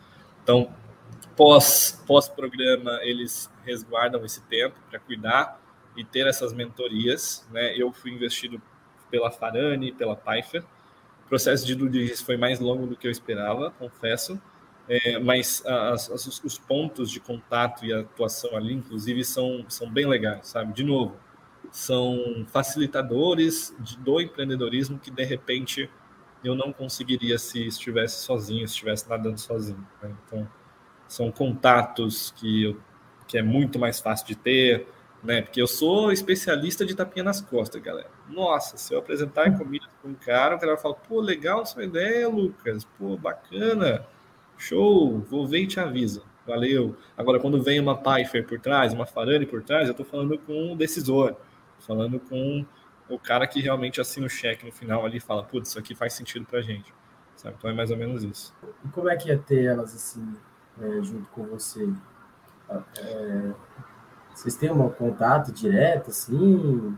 Então, 0.43 0.73
pós, 1.36 2.03
pós-programa, 2.05 2.99
eles 3.01 3.51
resguardam 3.65 4.23
esse 4.23 4.41
tempo 4.43 4.75
para 4.89 4.99
cuidar 4.99 5.59
e 5.95 6.03
ter 6.03 6.27
essas 6.27 6.53
mentorias. 6.53 7.47
Né? 7.51 7.75
Eu 7.77 7.91
fui 7.91 8.11
investido 8.11 8.61
pela 9.09 9.32
Farani, 9.32 9.91
pela 9.91 10.15
Pfeiffer. 10.15 10.63
O 11.25 11.30
processo 11.30 11.65
de 11.65 11.75
diligence 11.75 12.23
foi 12.23 12.38
mais 12.38 12.59
longo 12.59 12.86
do 12.86 12.95
que 12.95 13.07
eu 13.07 13.11
esperava, 13.11 13.71
confesso, 13.71 14.39
é, 14.88 15.17
mas 15.17 15.65
as, 15.65 16.11
as, 16.11 16.43
os 16.43 16.59
pontos 16.59 17.09
de 17.09 17.19
contato 17.19 17.84
e 17.84 17.91
atuação 17.91 18.55
ali, 18.55 18.73
inclusive, 18.73 19.23
são, 19.23 19.65
são 19.67 19.89
bem 19.89 20.05
legais, 20.05 20.47
sabe? 20.47 20.73
De 20.73 20.84
novo, 20.84 21.17
são 21.76 22.45
facilitadores 22.47 23.76
do 23.99 24.21
empreendedorismo 24.21 24.97
que, 24.97 25.11
de 25.11 25.26
repente, 25.26 25.89
eu 26.41 26.55
não 26.55 26.71
conseguiria 26.71 27.38
se 27.38 27.67
estivesse 27.67 28.23
sozinho, 28.23 28.65
se 28.65 28.76
estivesse 28.76 29.09
nadando 29.09 29.38
sozinho. 29.38 29.86
Né? 30.01 30.15
Então, 30.26 30.47
são 31.05 31.30
contatos 31.30 32.32
que, 32.38 32.63
eu, 32.63 32.80
que 33.28 33.38
é 33.38 33.41
muito 33.41 33.78
mais 33.78 33.99
fácil 33.99 34.26
de 34.26 34.36
ter, 34.36 34.88
né? 35.21 35.41
Porque 35.41 35.61
eu 35.61 35.67
sou 35.67 36.13
especialista 36.13 36.86
de 36.86 36.95
tapinha 36.95 37.26
nas 37.26 37.41
costas, 37.41 37.82
galera. 37.82 38.09
Nossa, 38.30 38.78
se 38.78 38.93
eu 38.93 38.99
apresentar 38.99 39.57
comida 39.57 39.86
com 40.01 40.07
um 40.07 40.13
cara, 40.13 40.55
o 40.55 40.59
cara 40.59 40.76
vai 40.76 40.82
falar, 40.82 40.95
pô, 40.95 41.19
legal 41.19 41.65
sua 41.65 41.84
ideia, 41.84 42.30
Lucas, 42.30 42.86
pô, 42.97 43.17
bacana, 43.17 44.07
show, 44.57 45.19
vou 45.30 45.45
ver 45.45 45.63
e 45.63 45.67
te 45.67 45.82
aviso. 45.82 46.23
Valeu. 46.47 46.95
Agora, 47.17 47.38
quando 47.38 47.61
vem 47.61 47.82
uma 47.82 47.97
Pfeiffer 47.97 48.47
por 48.47 48.61
trás, 48.61 48.93
uma 48.93 49.05
Farane 49.05 49.45
por 49.45 49.61
trás, 49.61 49.89
eu 49.89 49.93
tô 49.93 50.05
falando 50.05 50.38
com 50.38 50.71
o 50.71 50.76
decisor, 50.78 51.36
falando 51.86 52.19
com 52.19 52.65
o 53.09 53.19
cara 53.19 53.47
que 53.47 53.61
realmente 53.61 54.01
assina 54.01 54.25
o 54.25 54.29
cheque 54.29 54.65
no 54.65 54.71
final 54.71 55.05
ali 55.05 55.17
e 55.17 55.21
fala, 55.21 55.43
putz, 55.43 55.69
isso 55.69 55.79
aqui 55.79 55.93
faz 55.93 56.13
sentido 56.13 56.45
pra 56.45 56.61
gente. 56.61 56.93
Sabe? 57.36 57.55
Então 57.57 57.69
é 57.69 57.73
mais 57.73 57.91
ou 57.91 57.97
menos 57.97 58.23
isso. 58.23 58.55
E 58.83 58.88
como 58.89 59.09
é 59.09 59.15
que 59.15 59.29
ia 59.29 59.38
ter 59.38 59.65
elas 59.65 59.93
assim, 59.93 60.36
é, 60.81 61.03
junto 61.03 61.29
com 61.31 61.45
você? 61.45 61.88
É, 62.97 63.51
vocês 64.33 64.55
têm 64.55 64.71
um 64.71 64.89
contato 64.89 65.51
direto, 65.51 66.09
assim? 66.09 66.97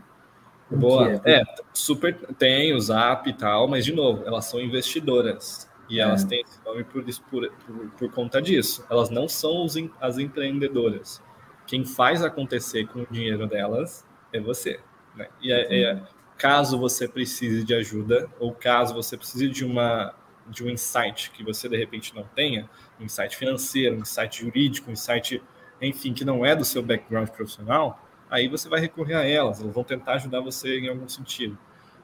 Como 0.68 0.80
Boa. 0.80 1.20
É? 1.24 1.40
é? 1.40 1.44
super 1.72 2.14
tem 2.36 2.74
o 2.74 2.80
Zap 2.80 3.28
e 3.28 3.32
tal, 3.32 3.68
mas 3.68 3.84
de 3.84 3.92
novo, 3.92 4.24
elas 4.24 4.44
são 4.46 4.60
investidoras. 4.60 5.68
E 5.88 5.98
é. 5.98 6.02
elas 6.02 6.24
têm 6.24 6.42
esse 6.42 6.62
nome 6.64 6.84
por, 6.84 7.02
por, 7.02 7.50
por, 7.50 7.90
por, 7.98 8.12
conta 8.12 8.42
disso. 8.42 8.84
Elas 8.90 9.08
não 9.08 9.26
são 9.26 9.64
os, 9.64 9.74
as 10.00 10.18
empreendedoras. 10.18 11.22
Quem 11.66 11.84
faz 11.84 12.22
acontecer 12.22 12.86
com 12.88 13.00
o 13.00 13.06
dinheiro 13.10 13.46
delas 13.46 14.04
é 14.32 14.40
você. 14.40 14.80
Né? 15.14 15.28
E 15.40 15.52
é, 15.52 15.82
é, 15.82 16.02
caso 16.36 16.78
você 16.78 17.08
precise 17.08 17.64
de 17.64 17.74
ajuda, 17.74 18.28
ou 18.38 18.54
caso 18.54 18.94
você 18.94 19.16
precise 19.16 19.48
de 19.48 19.64
uma 19.64 20.14
de 20.50 20.64
um 20.64 20.70
insight 20.70 21.30
que 21.30 21.44
você 21.44 21.68
de 21.68 21.76
repente 21.76 22.14
não 22.14 22.24
tenha, 22.24 22.70
um 22.98 23.04
insight 23.04 23.36
financeiro, 23.36 23.96
um 23.96 23.98
insight 23.98 24.40
jurídico, 24.40 24.88
um 24.88 24.94
insight, 24.94 25.42
enfim, 25.78 26.14
que 26.14 26.24
não 26.24 26.42
é 26.44 26.56
do 26.56 26.64
seu 26.64 26.82
background 26.82 27.28
profissional, 27.28 28.02
aí 28.30 28.48
você 28.48 28.66
vai 28.66 28.80
recorrer 28.80 29.14
a 29.14 29.26
elas, 29.26 29.60
elas 29.60 29.74
vão 29.74 29.84
tentar 29.84 30.14
ajudar 30.14 30.40
você 30.40 30.78
em 30.78 30.88
algum 30.88 31.06
sentido. 31.06 31.58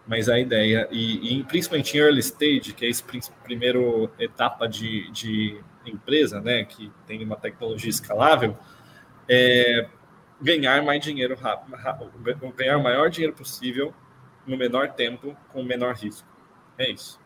Mas 0.06 0.28
a 0.28 0.38
ideia, 0.38 0.86
e, 0.90 1.38
e 1.38 1.44
principalmente 1.44 1.96
em 1.96 2.00
early 2.00 2.20
stage, 2.20 2.74
que 2.74 2.84
é 2.84 2.90
essa 2.90 3.02
primeira 3.42 3.78
etapa 4.18 4.68
de, 4.68 5.10
de 5.10 5.58
empresa, 5.86 6.40
né, 6.40 6.64
que 6.64 6.92
tem 7.06 7.24
uma 7.24 7.36
tecnologia 7.36 7.88
escalável, 7.88 8.56
é 9.26 9.88
ganhar 10.44 10.82
mais 10.82 11.02
dinheiro 11.02 11.34
rápido, 11.34 11.74
ganhar 12.54 12.76
o 12.76 12.82
maior 12.82 13.08
dinheiro 13.08 13.34
possível 13.34 13.94
no 14.46 14.58
menor 14.58 14.92
tempo, 14.92 15.34
com 15.48 15.62
o 15.62 15.64
menor 15.64 15.94
risco. 15.94 16.28
É 16.76 16.90
isso. 16.90 17.18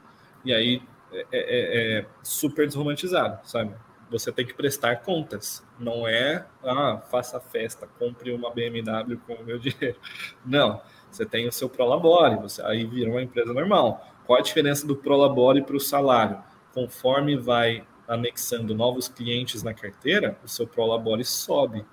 E 0.44 0.54
aí 0.54 0.80
é, 1.12 1.18
é, 1.20 1.26
é, 1.32 1.98
é 1.98 2.06
super 2.22 2.64
desromantizado, 2.64 3.40
sabe? 3.42 3.74
Você 4.08 4.30
tem 4.30 4.46
que 4.46 4.54
prestar 4.54 4.96
contas. 4.96 5.66
Não 5.78 6.06
é, 6.06 6.46
ah, 6.64 7.02
faça 7.10 7.40
festa, 7.40 7.88
compre 7.98 8.30
uma 8.30 8.50
BMW 8.50 9.18
com 9.26 9.34
o 9.34 9.44
meu 9.44 9.58
dinheiro. 9.60 9.98
Não. 10.46 10.80
Você 11.10 11.26
tem 11.26 11.48
o 11.48 11.52
seu 11.52 11.68
Prolabore, 11.68 12.36
você 12.36 12.62
aí 12.62 12.86
vira 12.86 13.10
uma 13.10 13.22
empresa 13.22 13.52
normal. 13.52 14.06
Qual 14.26 14.38
a 14.38 14.42
diferença 14.42 14.86
do 14.86 14.94
Prolabore 14.94 15.62
para 15.62 15.76
o 15.76 15.80
salário? 15.80 16.38
Conforme 16.72 17.36
vai 17.36 17.84
anexando 18.06 18.74
novos 18.74 19.08
clientes 19.08 19.62
na 19.62 19.74
carteira, 19.74 20.38
o 20.44 20.48
seu 20.48 20.66
Prolabore 20.66 21.24
sobe 21.24 21.84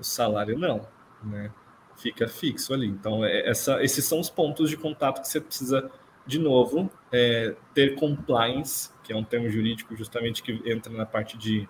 o 0.00 0.04
salário 0.04 0.58
não, 0.58 0.86
né? 1.22 1.50
Fica 1.96 2.26
fixo 2.26 2.72
ali. 2.72 2.86
Então, 2.86 3.24
é, 3.24 3.48
essa, 3.48 3.82
esses 3.84 4.04
são 4.04 4.18
os 4.18 4.30
pontos 4.30 4.70
de 4.70 4.76
contato 4.76 5.20
que 5.20 5.28
você 5.28 5.40
precisa, 5.40 5.90
de 6.26 6.38
novo, 6.38 6.90
é, 7.12 7.54
ter 7.74 7.94
compliance, 7.94 8.90
que 9.04 9.12
é 9.12 9.16
um 9.16 9.24
termo 9.24 9.48
jurídico 9.50 9.94
justamente 9.94 10.42
que 10.42 10.62
entra 10.64 10.92
na 10.92 11.04
parte 11.04 11.36
de 11.36 11.68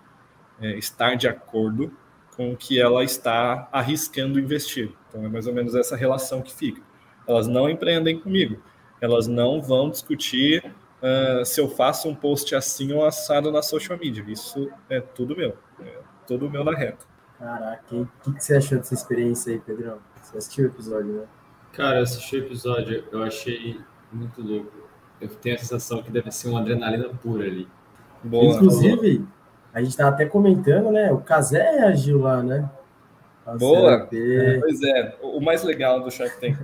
é, 0.61 0.77
estar 0.77 1.15
de 1.15 1.27
acordo 1.27 1.91
com 2.35 2.53
o 2.53 2.57
que 2.57 2.79
ela 2.79 3.03
está 3.03 3.67
arriscando 3.71 4.39
investir. 4.39 4.91
Então, 5.09 5.25
é 5.25 5.27
mais 5.27 5.47
ou 5.47 5.53
menos 5.53 5.75
essa 5.75 5.97
relação 5.97 6.41
que 6.41 6.53
fica. 6.53 6.81
Elas 7.27 7.47
não 7.47 7.69
empreendem 7.69 8.19
comigo, 8.19 8.61
elas 9.01 9.27
não 9.27 9.61
vão 9.61 9.89
discutir 9.89 10.63
uh, 11.01 11.45
se 11.45 11.59
eu 11.59 11.67
faço 11.67 12.07
um 12.07 12.15
post 12.15 12.55
assim 12.55 12.93
ou 12.93 13.05
assado 13.05 13.51
na 13.51 13.61
social 13.61 13.97
media. 13.97 14.23
Isso 14.27 14.69
é 14.89 15.01
tudo 15.01 15.35
meu, 15.35 15.57
é 15.81 15.99
tudo 16.25 16.49
meu 16.49 16.63
na 16.63 16.73
reta. 16.73 17.10
Caraca, 17.41 17.95
o 17.95 18.07
que, 18.23 18.33
que 18.33 18.43
você 18.43 18.55
achou 18.55 18.77
dessa 18.77 18.93
experiência 18.93 19.51
aí, 19.51 19.59
Pedrão? 19.59 19.97
Você 20.21 20.37
assistiu 20.37 20.65
o 20.65 20.67
episódio, 20.67 21.11
né? 21.13 21.23
Cara, 21.73 21.97
eu 21.97 22.03
assisti 22.03 22.35
o 22.35 22.45
episódio, 22.45 23.03
eu 23.11 23.23
achei 23.23 23.81
muito 24.11 24.43
louco. 24.43 24.71
Eu 25.19 25.27
tenho 25.27 25.55
a 25.55 25.57
sensação 25.57 26.03
que 26.03 26.11
deve 26.11 26.29
ser 26.31 26.49
uma 26.49 26.59
adrenalina 26.59 27.09
pura 27.09 27.45
ali. 27.45 27.67
Boa, 28.23 28.53
Inclusive, 28.53 29.25
a 29.73 29.81
gente 29.81 29.97
tava 29.97 30.11
até 30.11 30.27
comentando, 30.27 30.91
né? 30.91 31.11
O 31.11 31.17
Casé 31.17 31.79
reagiu 31.79 32.19
lá, 32.19 32.43
né? 32.43 32.69
Boa. 33.57 34.07
É, 34.13 34.59
pois 34.59 34.83
é, 34.83 35.17
o 35.23 35.41
mais 35.41 35.63
legal 35.63 35.99
do 35.99 36.11
Shark 36.11 36.39
Tank 36.39 36.57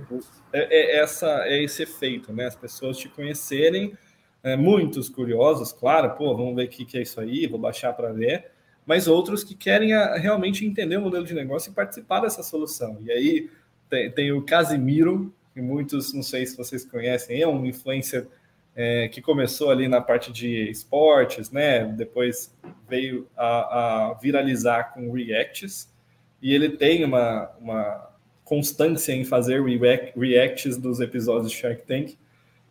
é, 0.52 0.60
é, 0.60 1.00
essa, 1.00 1.26
é 1.44 1.60
esse 1.60 1.82
efeito, 1.82 2.32
né? 2.32 2.46
As 2.46 2.54
pessoas 2.54 2.96
te 2.96 3.08
conhecerem, 3.08 3.98
é, 4.44 4.56
muitos 4.56 5.08
curiosos, 5.08 5.72
claro, 5.72 6.14
pô, 6.14 6.36
vamos 6.36 6.54
ver 6.54 6.66
o 6.66 6.68
que, 6.68 6.84
que 6.84 6.96
é 6.96 7.02
isso 7.02 7.20
aí, 7.20 7.48
vou 7.48 7.58
baixar 7.58 7.92
para 7.94 8.12
ver 8.12 8.57
mas 8.88 9.06
outros 9.06 9.44
que 9.44 9.54
querem 9.54 9.92
a, 9.92 10.16
realmente 10.16 10.64
entender 10.64 10.96
o 10.96 11.02
modelo 11.02 11.26
de 11.26 11.34
negócio 11.34 11.70
e 11.70 11.74
participar 11.74 12.20
dessa 12.20 12.42
solução. 12.42 12.96
E 13.04 13.12
aí 13.12 13.50
tem, 13.90 14.10
tem 14.10 14.32
o 14.32 14.40
Casimiro, 14.40 15.30
que 15.52 15.60
muitos, 15.60 16.14
não 16.14 16.22
sei 16.22 16.46
se 16.46 16.56
vocês 16.56 16.86
conhecem, 16.86 17.42
é 17.42 17.46
um 17.46 17.66
influencer 17.66 18.26
é, 18.74 19.06
que 19.08 19.20
começou 19.20 19.70
ali 19.70 19.88
na 19.88 20.00
parte 20.00 20.32
de 20.32 20.70
esportes, 20.70 21.50
né? 21.50 21.84
Depois 21.84 22.56
veio 22.88 23.28
a, 23.36 24.06
a 24.06 24.14
viralizar 24.14 24.94
com 24.94 25.12
Reacts, 25.12 25.92
e 26.40 26.54
ele 26.54 26.70
tem 26.70 27.04
uma, 27.04 27.50
uma 27.60 28.10
constância 28.42 29.12
em 29.12 29.22
fazer 29.22 29.62
reacts 30.16 30.78
dos 30.78 31.00
episódios 31.00 31.52
de 31.52 31.58
Shark 31.58 31.82
Tank 31.82 32.16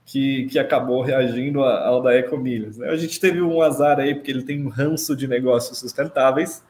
que, 0.07 0.45
que 0.45 0.57
acabou 0.57 1.01
reagindo 1.01 1.61
ao 1.61 2.01
da 2.01 2.15
Ecomilhas. 2.15 2.77
Né? 2.77 2.89
A 2.89 2.95
gente 2.95 3.19
teve 3.19 3.41
um 3.41 3.61
azar 3.61 3.99
aí, 3.99 4.15
porque 4.15 4.31
ele 4.31 4.43
tem 4.43 4.65
um 4.65 4.69
ranço 4.69 5.13
de 5.13 5.27
negócios 5.27 5.77
sustentáveis, 5.77 6.63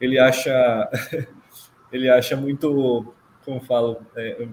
ele 0.00 0.18
acha, 0.18 0.90
ele 1.92 2.08
acha 2.08 2.34
muito, 2.34 3.12
como 3.44 3.60
falo, 3.60 4.00
é, 4.16 4.48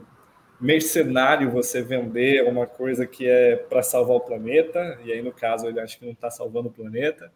mercenário 0.59 1.49
você 1.49 1.81
vender 1.81 2.43
uma 2.43 2.67
coisa 2.67 3.07
que 3.07 3.25
é 3.25 3.55
para 3.55 3.81
salvar 3.81 4.17
o 4.17 4.21
planeta, 4.21 4.99
e 5.05 5.13
aí 5.13 5.21
no 5.21 5.31
caso 5.31 5.67
ele 5.67 5.79
acha 5.79 5.97
que 5.97 6.03
não 6.03 6.11
está 6.11 6.29
salvando 6.29 6.67
o 6.67 6.73
planeta, 6.73 7.31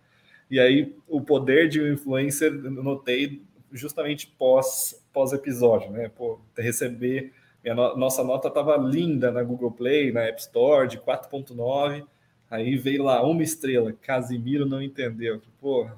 e 0.51 0.59
aí 0.59 0.93
o 1.07 1.21
poder 1.21 1.69
de 1.69 1.81
um 1.81 1.93
influencer, 1.93 2.51
notei 2.51 3.41
justamente 3.71 4.27
pós, 4.37 5.01
pós 5.13 5.31
episódio, 5.31 5.91
né? 5.91 6.09
Pô, 6.09 6.41
receber 6.57 7.31
minha 7.73 7.75
no 7.75 7.95
nossa 7.95 8.23
nota 8.23 8.47
estava 8.47 8.77
linda 8.77 9.31
na 9.31 9.43
Google 9.43 9.71
Play, 9.71 10.11
na 10.11 10.21
App 10.21 10.39
Store, 10.41 10.87
de 10.87 10.97
4.9. 10.97 12.05
Aí 12.49 12.75
veio 12.75 13.03
lá 13.03 13.21
uma 13.23 13.43
estrela. 13.43 13.93
Casimiro 13.93 14.65
não 14.65 14.81
entendeu. 14.81 15.41
Pô, 15.59 15.89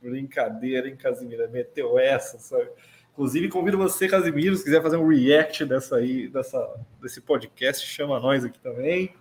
brincadeira, 0.00 0.88
hein, 0.88 0.96
Casimiro? 0.96 1.48
Meteu 1.50 1.98
essa, 1.98 2.38
sabe? 2.38 2.70
Inclusive, 3.12 3.48
convido 3.48 3.76
você, 3.76 4.08
Casimiro, 4.08 4.56
se 4.56 4.64
quiser 4.64 4.82
fazer 4.82 4.96
um 4.96 5.06
react 5.06 5.64
dessa 5.64 5.96
aí, 5.96 6.28
dessa, 6.28 6.74
desse 7.02 7.20
podcast, 7.20 7.86
chama 7.86 8.18
nós 8.18 8.44
aqui 8.44 8.58
também. 8.58 9.12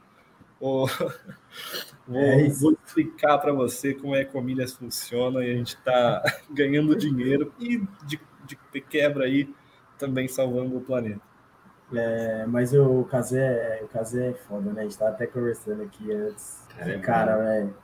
Vou, 0.60 0.88
vou, 2.08 2.22
é 2.22 2.48
vou 2.50 2.78
explicar 2.86 3.38
para 3.40 3.52
você 3.52 3.94
como 3.94 4.16
é 4.16 4.24
que 4.24 4.38
a 4.38 4.42
Milhas 4.42 4.74
funciona 4.74 5.44
e 5.44 5.52
a 5.52 5.56
gente 5.56 5.76
está 5.76 6.24
ganhando 6.50 6.96
dinheiro 6.96 7.54
e 7.60 7.80
de, 8.06 8.20
de 8.46 8.82
quebra 8.82 9.26
aí 9.26 9.50
também 9.98 10.28
salvando 10.30 10.78
o 10.78 10.82
planeta. 10.82 11.29
É, 11.94 12.46
mas 12.46 12.74
o 12.74 13.04
Kazé, 13.06 13.82
o 13.84 13.88
Kazé 13.88 14.30
é 14.30 14.34
foda, 14.34 14.72
né? 14.72 14.82
A 14.82 14.84
gente 14.84 14.98
tava 14.98 15.12
até 15.12 15.26
conversando 15.26 15.82
aqui 15.82 16.12
antes. 16.12 16.64
Caramba. 16.70 17.00
Cara, 17.00 17.38
velho, 17.38 17.76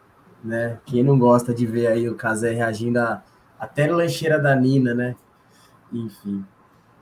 né? 0.43 0.80
Quem 0.86 1.03
não 1.03 1.18
gosta 1.18 1.53
de 1.53 1.66
ver 1.66 1.88
aí 1.88 2.08
o 2.08 2.16
Kazé 2.16 2.51
reagindo 2.51 2.99
a, 2.99 3.24
até 3.60 3.88
na 3.88 3.95
lancheira 3.95 4.39
da 4.39 4.56
Nina, 4.56 4.93
né? 4.93 5.16
Enfim. 5.91 6.45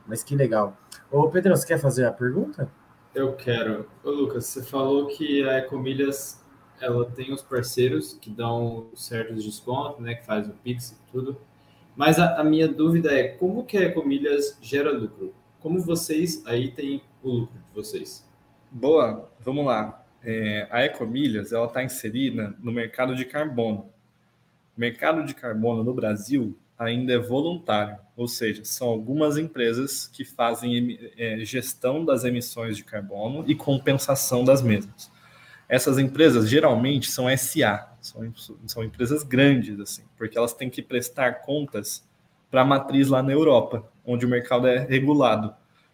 Mas 0.08 0.24
que 0.24 0.36
legal. 0.36 0.78
Ô, 1.12 1.30
Pedro, 1.30 1.56
você 1.56 1.68
quer 1.68 1.78
fazer 1.78 2.06
a 2.06 2.12
pergunta? 2.12 2.70
Eu 3.14 3.34
quero. 3.34 3.86
Ô, 4.04 4.10
Lucas, 4.10 4.46
você 4.46 4.64
falou 4.64 5.08
que 5.08 5.48
a 5.48 5.60
Ecomilhas 5.60 6.44
ela 6.80 7.06
tem 7.06 7.34
os 7.34 7.42
parceiros 7.42 8.14
que 8.14 8.30
dão 8.30 8.88
certos 8.96 9.44
descontos, 9.44 10.00
né? 10.00 10.16
Que 10.16 10.26
faz 10.26 10.48
o 10.48 10.52
Pix 10.52 10.92
e 10.92 11.12
tudo. 11.12 11.38
Mas 11.96 12.18
a, 12.18 12.40
a 12.40 12.44
minha 12.44 12.68
dúvida 12.68 13.12
é 13.12 13.28
como 13.28 13.66
que 13.66 13.78
a 13.78 13.84
Ecomilhas 13.84 14.58
gera 14.62 14.92
lucro? 14.92 15.34
Como 15.64 15.80
vocês 15.80 16.44
aí 16.46 16.72
têm 16.72 17.02
o 17.24 17.30
lucro 17.30 17.58
de 17.58 17.74
vocês? 17.74 18.30
Boa, 18.70 19.32
vamos 19.40 19.66
lá. 19.66 20.06
É, 20.22 20.68
a 20.70 20.84
Ecomilhas 20.84 21.54
ela 21.54 21.68
está 21.68 21.82
inserida 21.82 22.54
no 22.60 22.70
mercado 22.70 23.16
de 23.16 23.24
carbono. 23.24 23.90
O 24.76 24.82
mercado 24.82 25.24
de 25.24 25.34
carbono 25.34 25.82
no 25.82 25.94
Brasil 25.94 26.54
ainda 26.78 27.14
é 27.14 27.18
voluntário, 27.18 27.98
ou 28.14 28.28
seja, 28.28 28.66
são 28.66 28.90
algumas 28.90 29.38
empresas 29.38 30.06
que 30.06 30.26
fazem 30.26 31.00
é, 31.18 31.46
gestão 31.46 32.04
das 32.04 32.26
emissões 32.26 32.76
de 32.76 32.84
carbono 32.84 33.46
e 33.48 33.56
compensação 33.56 34.44
das 34.44 34.62
mesmas. 34.62 35.10
Essas 35.70 35.98
empresas 35.98 36.50
geralmente 36.50 37.10
são 37.10 37.26
SA, 37.38 37.90
são, 38.02 38.34
são 38.68 38.84
empresas 38.84 39.24
grandes, 39.24 39.80
assim, 39.80 40.04
porque 40.18 40.38
elas 40.38 40.54
têm 40.54 40.70
que 40.70 40.82
prestar 40.82 41.36
contas 41.36 42.06
para 42.52 42.64
a 42.64 42.66
matriz 42.66 43.08
lá 43.08 43.24
na 43.24 43.32
Europa, 43.32 43.90
onde 44.06 44.26
o 44.26 44.30
mercado 44.30 44.68
é 44.68 44.80
regulado. 44.80 45.54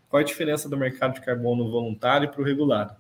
Qual 0.10 0.20
a 0.20 0.24
diferença 0.24 0.68
do 0.68 0.76
mercado 0.76 1.14
de 1.14 1.22
carbono 1.22 1.70
voluntário 1.70 2.30
para 2.30 2.42
o 2.42 2.44
regulado? 2.44 2.96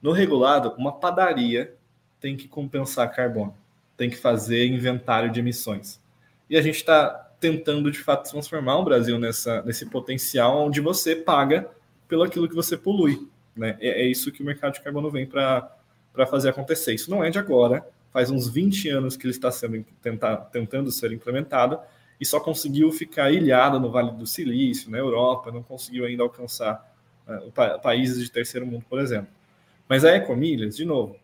No 0.00 0.12
regulado, 0.12 0.74
uma 0.78 0.92
padaria 0.92 1.74
tem 2.20 2.36
que 2.36 2.48
compensar 2.48 3.14
carbono, 3.14 3.54
tem 3.96 4.08
que 4.08 4.16
fazer 4.16 4.66
inventário 4.66 5.30
de 5.30 5.40
emissões. 5.40 6.00
E 6.48 6.56
a 6.56 6.62
gente 6.62 6.76
está 6.76 7.08
tentando, 7.38 7.90
de 7.90 7.98
fato, 7.98 8.30
transformar 8.30 8.78
o 8.78 8.84
Brasil 8.84 9.18
nessa, 9.18 9.62
nesse 9.62 9.86
potencial 9.86 10.66
onde 10.66 10.80
você 10.80 11.14
paga 11.14 11.68
pelo 12.08 12.22
aquilo 12.22 12.48
que 12.48 12.54
você 12.54 12.76
polui. 12.76 13.28
Né? 13.54 13.76
É, 13.80 14.02
é 14.02 14.06
isso 14.06 14.32
que 14.32 14.42
o 14.42 14.46
mercado 14.46 14.74
de 14.74 14.80
carbono 14.80 15.10
vem 15.10 15.26
para 15.26 15.70
fazer 16.30 16.48
acontecer. 16.48 16.94
Isso 16.94 17.10
não 17.10 17.22
é 17.22 17.28
de 17.28 17.38
agora, 17.38 17.86
faz 18.12 18.30
uns 18.30 18.48
20 18.48 18.88
anos 18.88 19.16
que 19.16 19.26
ele 19.26 19.32
está 19.32 19.50
sendo 19.50 19.84
tentar, 20.00 20.36
tentando 20.36 20.90
ser 20.90 21.12
implementado 21.12 21.78
e 22.20 22.24
só 22.26 22.40
conseguiu 22.40 22.90
ficar 22.92 23.30
ilhado 23.30 23.80
no 23.80 23.90
Vale 23.90 24.12
do 24.12 24.26
Silício, 24.26 24.90
na 24.90 24.98
Europa, 24.98 25.50
não 25.50 25.62
conseguiu 25.62 26.04
ainda 26.04 26.22
alcançar 26.22 26.94
uh, 27.26 27.50
pa 27.52 27.78
países 27.78 28.22
de 28.22 28.30
terceiro 28.30 28.66
mundo, 28.66 28.84
por 28.88 29.00
exemplo. 29.00 29.28
Mas 29.88 30.04
a 30.04 30.14
Ecomilhas, 30.14 30.76
de 30.76 30.84
novo, 30.84 31.16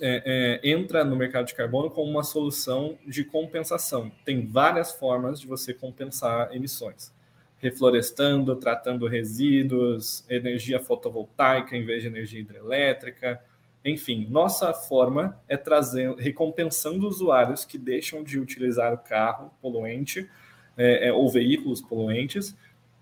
é, 0.00 0.60
é, 0.62 0.70
entra 0.70 1.04
no 1.04 1.16
mercado 1.16 1.46
de 1.46 1.54
carbono 1.54 1.90
como 1.90 2.10
uma 2.10 2.24
solução 2.24 2.98
de 3.06 3.24
compensação. 3.24 4.10
Tem 4.24 4.46
várias 4.46 4.92
formas 4.92 5.40
de 5.40 5.46
você 5.46 5.72
compensar 5.72 6.54
emissões. 6.54 7.12
Reflorestando, 7.58 8.54
tratando 8.56 9.06
resíduos, 9.06 10.24
energia 10.28 10.80
fotovoltaica 10.80 11.76
em 11.76 11.84
vez 11.84 12.02
de 12.02 12.08
energia 12.08 12.40
hidrelétrica, 12.40 13.40
enfim, 13.88 14.26
nossa 14.30 14.72
forma 14.72 15.38
é 15.48 15.56
trazer, 15.56 16.14
recompensando 16.16 17.06
usuários 17.06 17.64
que 17.64 17.78
deixam 17.78 18.22
de 18.22 18.38
utilizar 18.38 18.92
o 18.92 18.98
carro 18.98 19.50
poluente 19.60 20.28
é, 20.76 21.08
é, 21.08 21.12
ou 21.12 21.28
veículos 21.28 21.80
poluentes 21.80 22.56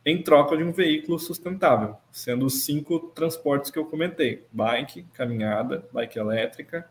em 0.04 0.22
troca 0.22 0.56
de 0.56 0.62
um 0.62 0.70
veículo 0.70 1.18
sustentável, 1.18 1.96
sendo 2.12 2.46
os 2.46 2.64
cinco 2.64 3.00
transportes 3.14 3.70
que 3.70 3.78
eu 3.78 3.84
comentei: 3.84 4.44
bike, 4.52 5.04
caminhada, 5.12 5.84
bike 5.92 6.18
elétrica, 6.18 6.88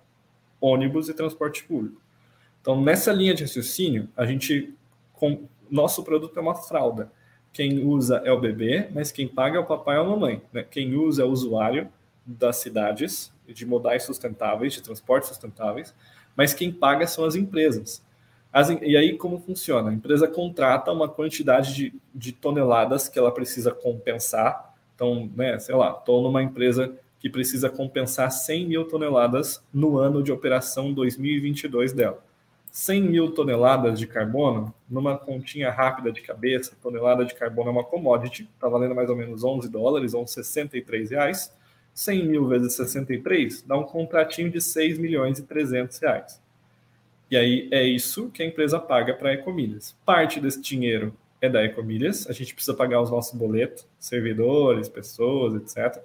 ônibus 0.60 1.10
e 1.10 1.14
transporte 1.14 1.64
público. 1.64 2.02
Então, 2.62 2.82
nessa 2.82 3.14
linha 3.14 3.34
de 3.34 3.44
raciocínio, 3.44 4.10
a 4.18 4.26
gente 4.26 4.74
com, 5.14 5.48
nosso 5.70 6.04
produto 6.04 6.38
é 6.38 6.42
uma 6.42 6.56
fralda. 6.56 7.12
Quem 7.54 7.86
usa 7.86 8.22
é 8.26 8.32
o 8.32 8.40
bebê, 8.40 8.90
mas 8.94 9.12
quem 9.12 9.28
paga 9.28 9.58
é 9.58 9.60
o 9.60 9.66
papai 9.66 9.98
ou 9.98 10.06
a 10.06 10.10
mamãe. 10.10 10.42
Né? 10.52 10.64
Quem 10.70 10.96
usa 10.96 11.22
é 11.22 11.26
o 11.26 11.30
usuário 11.30 11.88
das 12.26 12.58
cidades, 12.58 13.32
de 13.48 13.66
modais 13.66 14.04
sustentáveis, 14.04 14.74
de 14.74 14.82
transportes 14.82 15.30
sustentáveis, 15.30 15.94
mas 16.36 16.54
quem 16.54 16.72
paga 16.72 17.08
são 17.08 17.26
as 17.26 17.36
empresas. 17.36 18.04
As, 18.52 18.70
e 18.70 18.96
aí, 18.96 19.18
como 19.18 19.40
funciona? 19.40 19.90
A 19.90 19.94
empresa 19.94 20.28
contrata 20.28 20.92
uma 20.92 21.10
quantidade 21.10 21.74
de, 21.74 21.94
de 22.14 22.32
toneladas 22.32 23.10
que 23.10 23.20
ela 23.20 23.32
precisa 23.32 23.72
compensar. 23.72 24.74
Então, 24.96 25.30
né, 25.36 25.60
sei 25.60 25.76
lá, 25.76 25.92
estou 25.92 26.24
numa 26.24 26.42
empresa 26.42 26.94
que 27.20 27.30
precisa 27.30 27.70
compensar 27.70 28.32
100 28.32 28.68
mil 28.68 28.86
toneladas 28.86 29.62
no 29.74 29.98
ano 29.98 30.24
de 30.24 30.32
operação 30.32 30.94
2022 30.94 31.92
dela. 31.92 32.24
100 32.72 33.02
mil 33.02 33.32
toneladas 33.32 33.98
de 33.98 34.06
carbono, 34.06 34.74
numa 34.90 35.18
continha 35.18 35.72
rápida 35.72 36.12
de 36.12 36.22
cabeça, 36.22 36.78
tonelada 36.82 37.26
de 37.26 37.34
carbono 37.34 37.70
é 37.70 37.72
uma 37.72 37.84
commodity, 37.84 38.50
está 38.54 38.68
valendo 38.68 38.94
mais 38.94 39.10
ou 39.10 39.16
menos 39.16 39.44
11 39.44 39.70
dólares, 39.70 40.14
ou 40.14 40.28
63 40.28 41.12
reais 41.12 41.54
100 41.96 42.28
mil 42.28 42.46
vezes 42.46 42.74
63 42.74 43.64
dá 43.64 43.78
um 43.78 43.84
contratinho 43.84 44.52
de 44.52 44.60
6 44.60 44.98
milhões 44.98 45.40
e 45.40 45.44
300 45.44 45.98
reais. 45.98 46.42
E 47.32 47.38
aí 47.38 47.70
é 47.72 47.84
isso 47.84 48.30
que 48.30 48.44
a 48.44 48.46
empresa 48.46 48.78
paga 48.78 49.14
para 49.14 49.30
a 49.30 49.34
Ecomilhas. 49.34 49.96
Parte 50.06 50.40
desse 50.40 50.62
dinheiro 50.62 51.16
é 51.42 51.50
da 51.50 51.64
Ecomilhas, 51.64 52.30
a 52.30 52.34
gente 52.34 52.54
precisa 52.54 52.76
pagar 52.76 53.02
os 53.02 53.10
nossos 53.10 53.34
boletos, 53.34 53.88
servidores, 53.98 54.90
pessoas, 54.90 55.56
etc. 55.56 56.04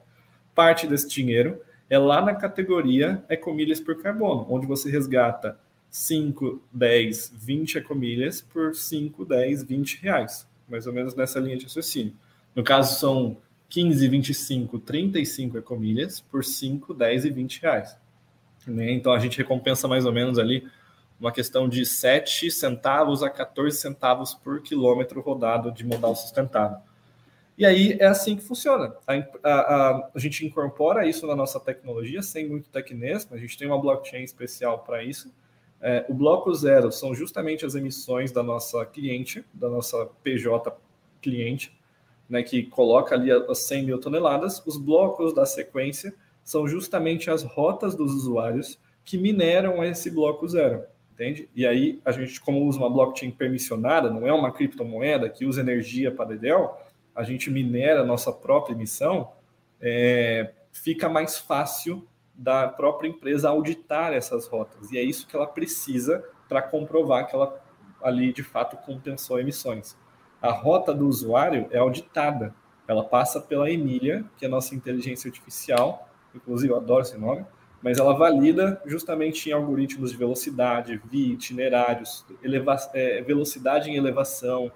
Parte 0.55 0.87
desse 0.87 1.09
dinheiro 1.09 1.61
é 1.91 1.99
lá 1.99 2.23
na 2.23 2.37
categoria 2.37 3.23
Ecomilhas 3.29 3.81
por 3.81 4.01
carbono, 4.01 4.47
onde 4.49 4.67
você 4.67 4.89
resgata 4.89 5.59
5, 5.91 6.63
10, 6.73 7.33
20 7.35 7.79
ecomilhas 7.79 8.41
por 8.41 8.77
5, 8.77 9.25
10, 9.25 9.65
20 9.65 10.03
reais. 10.03 10.47
Mais 10.69 10.87
ou 10.87 10.93
menos 10.93 11.17
nessa 11.17 11.41
linha 11.41 11.57
de 11.57 11.65
raciocínio. 11.65 12.15
No 12.55 12.63
caso, 12.63 12.99
são 12.99 13.37
15, 13.71 14.09
25, 14.09 14.79
35 14.81 15.59
ecomilhas 15.59 16.21
por 16.21 16.45
5, 16.45 16.93
10 16.93 17.25
e 17.25 17.31
20 17.31 17.63
reais. 17.63 17.97
Né? 18.67 18.91
Então 18.93 19.13
a 19.13 19.19
gente 19.19 19.39
recompensa 19.39 19.89
mais 19.89 20.05
ou 20.05 20.13
menos 20.13 20.39
ali 20.39 20.69
uma 21.19 21.31
questão 21.31 21.69
de 21.69 21.87
7 21.87 22.51
centavos 22.51 23.23
a 23.23 23.31
14 23.31 23.77
centavos 23.79 24.35
por 24.35 24.61
quilômetro 24.63 25.21
rodado 25.21 25.71
de 25.71 25.85
modal 25.85 26.17
sustentável. 26.17 26.79
E 27.57 27.67
aí 27.67 27.97
é 28.01 28.07
assim 28.07 28.37
que 28.37 28.43
funciona. 28.43 28.95
A, 29.07 29.13
a, 29.45 30.11
a, 30.15 30.19
gente 30.19 30.47
incorpora 30.47 31.07
isso 31.07 31.27
na 31.27 31.37
nossa 31.37 31.61
tecnologia 31.61 32.23
sem 32.23 32.49
muito 32.49 32.71
tecnês, 32.71 33.29
a 33.31 33.37
gente 33.37 33.59
tem 33.59 33.69
uma 33.69 33.79
blockchain 33.79 34.25
especial 34.25 34.79
para 34.79 35.05
isso. 35.05 35.31
É, 35.79 36.07
o 36.09 36.15
bloco 36.15 36.53
zero 36.55 36.91
são 36.91 37.15
justamente 37.15 37.67
as 37.67 37.75
emissões 37.75 38.33
da 38.33 38.43
nossa 38.43 38.85
cliente, 38.87 39.45
da 39.53 39.69
nossa 39.69 40.07
PJ 40.23 40.75
cliente, 41.21 41.79
né, 42.31 42.45
que 42.45 42.63
coloca 42.63 43.17
ali 43.17 43.31
as 43.33 43.59
100 43.59 43.85
mil 43.85 43.99
toneladas, 43.99 44.65
os 44.65 44.79
blocos 44.79 45.35
da 45.35 45.45
sequência 45.45 46.15
são 46.45 46.67
justamente 46.69 47.29
as 47.29 47.43
rotas 47.43 47.97
dos 47.97 48.15
usuários 48.15 48.79
que 49.05 49.19
mineram 49.19 49.83
esse 49.83 50.11
bloco 50.11 50.47
zero, 50.47 50.85
entende? 51.13 51.51
E 51.55 51.67
aí 51.67 52.01
a 52.05 52.13
gente, 52.13 52.41
como 52.41 52.65
usa 52.65 52.79
uma 52.79 52.89
blockchain 52.89 53.33
permissionada, 53.33 54.09
não 54.09 54.27
é 54.27 54.33
uma 54.33 54.53
criptomoeda 54.53 55.29
que 55.29 55.45
usa 55.45 55.61
energia 55.61 56.13
para 56.13 56.27
Dedel, 56.27 56.79
a 57.15 57.25
gente 57.25 57.51
minera 57.51 58.03
a 58.03 58.07
nossa 58.07 58.33
própria 58.33 58.75
emissão, 58.75 59.33
é, 59.81 60.53
fica 60.71 61.09
mais 61.09 61.37
fácil 61.37 62.07
da 62.33 62.69
própria 62.69 63.09
empresa 63.09 63.49
auditar 63.49 64.13
essas 64.13 64.47
rotas. 64.47 64.93
E 64.93 64.99
é 64.99 65.03
isso 65.03 65.27
que 65.27 65.35
ela 65.35 65.47
precisa 65.47 66.25
para 66.49 66.63
comprovar 66.63 67.27
que 67.27 67.35
ela 67.35 67.61
ali 68.03 68.33
de 68.33 68.43
fato 68.43 68.77
compensou 68.79 69.39
emissões 69.39 69.97
a 70.41 70.51
rota 70.51 70.95
do 70.95 71.07
usuário 71.07 71.67
é 71.71 71.79
auditada. 71.79 72.55
Ela 72.89 73.05
passa 73.05 73.41
pela 73.41 73.71
Emília, 73.71 74.25
que 74.37 74.45
é 74.45 74.49
a 74.49 74.51
nossa 74.51 74.75
inteligência 74.75 75.29
artificial, 75.29 76.09
inclusive 76.35 76.73
eu 76.73 76.77
adoro 76.77 77.03
esse 77.03 77.17
nome, 77.17 77.45
mas 77.83 77.99
ela 77.99 78.15
valida 78.15 78.81
justamente 78.85 79.49
em 79.49 79.53
algoritmos 79.53 80.11
de 80.11 80.17
velocidade, 80.17 81.01
via, 81.05 81.33
itinerários, 81.33 82.25
eleva 82.43 82.77
é, 82.93 83.23
velocidade 83.23 83.91
em 83.91 83.97
elevação, 83.97 84.71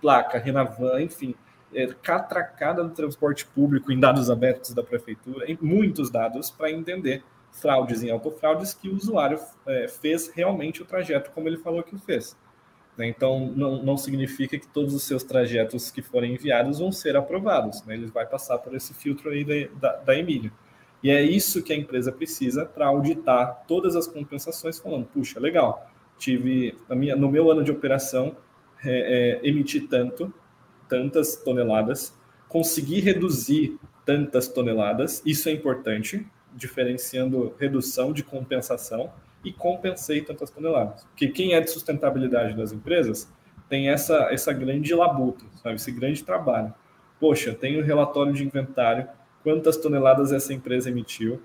placa, 0.00 0.38
Renavan, 0.38 1.02
enfim, 1.02 1.34
é, 1.74 1.86
catracada 2.02 2.82
do 2.82 2.90
transporte 2.90 3.46
público 3.46 3.92
em 3.92 4.00
dados 4.00 4.30
abertos 4.30 4.72
da 4.72 4.82
prefeitura, 4.82 5.50
em 5.50 5.58
muitos 5.60 6.10
dados 6.10 6.50
para 6.50 6.70
entender 6.70 7.22
fraudes 7.50 8.02
em 8.02 8.10
autofraudes 8.10 8.74
que 8.74 8.88
o 8.88 8.94
usuário 8.94 9.38
é, 9.66 9.88
fez 9.88 10.28
realmente 10.28 10.82
o 10.82 10.84
trajeto 10.84 11.30
como 11.32 11.48
ele 11.48 11.58
falou 11.58 11.82
que 11.82 11.96
fez. 11.98 12.36
Né? 12.96 13.08
Então, 13.08 13.52
não, 13.54 13.82
não 13.82 13.96
significa 13.96 14.58
que 14.58 14.66
todos 14.66 14.94
os 14.94 15.02
seus 15.02 15.22
trajetos 15.22 15.90
que 15.90 16.02
forem 16.02 16.34
enviados 16.34 16.78
vão 16.78 16.90
ser 16.90 17.16
aprovados. 17.16 17.84
Né? 17.84 17.94
Ele 17.94 18.06
vai 18.06 18.26
passar 18.26 18.58
por 18.58 18.74
esse 18.74 18.94
filtro 18.94 19.30
aí 19.30 19.44
da, 19.44 19.68
da, 19.80 19.96
da 19.98 20.18
Emília. 20.18 20.52
E 21.02 21.10
é 21.10 21.22
isso 21.22 21.62
que 21.62 21.72
a 21.72 21.76
empresa 21.76 22.10
precisa 22.10 22.64
para 22.64 22.86
auditar 22.86 23.64
todas 23.68 23.94
as 23.94 24.06
compensações, 24.06 24.78
falando, 24.78 25.06
puxa, 25.06 25.38
legal, 25.38 25.90
tive 26.18 26.76
minha, 26.90 27.14
no 27.14 27.30
meu 27.30 27.50
ano 27.50 27.62
de 27.62 27.70
operação 27.70 28.36
é, 28.84 29.40
é, 29.44 29.48
emiti 29.48 29.80
tanto, 29.80 30.32
tantas 30.88 31.36
toneladas, 31.36 32.14
consegui 32.48 33.00
reduzir 33.00 33.78
tantas 34.04 34.48
toneladas, 34.48 35.22
isso 35.26 35.48
é 35.48 35.52
importante, 35.52 36.26
diferenciando 36.54 37.54
redução 37.58 38.12
de 38.12 38.22
compensação 38.22 39.12
e 39.46 39.52
compensei 39.52 40.20
tantas 40.22 40.50
toneladas. 40.50 41.04
Porque 41.04 41.28
quem 41.28 41.54
é 41.54 41.60
de 41.60 41.70
sustentabilidade 41.70 42.56
das 42.56 42.72
empresas 42.72 43.32
tem 43.68 43.88
essa, 43.88 44.28
essa 44.30 44.52
grande 44.52 44.92
labuta, 44.92 45.44
sabe? 45.62 45.76
esse 45.76 45.92
grande 45.92 46.24
trabalho. 46.24 46.74
Poxa, 47.20 47.54
tem 47.54 47.76
o 47.76 47.80
um 47.80 47.84
relatório 47.84 48.32
de 48.32 48.44
inventário, 48.44 49.08
quantas 49.44 49.76
toneladas 49.76 50.32
essa 50.32 50.52
empresa 50.52 50.90
emitiu, 50.90 51.40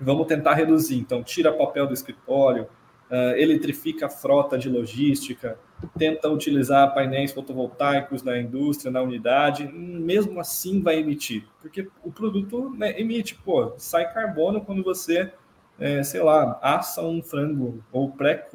vamos 0.00 0.26
tentar 0.26 0.54
reduzir. 0.54 0.96
Então, 0.96 1.22
tira 1.22 1.52
papel 1.52 1.86
do 1.86 1.92
escritório, 1.92 2.64
uh, 3.10 3.36
eletrifica 3.36 4.06
a 4.06 4.08
frota 4.08 4.56
de 4.56 4.70
logística, 4.70 5.58
tenta 5.98 6.30
utilizar 6.30 6.94
painéis 6.94 7.32
fotovoltaicos 7.32 8.22
na 8.22 8.38
indústria, 8.38 8.90
na 8.90 9.02
unidade, 9.02 9.66
mesmo 9.68 10.40
assim 10.40 10.82
vai 10.82 10.98
emitir, 10.98 11.44
porque 11.60 11.88
o 12.02 12.10
produto 12.10 12.70
né, 12.70 12.98
emite, 12.98 13.34
pô, 13.34 13.74
sai 13.76 14.10
carbono 14.12 14.62
quando 14.62 14.82
você 14.82 15.30
é, 15.78 16.02
sei 16.02 16.22
lá, 16.22 16.58
assa 16.62 17.02
um 17.02 17.22
frango 17.22 17.82
ou 17.92 18.10
pré 18.10 18.48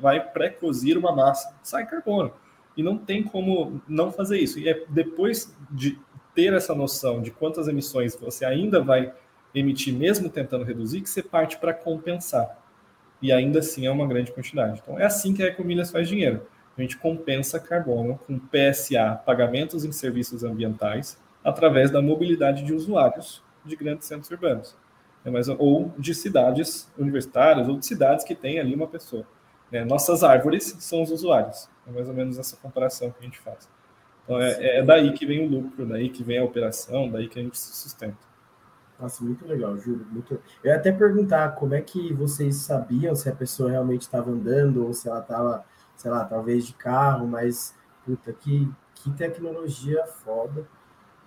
vai 0.00 0.20
pré-cozir 0.32 0.96
uma 0.96 1.14
massa, 1.14 1.54
sai 1.62 1.86
carbono. 1.86 2.32
E 2.76 2.82
não 2.82 2.96
tem 2.98 3.22
como 3.22 3.80
não 3.86 4.10
fazer 4.10 4.38
isso. 4.38 4.58
E 4.58 4.68
é 4.68 4.84
depois 4.88 5.54
de 5.70 5.98
ter 6.34 6.52
essa 6.52 6.74
noção 6.74 7.22
de 7.22 7.30
quantas 7.30 7.68
emissões 7.68 8.16
você 8.16 8.44
ainda 8.44 8.80
vai 8.80 9.12
emitir, 9.54 9.94
mesmo 9.94 10.28
tentando 10.28 10.64
reduzir, 10.64 11.00
que 11.00 11.08
você 11.08 11.22
parte 11.22 11.56
para 11.58 11.72
compensar. 11.72 12.58
E 13.22 13.32
ainda 13.32 13.60
assim 13.60 13.86
é 13.86 13.90
uma 13.90 14.06
grande 14.06 14.32
quantidade. 14.32 14.80
Então 14.82 14.98
é 14.98 15.04
assim 15.04 15.32
que 15.32 15.42
a 15.42 15.46
Ecomilhas 15.46 15.90
faz 15.90 16.08
dinheiro. 16.08 16.46
A 16.76 16.82
gente 16.82 16.98
compensa 16.98 17.60
carbono 17.60 18.18
com 18.26 18.38
PSA, 18.38 19.20
pagamentos 19.24 19.84
em 19.84 19.92
serviços 19.92 20.42
ambientais, 20.42 21.16
através 21.44 21.90
da 21.90 22.02
mobilidade 22.02 22.64
de 22.64 22.74
usuários 22.74 23.42
de 23.64 23.76
grandes 23.76 24.08
centros 24.08 24.30
urbanos, 24.30 24.76
né? 25.24 25.30
Mas, 25.30 25.48
ou 25.48 25.92
de 25.98 26.14
cidades 26.14 26.92
universitárias, 26.98 27.68
ou 27.68 27.78
de 27.78 27.86
cidades 27.86 28.24
que 28.24 28.34
têm 28.34 28.60
ali 28.60 28.74
uma 28.74 28.86
pessoa. 28.86 29.26
Né? 29.72 29.84
Nossas 29.84 30.22
árvores 30.22 30.76
são 30.80 31.02
os 31.02 31.10
usuários. 31.10 31.68
É 31.86 31.90
mais 31.90 32.08
ou 32.08 32.14
menos 32.14 32.38
essa 32.38 32.56
comparação 32.56 33.10
que 33.10 33.18
a 33.20 33.22
gente 33.22 33.40
faz. 33.40 33.68
Então, 34.24 34.40
é, 34.40 34.78
é 34.78 34.82
daí 34.82 35.12
que 35.12 35.26
vem 35.26 35.46
o 35.46 35.50
lucro, 35.50 35.86
daí 35.86 36.08
que 36.08 36.22
vem 36.22 36.38
a 36.38 36.44
operação, 36.44 37.10
daí 37.10 37.28
que 37.28 37.38
a 37.38 37.42
gente 37.42 37.58
se 37.58 37.74
sustenta. 37.74 38.16
Nossa, 38.98 39.24
muito 39.24 39.46
legal, 39.46 39.76
juro. 39.76 40.06
Muito... 40.10 40.34
Eu 40.62 40.70
ia 40.70 40.76
até 40.76 40.92
perguntar 40.92 41.56
como 41.56 41.74
é 41.74 41.80
que 41.80 42.12
vocês 42.14 42.56
sabiam 42.56 43.14
se 43.14 43.28
a 43.28 43.34
pessoa 43.34 43.70
realmente 43.70 44.02
estava 44.02 44.30
andando 44.30 44.86
ou 44.86 44.92
se 44.92 45.08
ela 45.08 45.20
estava, 45.20 45.64
sei 45.96 46.10
lá, 46.10 46.24
talvez 46.24 46.66
de 46.66 46.74
carro, 46.74 47.26
mas, 47.26 47.74
puta, 48.04 48.32
que, 48.32 48.70
que 48.94 49.10
tecnologia 49.10 50.04
foda. 50.06 50.66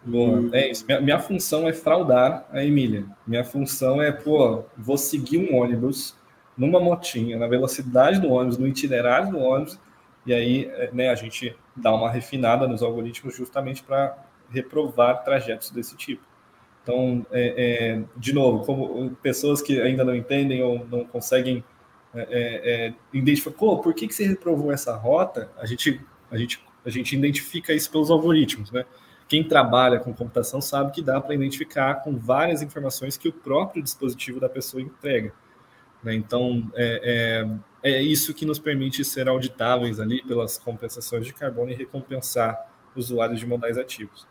Boa, 0.03 0.49
é 0.53 0.71
isso. 0.71 0.85
Minha, 0.85 1.01
minha, 1.01 1.19
função 1.19 1.67
é 1.67 1.73
fraudar 1.73 2.47
a 2.51 2.63
Emília. 2.63 3.05
Minha 3.25 3.43
função 3.43 4.01
é, 4.01 4.11
pô, 4.11 4.63
vou 4.77 4.97
seguir 4.97 5.37
um 5.37 5.55
ônibus 5.55 6.15
numa 6.57 6.79
motinha, 6.79 7.37
na 7.37 7.47
velocidade 7.47 8.19
do 8.19 8.29
ônibus, 8.29 8.57
no 8.57 8.67
itinerário 8.67 9.31
do 9.31 9.39
ônibus, 9.39 9.79
e 10.25 10.33
aí 10.33 10.65
é, 10.65 10.89
né, 10.91 11.09
a 11.09 11.15
gente 11.15 11.55
dá 11.75 11.93
uma 11.93 12.09
refinada 12.09 12.67
nos 12.67 12.81
algoritmos 12.81 13.35
justamente 13.35 13.83
para 13.83 14.17
reprovar 14.49 15.23
trajetos 15.23 15.69
desse 15.71 15.95
tipo. 15.95 16.23
Então, 16.83 17.25
é, 17.31 17.97
é, 17.97 18.03
de 18.15 18.33
novo, 18.33 18.65
como 18.65 19.09
pessoas 19.17 19.61
que 19.61 19.79
ainda 19.81 20.05
não 20.05 20.15
entendem 20.15 20.63
ou 20.63 20.87
não 20.89 21.03
conseguem 21.03 21.63
é, 22.15 22.21
é, 22.21 22.85
é 22.87 22.93
identificar, 23.13 23.51
pô, 23.51 23.77
por 23.79 23.93
que, 23.93 24.07
que 24.07 24.13
você 24.13 24.25
reprovou 24.25 24.71
essa 24.71 24.95
rota? 24.95 25.51
A 25.57 25.65
gente, 25.65 26.01
a, 26.31 26.37
gente, 26.37 26.63
a 26.85 26.89
gente 26.89 27.15
identifica 27.15 27.73
isso 27.73 27.91
pelos 27.91 28.09
algoritmos, 28.09 28.71
né? 28.71 28.85
Quem 29.27 29.43
trabalha 29.43 29.99
com 29.99 30.13
computação 30.13 30.61
sabe 30.61 30.91
que 30.91 31.01
dá 31.01 31.19
para 31.19 31.35
identificar 31.35 31.95
com 31.95 32.15
várias 32.15 32.61
informações 32.61 33.17
que 33.17 33.27
o 33.27 33.33
próprio 33.33 33.83
dispositivo 33.83 34.39
da 34.39 34.47
pessoa 34.47 34.81
entrega. 34.81 35.33
Né? 36.01 36.15
Então, 36.15 36.71
é, 36.75 37.45
é, 37.83 37.91
é, 37.91 38.01
isso 38.01 38.33
que 38.33 38.45
nos 38.45 38.59
permite 38.59 39.03
ser 39.03 39.27
auditáveis 39.27 39.99
ali 39.99 40.23
pelas 40.23 40.57
compensações 40.57 41.25
de 41.25 41.33
carbono 41.33 41.71
e 41.71 41.75
recompensar 41.75 42.57
usuários 42.95 43.39
de 43.39 43.45
modais 43.45 43.77
ativos. 43.77 44.25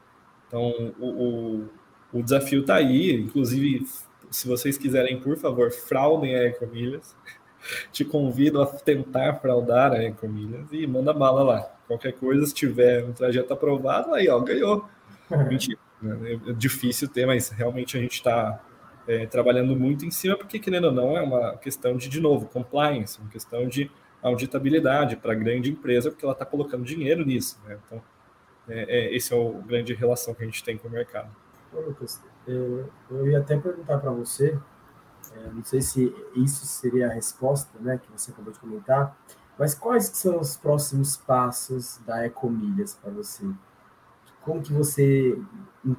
Então, 0.48 0.94
o, 0.98 1.06
o, 1.06 1.68
o 2.12 2.22
desafio 2.22 2.60
está 2.60 2.76
aí, 2.76 3.12
inclusive, 3.12 3.86
se 4.30 4.48
vocês 4.48 4.78
quiserem, 4.78 5.20
por 5.20 5.36
favor, 5.36 5.70
fraudem 5.70 6.34
a 6.34 6.44
Ecomilhas. 6.44 7.14
Te 7.92 8.04
convido 8.04 8.62
a 8.62 8.66
tentar 8.66 9.34
fraudar 9.34 9.92
a 9.92 10.02
Ecomilhas 10.02 10.66
e 10.72 10.86
manda 10.86 11.12
bala 11.12 11.42
lá. 11.42 11.60
Qualquer 11.86 12.12
coisa, 12.12 12.46
se 12.46 12.54
tiver 12.54 13.04
um 13.04 13.12
trajeto 13.12 13.52
aprovado, 13.52 14.14
aí, 14.14 14.28
ó, 14.28 14.38
ganhou. 14.40 14.88
Mentira. 15.48 15.78
Né? 16.00 16.40
É 16.48 16.52
difícil 16.52 17.08
ter, 17.08 17.26
mas 17.26 17.50
realmente 17.50 17.96
a 17.96 18.00
gente 18.00 18.14
está 18.14 18.60
é, 19.06 19.26
trabalhando 19.26 19.76
muito 19.76 20.04
em 20.04 20.10
cima, 20.10 20.36
porque, 20.36 20.58
querendo 20.58 20.86
ou 20.86 20.92
não, 20.92 21.16
é 21.16 21.22
uma 21.22 21.56
questão 21.56 21.96
de, 21.96 22.08
de 22.08 22.20
novo, 22.20 22.46
compliance, 22.46 23.20
uma 23.20 23.30
questão 23.30 23.68
de 23.68 23.90
auditabilidade 24.22 25.16
para 25.16 25.32
a 25.32 25.36
grande 25.36 25.70
empresa, 25.70 26.10
porque 26.10 26.24
ela 26.24 26.32
está 26.32 26.44
colocando 26.44 26.84
dinheiro 26.84 27.24
nisso. 27.24 27.60
Né? 27.64 27.78
Então, 27.86 28.02
é, 28.68 28.98
é, 28.98 29.16
esse 29.16 29.32
é 29.32 29.36
o 29.36 29.52
grande 29.62 29.94
relação 29.94 30.34
que 30.34 30.42
a 30.42 30.46
gente 30.46 30.62
tem 30.64 30.76
com 30.76 30.88
o 30.88 30.90
mercado. 30.90 31.30
Ô, 31.72 31.80
Lucas, 31.80 32.22
eu, 32.46 32.88
eu 33.10 33.30
ia 33.30 33.38
até 33.38 33.56
perguntar 33.56 33.98
para 33.98 34.10
você, 34.10 34.58
é, 35.36 35.50
não 35.52 35.64
sei 35.64 35.80
se 35.82 36.14
isso 36.34 36.64
seria 36.66 37.08
a 37.08 37.12
resposta 37.12 37.78
né, 37.80 37.98
que 37.98 38.10
você 38.10 38.30
acabou 38.30 38.52
de 38.52 38.58
comentar, 38.58 39.16
mas 39.58 39.74
quais 39.74 40.04
são 40.06 40.40
os 40.40 40.56
próximos 40.56 41.16
passos 41.16 41.98
da 42.06 42.26
Ecomilhas 42.26 42.94
para 42.94 43.10
você? 43.10 43.44
Como 44.42 44.62
que 44.62 44.72
você 44.72 45.38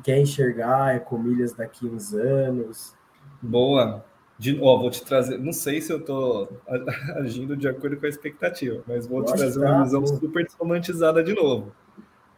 quer 0.04 0.20
enxergar 0.20 0.84
a 0.84 0.96
Ecomilhas 0.96 1.54
daqui 1.54 1.88
a 1.88 1.92
uns 1.92 2.14
anos? 2.14 2.96
Boa. 3.42 4.06
De, 4.40 4.60
ó, 4.62 4.78
vou 4.78 4.92
te 4.92 5.04
trazer, 5.04 5.40
não 5.40 5.52
sei 5.52 5.82
se 5.82 5.92
eu 5.92 5.98
estou 5.98 6.62
agindo 7.18 7.58
de 7.58 7.68
acordo 7.68 7.98
com 7.98 8.06
a 8.06 8.10
expectativa, 8.10 8.84
mas 8.88 9.08
vou 9.08 9.20
eu 9.20 9.26
te 9.26 9.34
trazer 9.34 9.60
uma 9.60 9.78
tá, 9.78 9.84
visão 9.84 10.02
pô. 10.02 10.08
super 10.08 10.48
romantizada 10.60 11.24
de 11.24 11.34
novo. 11.34 11.74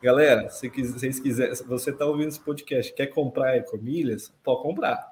Galera, 0.01 0.49
se 0.49 0.69
vocês 0.69 1.19
quiserem, 1.19 1.53
se 1.53 1.63
você 1.65 1.89
está 1.89 2.05
ouvindo 2.05 2.29
esse 2.29 2.39
podcast, 2.39 2.93
quer 2.93 3.07
comprar 3.07 3.57
Ecomilhas, 3.57 4.33
pode 4.41 4.61
comprar. 4.61 5.08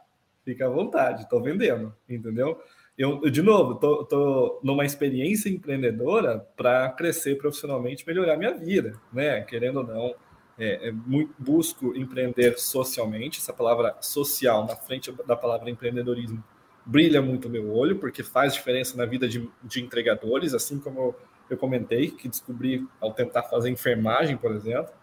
Fica 0.48 0.66
à 0.66 0.70
vontade, 0.70 1.24
estou 1.24 1.43
vendendo, 1.43 1.93
entendeu? 2.08 2.58
Eu, 2.98 3.20
de 3.30 3.41
novo, 3.41 3.76
tô, 3.76 4.06
tô 4.06 4.62
numa 4.64 4.86
experiência 4.86 5.50
empreendedora 5.50 6.39
para 6.56 6.89
crescer 6.91 7.38
profissionalmente, 7.38 8.08
melhorar 8.08 8.38
minha 8.38 8.54
vida, 8.54 8.93
né? 9.12 9.41
Querendo 9.41 9.80
ou 9.80 9.84
não, 9.86 10.16
é, 10.58 10.88
é 10.88 10.91
muito, 10.93 11.36
busco 11.38 11.93
empreender 11.98 12.58
socialmente. 12.58 13.39
Essa 13.41 13.52
palavra 13.52 13.98
social 14.00 14.66
na 14.66 14.78
frente 14.78 15.12
da 15.28 15.36
palavra 15.36 15.70
empreendedorismo 15.70 16.41
brilha 16.86 17.22
muito 17.22 17.50
meu 17.50 17.70
olho, 17.76 18.00
porque 18.00 18.24
faz 18.24 18.54
diferença 18.54 18.95
na 18.95 19.06
vida 19.06 19.28
de, 19.28 19.50
de 19.62 19.82
entregadores, 19.84 20.54
assim 20.54 20.80
como 20.80 20.98
eu, 20.98 21.16
eu 21.50 21.58
comentei, 21.58 22.12
que 22.12 22.30
descobri 22.30 22.88
ao 23.02 23.12
tentar 23.12 23.43
fazer 23.43 23.70
enfermagem, 23.70 24.38
por 24.38 24.54
exemplo. 24.54 24.93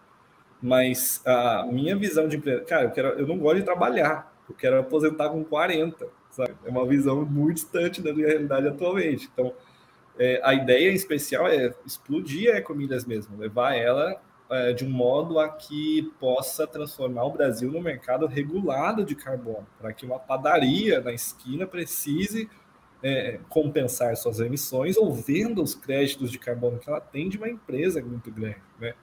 Mas 0.59 1.21
a 1.23 1.67
minha 1.71 1.95
visão 1.95 2.27
de 2.27 2.37
empreender, 2.37 2.65
cara, 2.65 2.85
eu, 2.85 2.91
quero, 2.91 3.07
eu 3.09 3.27
não 3.27 3.37
gosto 3.37 3.57
de 3.57 3.63
trabalhar, 3.63 4.34
eu 4.49 4.55
quero 4.55 4.79
aposentar 4.79 5.29
com 5.29 5.43
40 5.43 6.07
sabe? 6.35 6.53
É 6.65 6.69
uma 6.69 6.85
visão 6.85 7.25
muito 7.25 7.55
distante 7.55 8.01
da 8.01 8.13
minha 8.13 8.27
realidade 8.27 8.67
atualmente. 8.67 9.29
Então, 9.31 9.53
é, 10.19 10.39
a 10.43 10.53
ideia 10.53 10.91
especial 10.91 11.47
é 11.47 11.73
explodir 11.85 12.53
a 12.53 12.57
Ecomilhas 12.57 13.05
mesmo, 13.05 13.37
levar 13.37 13.75
ela 13.75 14.21
é, 14.49 14.73
de 14.73 14.85
um 14.85 14.89
modo 14.89 15.39
a 15.39 15.49
que 15.49 16.11
possa 16.19 16.67
transformar 16.67 17.25
o 17.25 17.31
Brasil 17.31 17.71
no 17.71 17.81
mercado 17.81 18.27
regulado 18.27 19.03
de 19.03 19.15
carbono, 19.15 19.65
para 19.79 19.91
que 19.91 20.05
uma 20.05 20.19
padaria 20.19 21.01
na 21.01 21.11
esquina 21.11 21.65
precise 21.65 22.49
é, 23.01 23.39
compensar 23.49 24.15
suas 24.15 24.39
emissões 24.39 24.97
ou 24.97 25.13
venda 25.13 25.61
os 25.61 25.75
créditos 25.75 26.31
de 26.31 26.39
carbono 26.39 26.79
que 26.79 26.89
ela 26.89 27.01
tem 27.01 27.27
de 27.27 27.37
uma 27.37 27.49
empresa 27.49 28.01
muito 28.01 28.31
grande, 28.31 28.61
né? 28.79 28.93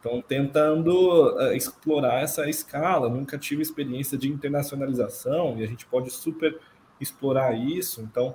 Então, 0.00 0.22
tentando 0.22 1.36
uh, 1.36 1.52
explorar 1.52 2.22
essa 2.22 2.48
escala, 2.48 3.08
nunca 3.08 3.36
tive 3.36 3.60
experiência 3.60 4.16
de 4.16 4.28
internacionalização 4.28 5.58
e 5.58 5.62
a 5.62 5.66
gente 5.66 5.84
pode 5.84 6.10
super 6.10 6.58
explorar 6.98 7.52
isso. 7.52 8.00
Então, 8.00 8.34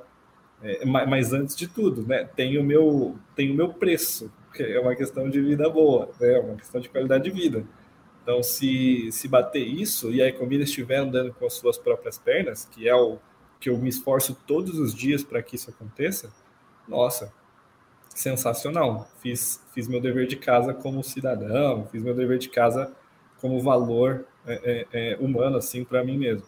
é, 0.61 0.85
mas 0.85 1.33
antes 1.33 1.55
de 1.55 1.67
tudo, 1.67 2.05
né, 2.07 2.23
tem 2.23 2.57
o 2.57 2.63
meu 2.63 3.17
tem 3.35 3.51
o 3.51 3.55
meu 3.55 3.73
preço, 3.73 4.31
que 4.53 4.63
é 4.63 4.79
uma 4.79 4.95
questão 4.95 5.29
de 5.29 5.41
vida 5.41 5.69
boa, 5.69 6.09
né, 6.19 6.37
é 6.37 6.39
uma 6.39 6.55
questão 6.55 6.79
de 6.79 6.87
qualidade 6.87 7.23
de 7.23 7.31
vida. 7.31 7.65
Então, 8.23 8.41
se, 8.41 9.11
se 9.11 9.27
bater 9.27 9.67
isso 9.67 10.11
e 10.11 10.21
a 10.21 10.27
Ecomida 10.27 10.63
estiver 10.63 10.97
andando 10.97 11.33
com 11.33 11.45
as 11.45 11.53
suas 11.53 11.77
próprias 11.77 12.17
pernas, 12.17 12.65
que 12.65 12.87
é 12.87 12.95
o 12.95 13.19
que 13.59 13.69
eu 13.69 13.77
me 13.77 13.89
esforço 13.89 14.35
todos 14.47 14.79
os 14.79 14.95
dias 14.95 15.23
para 15.23 15.41
que 15.43 15.55
isso 15.55 15.69
aconteça, 15.69 16.31
nossa, 16.87 17.31
sensacional. 18.15 19.07
Fiz, 19.19 19.61
fiz 19.73 19.87
meu 19.87 20.01
dever 20.01 20.25
de 20.25 20.37
casa 20.37 20.73
como 20.73 21.03
cidadão, 21.03 21.85
fiz 21.91 22.01
meu 22.01 22.15
dever 22.15 22.39
de 22.39 22.49
casa 22.49 22.91
como 23.39 23.61
valor 23.61 24.25
é, 24.47 24.87
é, 24.91 25.13
é 25.13 25.17
humano, 25.17 25.57
assim, 25.57 25.83
para 25.83 26.03
mim 26.03 26.17
mesmo. 26.17 26.47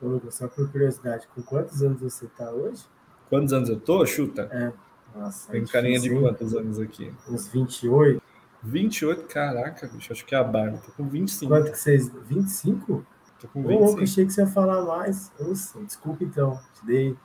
Ô, 0.00 0.06
Lucas, 0.06 0.34
só 0.36 0.46
por 0.46 0.70
curiosidade, 0.70 1.26
com 1.34 1.42
quantos 1.42 1.82
anos 1.82 2.00
você 2.00 2.26
está 2.26 2.52
hoje? 2.52 2.84
Quantos 3.28 3.52
anos 3.52 3.68
eu 3.68 3.80
tô? 3.80 4.04
Chuta. 4.06 4.42
É. 4.52 4.72
Nossa, 5.18 5.50
Tem 5.50 5.64
carinha 5.64 5.98
de 5.98 6.10
quantos 6.10 6.54
anos 6.54 6.78
aqui? 6.78 7.12
Uns 7.28 7.48
28. 7.48 8.22
28? 8.62 9.24
Caraca, 9.26 9.86
bicho, 9.88 10.12
acho 10.12 10.24
que 10.24 10.34
é 10.34 10.38
a 10.38 10.44
barba. 10.44 10.78
Tô 10.78 10.92
com 10.92 11.08
25. 11.08 11.50
Quanto 11.50 11.72
que 11.72 11.78
vocês. 11.78 12.08
25? 12.26 13.06
Tô 13.40 13.48
com 13.48 13.62
25. 13.62 14.00
Ô, 14.00 14.02
achei 14.02 14.26
que 14.26 14.32
você 14.32 14.42
ia 14.42 14.46
falar 14.46 14.82
mais. 14.82 15.32
Nossa, 15.40 15.80
desculpa 15.80 16.22
então. 16.22 16.60
Te 16.74 16.86
dei, 16.86 17.16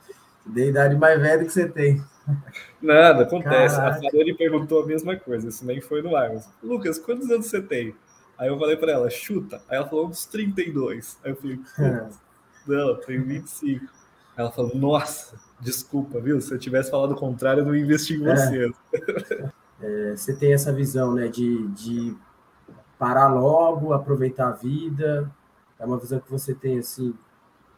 te 0.43 0.49
dei 0.49 0.65
a 0.65 0.69
idade 0.69 0.95
mais 0.95 1.19
velha 1.19 1.43
que 1.43 1.51
você 1.51 1.67
tem. 1.67 2.01
Nada, 2.81 3.23
acontece. 3.23 3.75
Caraca. 3.75 3.97
A 3.97 4.01
Farone 4.01 4.33
perguntou 4.33 4.83
a 4.83 4.85
mesma 4.85 5.15
coisa, 5.15 5.49
isso 5.49 5.65
nem 5.65 5.81
foi 5.81 6.01
no 6.01 6.15
ar. 6.15 6.29
Mas, 6.29 6.49
Lucas, 6.61 6.97
quantos 6.97 7.29
anos 7.29 7.47
você 7.47 7.61
tem? 7.61 7.95
Aí 8.37 8.47
eu 8.49 8.57
falei 8.57 8.75
para 8.75 8.91
ela, 8.91 9.09
chuta. 9.09 9.61
Aí 9.69 9.77
ela 9.77 9.87
falou 9.87 10.07
uns 10.07 10.25
32. 10.25 11.19
Aí 11.23 11.31
eu 11.31 11.35
falei, 11.35 11.59
não, 12.67 12.95
tenho 12.95 13.25
25. 13.25 13.85
Ela 14.35 14.51
falou, 14.51 14.75
nossa, 14.75 15.37
desculpa, 15.59 16.19
viu? 16.19 16.41
Se 16.41 16.53
eu 16.53 16.59
tivesse 16.59 16.89
falado 16.89 17.11
o 17.11 17.15
contrário, 17.15 17.61
eu 17.61 17.65
não 17.65 17.75
investi 17.75 18.15
em 18.15 18.23
você. 18.23 18.73
É. 18.91 19.51
é, 20.11 20.15
você 20.15 20.35
tem 20.35 20.53
essa 20.53 20.73
visão, 20.73 21.13
né, 21.13 21.27
de, 21.27 21.67
de 21.69 22.15
parar 22.97 23.27
logo, 23.27 23.93
aproveitar 23.93 24.47
a 24.47 24.51
vida. 24.51 25.31
É 25.79 25.85
uma 25.85 25.97
visão 25.97 26.19
que 26.19 26.31
você 26.31 26.53
tem, 26.53 26.79
assim, 26.79 27.13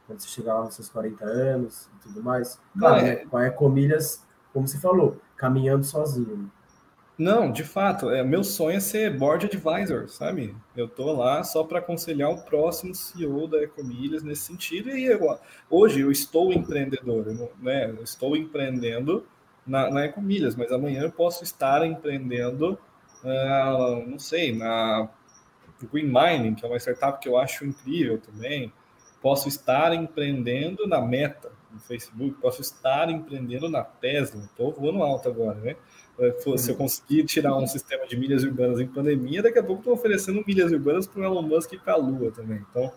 quando 0.08 0.20
você 0.20 0.28
chegar 0.30 0.56
lá 0.56 0.66
nos 0.66 0.76
seus 0.76 0.90
40 0.90 1.26
anos 1.26 1.90
e 1.96 2.08
tudo 2.08 2.24
mais. 2.24 2.60
Claro, 2.78 3.00
é... 3.00 3.04
né, 3.04 3.16
com 3.26 3.38
a 3.38 3.48
Ecomilhas, 3.48 4.25
como 4.56 4.70
você 4.70 4.80
falou, 4.80 5.20
caminhando 5.36 5.84
sozinho. 5.84 6.50
Não, 7.18 7.52
de 7.52 7.64
fato, 7.64 8.10
é, 8.10 8.24
meu 8.24 8.42
sonho 8.42 8.78
é 8.78 8.80
ser 8.80 9.18
board 9.18 9.46
advisor, 9.46 10.08
sabe? 10.08 10.56
Eu 10.76 10.88
tô 10.88 11.12
lá 11.12 11.44
só 11.44 11.62
para 11.66 11.80
aconselhar 11.80 12.30
o 12.30 12.42
próximo 12.42 12.96
CEO 12.96 13.50
da 13.50 13.62
Ecomilhas 13.62 14.24
nesse 14.24 14.44
sentido. 14.44 14.90
E 14.90 15.04
eu, 15.06 15.38
hoje 15.70 16.00
eu 16.00 16.10
estou 16.10 16.54
empreendedor, 16.54 17.26
né? 17.60 17.90
Eu 17.90 18.02
estou 18.02 18.36
empreendendo 18.38 19.26
na, 19.68 19.92
na 19.92 20.06
Ecomilhas, 20.06 20.56
mas 20.56 20.72
amanhã 20.72 21.04
eu 21.04 21.12
posso 21.12 21.44
estar 21.44 21.86
empreendendo, 21.86 22.80
uh, 23.24 24.10
não 24.10 24.20
sei, 24.20 24.56
na 24.56 25.10
Green 25.92 26.06
Mining, 26.06 26.56
que 26.56 26.66
é 26.66 26.68
uma 26.68 26.78
startup 26.78 27.20
que 27.20 27.28
eu 27.28 27.38
acho 27.38 27.66
incrível 27.66 28.20
também. 28.20 28.72
Posso 29.22 29.50
estar 29.50 29.94
empreendendo 29.94 30.88
na 30.88 31.02
Meta, 31.02 31.52
no 31.76 31.82
Facebook, 31.82 32.38
posso 32.42 32.62
estar 32.62 33.10
empreendendo 33.10 33.70
na 33.70 33.84
Tesla. 33.84 34.44
Estou 34.46 34.74
voando 34.74 35.04
alto 35.04 35.30
agora, 35.30 35.60
né? 35.60 35.76
É, 36.18 36.58
se 36.58 36.72
eu 36.72 36.76
conseguir 36.76 37.26
tirar 37.26 37.56
um 37.58 37.68
sistema 37.68 38.08
de 38.08 38.18
milhas 38.18 38.44
urbanas 38.44 38.80
em 38.80 38.88
pandemia, 38.88 39.44
daqui 39.44 39.60
a 39.60 39.64
pouco 39.64 39.82
estou 39.82 39.94
oferecendo 39.94 40.44
milhas 40.48 40.72
urbanas 40.72 41.06
para 41.06 41.22
o 41.22 41.26
Elon 41.26 41.42
Musk 41.42 41.74
e 41.74 41.78
para 41.78 41.94
a 41.94 41.98
Lua 41.98 42.32
também. 42.32 42.66
Então, 42.70 42.92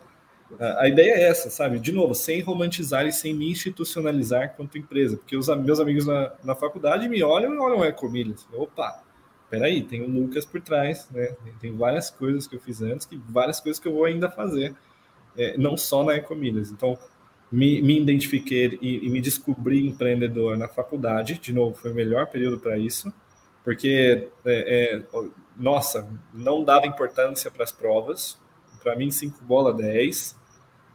a 0.58 0.88
ideia 0.88 1.12
é 1.12 1.22
essa, 1.24 1.50
sabe? 1.50 1.78
De 1.78 1.92
novo, 1.92 2.14
sem 2.14 2.40
romantizar 2.40 3.06
e 3.06 3.12
sem 3.12 3.34
me 3.34 3.50
institucionalizar 3.50 4.54
quanto 4.56 4.78
empresa, 4.78 5.16
porque 5.16 5.36
os 5.36 5.46
meus 5.58 5.78
amigos 5.78 6.06
na, 6.06 6.32
na 6.42 6.54
faculdade 6.54 7.06
me 7.08 7.22
olham 7.22 7.54
e 7.54 7.58
olham 7.58 7.84
é 7.84 7.88
Ecomilhas. 7.88 8.48
Opa, 8.52 9.02
peraí, 9.50 9.82
tem 9.82 10.00
o 10.02 10.08
Lucas 10.08 10.46
por 10.46 10.60
trás, 10.60 11.06
né? 11.10 11.36
Tem 11.60 11.76
várias 11.76 12.08
coisas 12.08 12.46
que 12.46 12.56
eu 12.56 12.60
fiz 12.60 12.80
antes, 12.80 13.04
que 13.04 13.20
várias 13.28 13.60
coisas 13.60 13.78
que 13.78 13.88
eu 13.88 13.92
vou 13.92 14.06
ainda 14.06 14.30
fazer, 14.30 14.74
é, 15.36 15.56
não 15.58 15.76
só 15.76 16.02
na 16.02 16.14
Ecomilhas. 16.14 16.70
Então, 16.70 16.98
me, 17.50 17.80
me 17.80 18.00
identifiquei 18.00 18.78
e, 18.80 19.06
e, 19.06 19.10
me 19.10 19.20
descobri 19.20 19.86
empreendedor 19.86 20.56
na 20.56 20.68
faculdade. 20.68 21.38
De 21.38 21.52
novo, 21.52 21.74
foi 21.74 21.90
o 21.90 21.94
melhor 21.94 22.26
período 22.26 22.58
para 22.58 22.76
isso, 22.78 23.12
porque, 23.64 24.28
é, 24.44 24.94
é, 24.94 25.02
nossa, 25.56 26.08
não 26.32 26.62
dava 26.62 26.86
importância 26.86 27.50
para 27.50 27.64
as 27.64 27.72
provas. 27.72 28.38
Para 28.82 28.94
mim, 28.94 29.10
5 29.10 29.44
bola 29.44 29.72
10. 29.72 30.36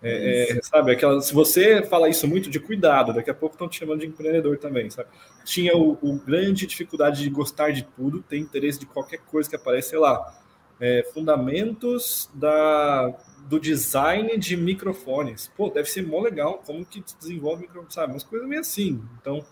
É, 0.05 0.57
é, 0.57 0.61
sabe, 0.61 0.91
aquela, 0.91 1.21
se 1.21 1.33
você 1.33 1.81
fala 1.83 2.09
isso 2.09 2.27
muito 2.27 2.49
de 2.49 2.59
cuidado, 2.59 3.13
daqui 3.13 3.29
a 3.29 3.33
pouco 3.33 3.55
estão 3.55 3.69
te 3.69 3.79
chamando 3.79 4.01
de 4.01 4.07
empreendedor 4.07 4.57
também, 4.57 4.89
sabe? 4.89 5.07
Tinha 5.45 5.77
o, 5.77 5.97
o, 6.01 6.19
grande 6.19 6.67
dificuldade 6.67 7.23
de 7.23 7.29
gostar 7.29 7.71
de 7.71 7.83
tudo, 7.83 8.21
ter 8.21 8.37
interesse 8.37 8.79
de 8.79 8.85
qualquer 8.85 9.19
coisa 9.19 9.49
que 9.49 9.55
aparece, 9.55 9.91
sei 9.91 9.99
lá, 9.99 10.37
é, 10.77 11.09
fundamentos 11.13 12.29
da, 12.33 13.13
do 13.47 13.59
design 13.59 14.37
de 14.37 14.55
microfones. 14.55 15.51
Pô, 15.55 15.69
deve 15.69 15.89
ser 15.89 16.05
mó 16.05 16.21
legal, 16.21 16.61
como 16.65 16.85
que 16.85 17.03
desenvolve 17.19 17.63
microfone, 17.63 17.93
sabe? 17.93 18.13
Umas 18.13 18.23
coisas 18.23 18.47
meio 18.47 18.61
assim. 18.61 19.01
Então, 19.19 19.45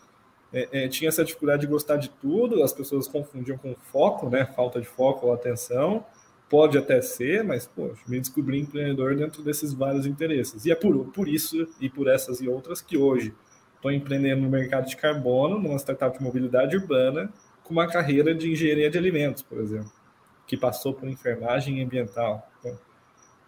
é, 0.53 0.83
é, 0.83 0.87
tinha 0.87 1.09
essa 1.09 1.23
dificuldade 1.23 1.61
de 1.61 1.67
gostar 1.67 1.97
de 1.97 2.09
tudo, 2.09 2.63
as 2.63 2.73
pessoas 2.73 3.07
confundiam 3.07 3.57
com 3.57 3.75
foco, 3.91 4.29
né? 4.29 4.45
Falta 4.45 4.79
de 4.79 4.87
foco 4.87 5.27
ou 5.27 5.33
atenção. 5.33 6.05
Pode 6.49 6.77
até 6.77 7.01
ser, 7.01 7.43
mas, 7.43 7.65
pô, 7.65 7.91
me 8.07 8.19
descobri 8.19 8.59
empreendedor 8.59 9.15
dentro 9.15 9.41
desses 9.41 9.73
vários 9.73 10.05
interesses. 10.05 10.65
E 10.65 10.71
é 10.71 10.75
por, 10.75 11.05
por 11.11 11.27
isso 11.27 11.67
e 11.79 11.89
por 11.89 12.07
essas 12.07 12.41
e 12.41 12.49
outras 12.49 12.81
que 12.81 12.97
hoje 12.97 13.33
estou 13.75 13.91
empreendendo 13.91 14.41
no 14.41 14.49
mercado 14.49 14.87
de 14.87 14.97
carbono, 14.97 15.57
numa 15.59 15.77
startup 15.77 16.17
de 16.17 16.23
mobilidade 16.23 16.75
urbana, 16.75 17.31
com 17.63 17.73
uma 17.73 17.87
carreira 17.87 18.35
de 18.35 18.51
engenharia 18.51 18.89
de 18.89 18.97
alimentos, 18.97 19.41
por 19.41 19.59
exemplo, 19.59 19.91
que 20.45 20.57
passou 20.57 20.93
por 20.93 21.07
enfermagem 21.07 21.81
ambiental. 21.81 22.50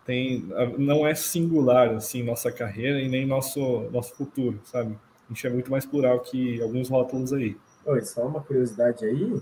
Tem, 0.05 0.45
não 0.77 1.07
é 1.07 1.15
singular 1.15 1.89
assim 1.91 2.23
nossa 2.23 2.51
carreira 2.51 2.99
e 2.99 3.07
nem 3.07 3.25
nosso 3.25 3.89
nosso 3.91 4.13
futuro, 4.15 4.59
sabe? 4.65 4.97
A 5.29 5.33
gente 5.33 5.47
é 5.47 5.49
muito 5.49 5.71
mais 5.71 5.85
plural 5.85 6.19
que 6.19 6.61
alguns 6.61 6.89
rótulos 6.89 7.31
aí. 7.31 7.57
Oi, 7.85 8.01
só 8.01 8.25
uma 8.27 8.41
curiosidade 8.41 9.05
aí. 9.05 9.23
O 9.23 9.41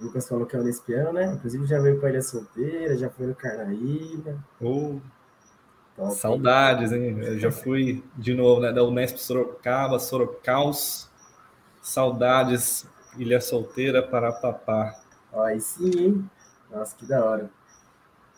Lucas 0.00 0.28
falou 0.28 0.44
que 0.44 0.56
é 0.56 0.60
Unespiano, 0.60 1.12
né? 1.12 1.32
Inclusive 1.34 1.66
já 1.66 1.80
veio 1.80 1.98
para 1.98 2.10
Ilha 2.10 2.22
Solteira, 2.22 2.96
já 2.98 3.08
foi 3.08 3.26
no 3.26 3.34
Carnaíba. 3.34 4.44
Oh, 4.60 5.00
saudades, 6.10 6.92
hein? 6.92 7.16
Eu 7.20 7.38
já 7.38 7.50
fui 7.50 8.04
de 8.16 8.34
novo 8.34 8.60
né, 8.60 8.72
da 8.72 8.84
Unesp 8.84 9.16
Sorocaba, 9.18 9.98
Sorocaus. 9.98 11.08
Saudades, 11.80 12.86
Ilha 13.18 13.42
Solteira, 13.42 14.02
Parapapá. 14.02 14.98
Aí 15.32 15.60
sim, 15.60 15.90
hein? 15.98 16.30
Nossa, 16.70 16.96
que 16.96 17.04
da 17.04 17.22
hora. 17.22 17.50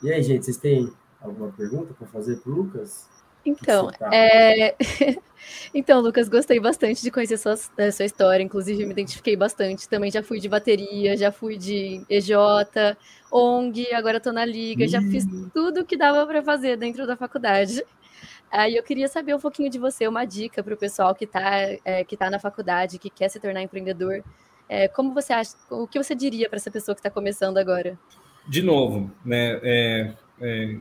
E 0.02 0.12
aí, 0.12 0.20
gente, 0.22 0.44
vocês 0.44 0.56
têm 0.56 0.92
alguma 1.26 1.52
pergunta 1.52 1.94
para 1.94 2.06
fazer 2.06 2.36
para 2.36 2.52
o 2.52 2.54
Lucas? 2.54 3.08
Então, 3.46 3.90
é... 4.12 4.74
então, 5.72 6.00
Lucas, 6.00 6.28
gostei 6.28 6.58
bastante 6.58 7.00
de 7.00 7.10
conhecer 7.10 7.38
sua, 7.38 7.56
sua 7.56 8.04
história, 8.04 8.42
inclusive 8.42 8.84
me 8.84 8.90
identifiquei 8.90 9.36
bastante. 9.36 9.88
Também 9.88 10.10
já 10.10 10.22
fui 10.22 10.40
de 10.40 10.48
bateria, 10.48 11.16
já 11.16 11.30
fui 11.30 11.56
de 11.56 12.04
EJ, 12.10 12.32
ONG, 13.30 13.94
agora 13.94 14.16
estou 14.16 14.32
na 14.32 14.44
Liga, 14.44 14.88
já 14.88 15.00
fiz 15.00 15.24
tudo 15.54 15.84
que 15.84 15.96
dava 15.96 16.26
para 16.26 16.42
fazer 16.42 16.76
dentro 16.76 17.06
da 17.06 17.16
faculdade. 17.16 17.84
Aí 18.50 18.76
eu 18.76 18.82
queria 18.82 19.08
saber 19.08 19.34
um 19.34 19.40
pouquinho 19.40 19.70
de 19.70 19.78
você, 19.78 20.08
uma 20.08 20.24
dica 20.24 20.62
para 20.62 20.74
o 20.74 20.76
pessoal 20.76 21.14
que 21.14 21.24
está 21.24 21.40
é, 21.84 22.04
que 22.04 22.16
tá 22.16 22.30
na 22.30 22.38
faculdade, 22.38 22.98
que 22.98 23.10
quer 23.10 23.28
se 23.28 23.38
tornar 23.38 23.62
empreendedor. 23.62 24.24
É, 24.68 24.88
como 24.88 25.14
você 25.14 25.32
acha, 25.32 25.52
o 25.70 25.86
que 25.86 25.98
você 25.98 26.14
diria 26.14 26.48
para 26.48 26.56
essa 26.56 26.70
pessoa 26.70 26.94
que 26.94 27.00
está 27.00 27.10
começando 27.10 27.58
agora? 27.58 27.98
De 28.48 28.62
novo, 28.62 29.10
né? 29.24 29.60
É, 29.62 30.14
é 30.40 30.76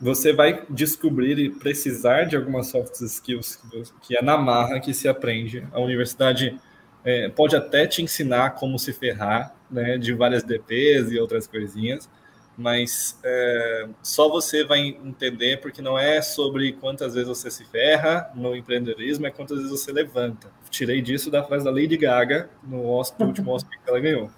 você 0.00 0.32
vai 0.32 0.64
descobrir 0.68 1.38
e 1.38 1.50
precisar 1.50 2.24
de 2.24 2.36
algumas 2.36 2.68
soft 2.68 3.00
skills 3.00 3.62
que 4.02 4.16
é 4.16 4.22
na 4.22 4.36
marra 4.36 4.80
que 4.80 4.92
se 4.92 5.08
aprende. 5.08 5.66
A 5.72 5.80
universidade 5.80 6.58
é, 7.04 7.28
pode 7.28 7.54
até 7.54 7.86
te 7.86 8.02
ensinar 8.02 8.50
como 8.50 8.78
se 8.78 8.92
ferrar, 8.92 9.54
né, 9.70 9.98
de 9.98 10.12
várias 10.12 10.42
DPs 10.42 11.10
e 11.12 11.18
outras 11.18 11.46
coisinhas, 11.46 12.08
mas 12.56 13.18
é, 13.24 13.88
só 14.02 14.28
você 14.28 14.64
vai 14.64 14.80
entender, 14.80 15.60
porque 15.60 15.82
não 15.82 15.98
é 15.98 16.22
sobre 16.22 16.72
quantas 16.74 17.14
vezes 17.14 17.28
você 17.28 17.50
se 17.50 17.64
ferra 17.64 18.30
no 18.34 18.54
empreendedorismo, 18.54 19.26
é 19.26 19.30
quantas 19.30 19.58
vezes 19.58 19.72
você 19.72 19.92
levanta. 19.92 20.48
Tirei 20.70 21.02
disso 21.02 21.30
da 21.30 21.42
frase 21.42 21.64
da 21.64 21.70
Lady 21.70 21.96
Gaga 21.96 22.48
no, 22.62 22.78
último 23.20 23.50
Oscar 23.52 23.70
que 23.82 23.90
ela 23.90 24.00
ganhou. 24.00 24.30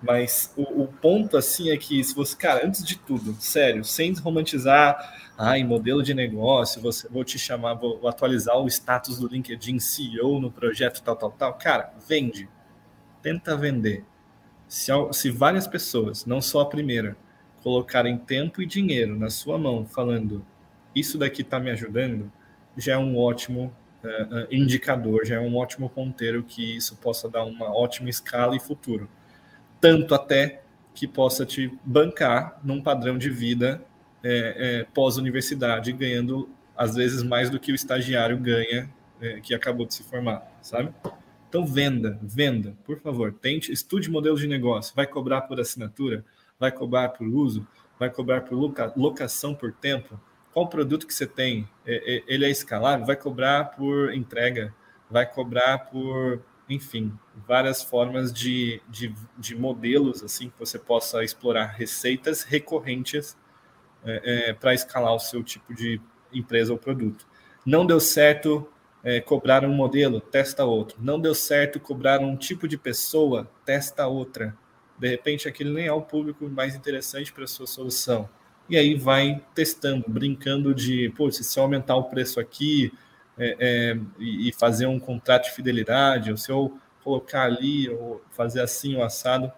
Mas 0.00 0.52
o, 0.56 0.82
o, 0.82 0.86
ponto, 0.86 1.36
assim, 1.36 1.70
é 1.70 1.76
que 1.76 2.02
se 2.04 2.14
você, 2.14 2.36
cara, 2.36 2.64
antes 2.64 2.84
de 2.84 2.96
tudo, 2.96 3.34
sério, 3.40 3.84
sem 3.84 4.14
romantizar, 4.14 5.32
ai, 5.36 5.64
modelo 5.64 6.02
de 6.02 6.14
negócio, 6.14 6.80
você, 6.80 7.08
vou 7.08 7.24
te 7.24 7.38
chamar, 7.38 7.74
vou, 7.74 7.98
vou 7.98 8.08
atualizar 8.08 8.56
o 8.56 8.68
status 8.68 9.18
do 9.18 9.26
LinkedIn 9.26 9.80
CEO 9.80 10.40
no 10.40 10.52
projeto 10.52 11.02
tal, 11.02 11.16
tal, 11.16 11.32
tal. 11.32 11.54
Cara, 11.54 11.92
vende. 12.06 12.48
Tenta 13.20 13.56
vender. 13.56 14.04
Se, 14.68 14.92
se 15.12 15.30
várias 15.30 15.66
pessoas, 15.66 16.24
não 16.24 16.40
só 16.40 16.60
a 16.60 16.66
primeira, 16.66 17.16
colocarem 17.62 18.16
tempo 18.16 18.62
e 18.62 18.66
dinheiro 18.66 19.18
na 19.18 19.30
sua 19.30 19.58
mão, 19.58 19.84
falando 19.84 20.46
isso 20.94 21.18
daqui 21.18 21.42
está 21.42 21.58
me 21.58 21.70
ajudando, 21.70 22.30
já 22.76 22.92
é 22.92 22.98
um 22.98 23.18
ótimo 23.18 23.74
uh, 24.04 24.46
indicador, 24.54 25.26
já 25.26 25.36
é 25.36 25.40
um 25.40 25.56
ótimo 25.56 25.90
ponteiro 25.90 26.44
que 26.44 26.76
isso 26.76 26.96
possa 26.96 27.28
dar 27.28 27.44
uma 27.44 27.74
ótima 27.76 28.08
escala 28.08 28.54
e 28.54 28.60
futuro 28.60 29.08
tanto 29.80 30.14
até 30.14 30.62
que 30.94 31.06
possa 31.06 31.46
te 31.46 31.72
bancar 31.84 32.58
num 32.64 32.82
padrão 32.82 33.16
de 33.16 33.30
vida 33.30 33.82
é, 34.22 34.80
é, 34.80 34.86
pós-universidade, 34.92 35.92
ganhando 35.92 36.48
às 36.76 36.94
vezes 36.94 37.22
mais 37.22 37.50
do 37.50 37.58
que 37.58 37.72
o 37.72 37.74
estagiário 37.74 38.36
ganha 38.38 38.90
é, 39.20 39.40
que 39.40 39.54
acabou 39.54 39.86
de 39.86 39.94
se 39.94 40.02
formar, 40.02 40.42
sabe? 40.60 40.92
Então 41.48 41.66
venda, 41.66 42.18
venda, 42.22 42.76
por 42.84 42.98
favor, 43.00 43.32
tente, 43.32 43.72
estude 43.72 44.10
modelo 44.10 44.36
de 44.36 44.46
negócio, 44.46 44.94
vai 44.94 45.06
cobrar 45.06 45.42
por 45.42 45.60
assinatura, 45.60 46.24
vai 46.58 46.70
cobrar 46.70 47.10
por 47.10 47.26
uso, 47.26 47.66
vai 47.98 48.10
cobrar 48.10 48.42
por 48.42 48.54
loca, 48.56 48.92
locação 48.96 49.54
por 49.54 49.72
tempo, 49.72 50.20
qual 50.52 50.68
produto 50.68 51.06
que 51.06 51.14
você 51.14 51.26
tem, 51.26 51.68
é, 51.86 52.16
é, 52.16 52.24
ele 52.26 52.44
é 52.44 52.50
escalável, 52.50 53.06
vai 53.06 53.16
cobrar 53.16 53.64
por 53.76 54.12
entrega, 54.12 54.74
vai 55.10 55.26
cobrar 55.26 55.78
por 55.78 56.42
enfim, 56.68 57.12
várias 57.46 57.82
formas 57.82 58.32
de, 58.32 58.80
de, 58.88 59.14
de, 59.38 59.56
modelos 59.56 60.22
assim 60.22 60.50
que 60.50 60.58
você 60.58 60.78
possa 60.78 61.24
explorar 61.24 61.66
receitas 61.66 62.42
recorrentes 62.42 63.36
é, 64.04 64.50
é, 64.50 64.52
para 64.52 64.74
escalar 64.74 65.14
o 65.14 65.18
seu 65.18 65.42
tipo 65.42 65.74
de 65.74 66.00
empresa 66.32 66.72
ou 66.72 66.78
produto. 66.78 67.26
Não 67.64 67.86
deu 67.86 67.98
certo 67.98 68.68
é, 69.02 69.20
cobrar 69.20 69.64
um 69.64 69.72
modelo, 69.72 70.20
testa 70.20 70.64
outro. 70.64 70.98
Não 71.00 71.18
deu 71.20 71.34
certo 71.34 71.80
cobrar 71.80 72.20
um 72.20 72.36
tipo 72.36 72.68
de 72.68 72.76
pessoa, 72.76 73.50
testa 73.64 74.06
outra. 74.06 74.56
De 74.98 75.08
repente, 75.08 75.48
aquele 75.48 75.70
nem 75.70 75.86
é 75.86 75.92
o 75.92 76.02
público 76.02 76.48
mais 76.48 76.74
interessante 76.74 77.32
para 77.32 77.44
a 77.44 77.48
sua 77.48 77.66
solução. 77.66 78.28
E 78.68 78.76
aí 78.76 78.94
vai 78.94 79.42
testando, 79.54 80.04
brincando 80.06 80.74
de, 80.74 81.10
pô, 81.16 81.30
se 81.30 81.58
eu 81.58 81.62
aumentar 81.62 81.96
o 81.96 82.04
preço 82.04 82.38
aqui, 82.38 82.92
é, 83.38 83.56
é, 83.58 84.00
e, 84.18 84.52
fazer 84.52 84.86
um 84.86 84.98
contrato 84.98 85.44
de 85.44 85.52
fidelidade, 85.52 86.30
ou 86.30 86.36
se 86.36 86.50
eu 86.50 86.78
colocar 87.02 87.44
ali, 87.44 87.88
ou 87.88 88.22
fazer 88.30 88.60
assim 88.60 88.96
o 88.96 89.02
assado. 89.02 89.50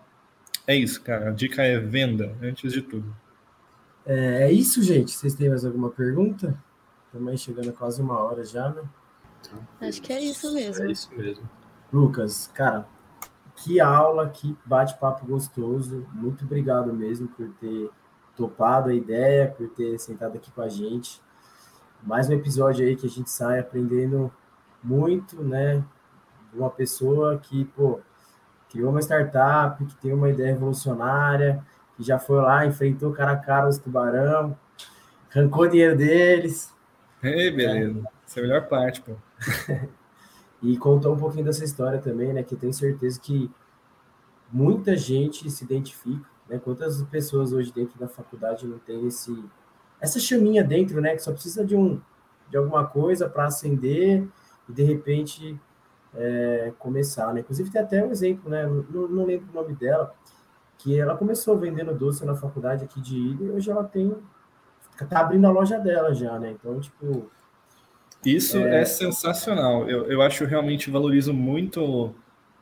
É 0.67 0.75
isso, 0.75 1.03
cara. 1.03 1.31
A 1.31 1.33
dica 1.33 1.63
é 1.63 1.79
venda, 1.79 2.37
antes 2.43 2.73
de 2.73 2.83
tudo. 2.83 3.15
É, 4.05 4.45
é 4.45 4.53
isso, 4.53 4.83
gente. 4.83 5.13
Vocês 5.13 5.35
têm 5.35 5.49
mais 5.49 5.65
alguma 5.65 5.91
pergunta? 5.91 6.57
Também 7.13 7.37
chegando 7.37 7.73
quase 7.73 8.01
uma 8.01 8.19
hora 8.19 8.45
já, 8.45 8.69
né? 8.69 8.83
Acho 9.81 10.03
que 10.03 10.13
é 10.13 10.21
isso 10.21 10.53
mesmo. 10.55 10.85
É 10.85 10.93
isso 10.93 11.11
mesmo. 11.17 11.49
Lucas, 11.93 12.49
cara, 12.55 12.87
que 13.57 13.81
aula, 13.81 14.29
que 14.29 14.57
bate-papo 14.65 15.27
gostoso. 15.27 16.07
Muito 16.13 16.45
obrigado 16.45 16.93
mesmo 16.93 17.27
por 17.29 17.49
ter 17.61 17.91
topado 18.37 18.91
a 18.91 18.95
ideia, 18.95 19.49
por 19.49 19.69
ter 19.71 19.99
sentado 19.99 20.37
aqui 20.37 20.53
com 20.53 20.63
a 20.63 20.69
gente 20.69 21.21
mais 22.03 22.29
um 22.29 22.33
episódio 22.33 22.87
aí 22.87 22.97
que 22.97 23.07
a 23.07 23.11
gente 23.11 23.31
sai 23.31 23.59
aprendendo 23.59 24.33
muito, 24.83 25.43
né? 25.43 25.85
De 26.53 26.59
uma 26.59 26.71
pessoa 26.71 27.39
que, 27.39 27.65
pô, 27.67 28.01
criou 28.71 28.91
uma 28.91 29.01
startup, 29.01 29.85
que 29.85 29.97
tem 29.97 30.13
uma 30.13 30.31
ideia 30.31 30.53
revolucionária, 30.53 31.65
que 31.97 32.03
já 32.03 32.19
foi 32.19 32.41
lá, 32.41 32.65
enfrentou 32.65 33.13
cara 33.13 33.33
a 33.33 33.37
cara 33.37 33.69
os 33.69 33.79
tubarão, 33.79 34.57
arrancou 35.31 35.65
o 35.65 35.69
dinheiro 35.69 35.97
deles. 35.97 36.75
Ei, 37.23 37.51
beleza. 37.51 38.03
Essa 38.27 38.41
é 38.41 38.43
a 38.43 38.47
melhor 38.47 38.69
parte, 38.69 39.03
pô. 39.03 39.13
e 40.63 40.77
contou 40.79 41.15
um 41.15 41.19
pouquinho 41.19 41.45
dessa 41.45 41.65
história 41.65 41.99
também, 41.99 42.33
né? 42.33 42.43
Que 42.43 42.55
eu 42.55 42.59
tenho 42.59 42.73
certeza 42.73 43.21
que 43.21 43.51
muita 44.51 44.97
gente 44.97 45.51
se 45.51 45.65
identifica, 45.65 46.27
né? 46.49 46.59
Quantas 46.59 47.03
pessoas 47.05 47.53
hoje 47.53 47.71
dentro 47.73 47.99
da 47.99 48.09
faculdade 48.09 48.67
não 48.67 48.79
tem 48.79 49.07
esse 49.07 49.45
essa 50.01 50.19
chaminha 50.19 50.65
dentro, 50.65 51.01
né? 51.01 51.15
Que 51.15 51.23
só 51.23 51.33
precisa 51.33 51.65
de 51.65 51.77
um 51.77 52.01
de 52.49 52.57
alguma 52.57 52.85
coisa 52.87 53.29
para 53.29 53.45
acender 53.45 54.27
e 54.69 54.73
de 54.73 54.83
repente 54.83 55.59
é, 56.15 56.73
começar, 56.79 57.33
né? 57.33 57.41
Inclusive 57.41 57.71
tem 57.71 57.81
até 57.81 58.05
um 58.05 58.11
exemplo, 58.11 58.51
né? 58.51 58.67
Não, 58.67 59.09
não, 59.09 59.25
lembro 59.25 59.49
o 59.53 59.55
nome 59.55 59.75
dela, 59.75 60.13
que 60.79 60.99
ela 60.99 61.17
começou 61.17 61.57
vendendo 61.59 61.95
doce 61.95 62.25
na 62.25 62.35
faculdade 62.35 62.85
aqui 62.85 63.01
de 63.01 63.17
Ilha 63.17 63.45
e 63.45 63.51
hoje 63.51 63.71
ela 63.71 63.85
tem 63.85 64.17
tá 65.09 65.21
abrindo 65.21 65.47
a 65.47 65.51
loja 65.51 65.79
dela 65.79 66.13
já, 66.15 66.39
né? 66.39 66.51
Então, 66.51 66.79
tipo. 66.81 67.31
Isso 68.25 68.59
é, 68.59 68.83
é 68.83 68.85
sensacional. 68.85 69.89
Eu, 69.89 70.07
eu 70.11 70.21
acho 70.21 70.45
realmente 70.45 70.91
valorizo 70.91 71.33
muito 71.33 72.15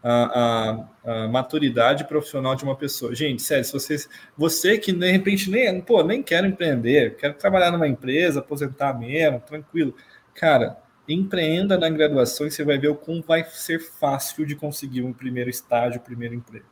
a, 0.02 0.86
a, 1.04 1.24
a, 1.24 1.28
maturidade 1.28 2.04
profissional 2.04 2.54
de 2.54 2.64
uma 2.64 2.76
pessoa. 2.76 3.14
Gente, 3.14 3.42
sério, 3.42 3.64
se 3.64 3.72
vocês, 3.72 4.08
você 4.36 4.78
que 4.78 4.92
de 4.92 5.10
repente 5.10 5.50
nem, 5.50 5.80
pô, 5.80 6.02
nem 6.02 6.22
quer 6.22 6.44
empreender, 6.44 7.16
quer 7.16 7.34
trabalhar 7.34 7.70
numa 7.70 7.88
empresa, 7.88 8.40
aposentar 8.40 8.94
mesmo, 8.98 9.40
tranquilo. 9.40 9.94
Cara, 10.34 10.78
empreenda 11.08 11.76
na 11.78 11.88
graduação 11.88 12.46
e 12.46 12.50
você 12.50 12.64
vai 12.64 12.78
ver 12.78 12.88
o 12.88 12.94
como 12.94 13.22
vai 13.22 13.44
ser 13.44 13.80
fácil 13.80 14.46
de 14.46 14.54
conseguir 14.54 15.02
um 15.02 15.12
primeiro 15.12 15.50
estágio, 15.50 16.00
primeiro 16.00 16.34
emprego. 16.34 16.66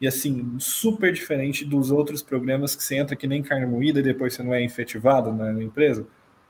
E 0.00 0.06
assim, 0.06 0.56
super 0.58 1.12
diferente 1.12 1.64
dos 1.64 1.90
outros 1.90 2.22
programas 2.22 2.76
que 2.76 2.84
você 2.84 2.96
entra 2.96 3.16
que 3.16 3.26
nem 3.26 3.42
carne 3.42 3.66
moída 3.66 3.98
e 3.98 4.02
depois 4.02 4.34
você 4.34 4.42
não 4.42 4.54
é 4.54 4.62
efetivado 4.62 5.32
na 5.32 5.52
empresa. 5.62 6.06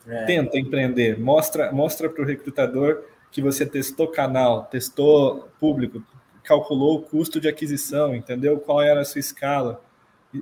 É. 0.07 0.25
Tenta 0.25 0.59
empreender, 0.59 1.19
mostra 1.19 1.73
mostra 1.73 2.09
para 2.09 2.23
o 2.23 2.27
recrutador 2.27 3.05
que 3.31 3.43
você 3.43 3.66
testou 3.66 4.09
canal, 4.09 4.64
testou 4.64 5.49
público, 5.61 6.03
calculou 6.43 6.99
o 6.99 7.03
custo 7.03 7.41
de 7.41 7.49
aquisição, 7.49 8.14
entendeu 8.14 8.59
qual 8.59 8.81
era 8.81 9.01
a 9.01 9.05
sua 9.05 9.18
escala. 9.18 9.83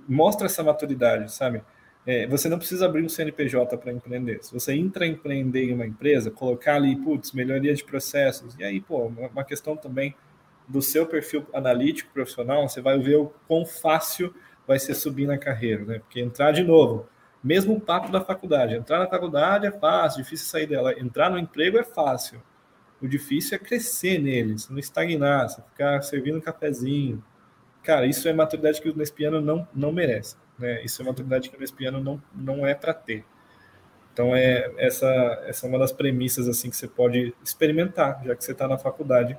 Mostra 0.09 0.47
essa 0.47 0.63
maturidade, 0.63 1.33
sabe? 1.33 1.63
É, 2.07 2.25
você 2.27 2.49
não 2.49 2.59
precisa 2.59 2.87
abrir 2.87 3.03
um 3.03 3.09
CNPJ 3.09 3.77
para 3.77 3.93
empreender. 3.93 4.39
Se 4.43 4.55
você 4.55 4.73
entra 4.73 5.05
empreender 5.05 5.65
em 5.65 5.75
uma 5.75 5.85
empresa, 5.85 6.31
colocar 6.31 6.77
ali, 6.77 6.95
putz, 6.95 7.33
melhoria 7.33 7.75
de 7.75 7.83
processos, 7.83 8.55
e 8.57 8.63
aí, 8.63 8.81
pô, 8.81 9.07
uma 9.07 9.43
questão 9.43 9.77
também 9.77 10.15
do 10.69 10.81
seu 10.81 11.07
perfil 11.07 11.45
analítico 11.53 12.13
profissional, 12.13 12.69
você 12.69 12.81
vai 12.81 12.99
ver 12.99 13.17
o 13.17 13.33
quão 13.49 13.67
fácil 13.67 14.33
vai 14.67 14.79
ser 14.79 14.95
subir 14.95 15.27
na 15.27 15.39
carreira, 15.39 15.85
né? 15.85 15.99
Porque 15.99 16.21
entrar 16.21 16.53
de 16.53 16.63
novo, 16.63 17.09
mesmo 17.43 17.75
o 17.75 17.81
papo 17.81 18.11
da 18.11 18.21
faculdade, 18.21 18.75
entrar 18.75 18.99
na 18.99 19.07
faculdade 19.09 19.67
é 19.67 19.73
fácil, 19.73 20.23
difícil 20.23 20.47
sair 20.47 20.67
dela, 20.67 20.99
entrar 20.99 21.31
no 21.31 21.39
emprego 21.39 21.79
é 21.79 21.85
fácil. 21.85 22.41
O 23.01 23.07
difícil 23.07 23.57
é 23.57 23.59
crescer 23.59 24.19
neles, 24.19 24.69
não 24.69 24.79
estagnar, 24.79 25.49
você 25.49 25.61
ficar 25.63 26.03
servindo 26.03 26.39
um 26.39 26.41
cafezinho. 26.41 27.23
Cara, 27.83 28.07
isso 28.07 28.29
é 28.29 28.33
maturidade 28.33 28.81
que 28.81 28.89
o 28.89 28.97
Nespiano 28.97 29.41
não, 29.41 29.69
não 29.75 29.93
merece. 29.93 30.37
Né? 30.59 30.83
Isso 30.85 31.03
é 31.03 31.05
maturidade 31.05 31.51
que 31.51 31.57
o 31.57 31.61
Nespiano 31.61 32.03
não, 32.03 32.23
não 32.35 32.67
é 32.67 32.75
para 32.75 32.95
ter. 32.95 33.25
Então, 34.13 34.35
é, 34.35 34.73
essa, 34.79 35.07
essa 35.47 35.67
é 35.67 35.69
uma 35.69 35.79
das 35.79 35.93
premissas 35.93 36.49
assim 36.49 36.71
que 36.71 36.77
você 36.77 36.89
pode 36.89 37.35
experimentar, 37.45 38.23
já 38.25 38.35
que 38.35 38.43
você 38.43 38.53
está 38.53 38.67
na 38.67 38.79
faculdade 38.79 39.39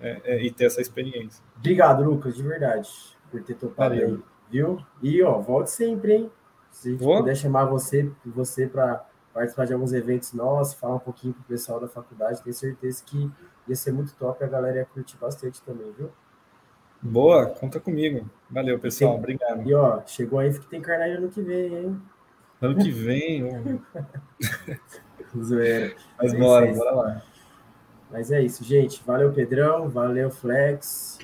é, 0.00 0.20
é, 0.24 0.42
e 0.42 0.50
ter 0.50 0.64
essa 0.64 0.80
experiência. 0.80 1.44
Obrigado, 1.58 2.02
Lucas, 2.02 2.34
de 2.34 2.42
verdade, 2.42 2.88
por 3.30 3.42
ter 3.42 3.54
topado 3.54 3.94
aí, 3.94 4.18
viu? 4.50 4.82
E, 5.02 5.22
ó, 5.22 5.38
volte 5.38 5.70
sempre, 5.70 6.14
hein? 6.14 6.30
Se 6.70 6.88
a 6.88 6.92
gente 6.92 7.04
puder 7.04 7.36
chamar 7.36 7.66
você, 7.66 8.10
você 8.24 8.66
para 8.66 9.06
participar 9.36 9.66
de 9.66 9.74
alguns 9.74 9.92
eventos 9.92 10.32
nossos, 10.32 10.72
falar 10.72 10.94
um 10.94 10.98
pouquinho 10.98 11.34
com 11.34 11.40
o 11.40 11.44
pessoal 11.44 11.78
da 11.78 11.86
faculdade, 11.86 12.42
tenho 12.42 12.54
certeza 12.54 13.04
que 13.04 13.30
ia 13.68 13.76
ser 13.76 13.92
muito 13.92 14.14
top, 14.14 14.42
a 14.42 14.46
galera 14.46 14.78
ia 14.78 14.86
curtir 14.86 15.18
bastante 15.18 15.60
também, 15.60 15.92
viu? 15.92 16.10
Boa, 17.02 17.44
conta 17.44 17.78
comigo. 17.78 18.30
Valeu, 18.50 18.78
pessoal. 18.78 19.12
Tem, 19.12 19.20
Obrigado. 19.20 19.68
E 19.68 19.74
ó, 19.74 20.00
chegou 20.06 20.38
aí 20.38 20.50
que 20.58 20.66
tem 20.66 20.80
carnaval 20.80 21.18
ano 21.18 21.28
que 21.28 21.42
vem, 21.42 21.74
hein? 21.76 22.02
Ano 22.62 22.76
que 22.76 22.90
vem, 22.90 23.82
Zoeira. 25.38 25.94
Mas 26.16 26.32
é 26.32 26.38
bora, 26.38 26.72
bora 26.72 26.90
lá. 26.92 27.22
Mas 28.10 28.30
é 28.30 28.40
isso, 28.40 28.64
gente. 28.64 29.02
Valeu, 29.04 29.30
Pedrão. 29.34 29.90
Valeu, 29.90 30.30
Flex, 30.30 31.18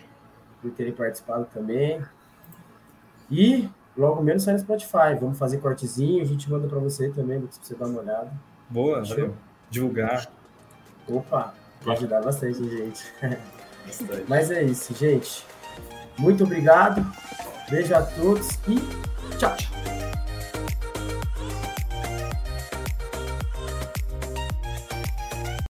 por 0.60 0.70
terem 0.72 0.92
participado 0.92 1.46
também. 1.46 2.02
E 3.30 3.70
logo 3.96 4.22
menos 4.22 4.42
sai 4.42 4.54
no 4.54 4.60
Spotify. 4.60 5.14
Vamos 5.20 5.38
fazer 5.38 5.58
cortezinho, 5.58 6.22
a 6.22 6.26
gente 6.26 6.50
manda 6.50 6.66
para 6.66 6.78
você 6.78 7.10
também, 7.10 7.40
para 7.40 7.50
você 7.50 7.74
dar 7.74 7.86
uma 7.86 8.00
olhada. 8.00 8.32
Boa, 8.68 9.02
valeu. 9.04 9.34
Divulgar. 9.70 10.26
Opa, 11.08 11.54
vai 11.82 11.96
ajudar 11.96 12.22
bastante, 12.22 12.62
gente. 12.62 13.04
Mas 14.28 14.50
é 14.50 14.62
isso, 14.62 14.94
gente. 14.94 15.44
Muito 16.18 16.44
obrigado. 16.44 17.04
Beijo 17.70 17.94
a 17.94 18.02
todos 18.02 18.50
e 18.68 18.78
tchau. 19.38 19.71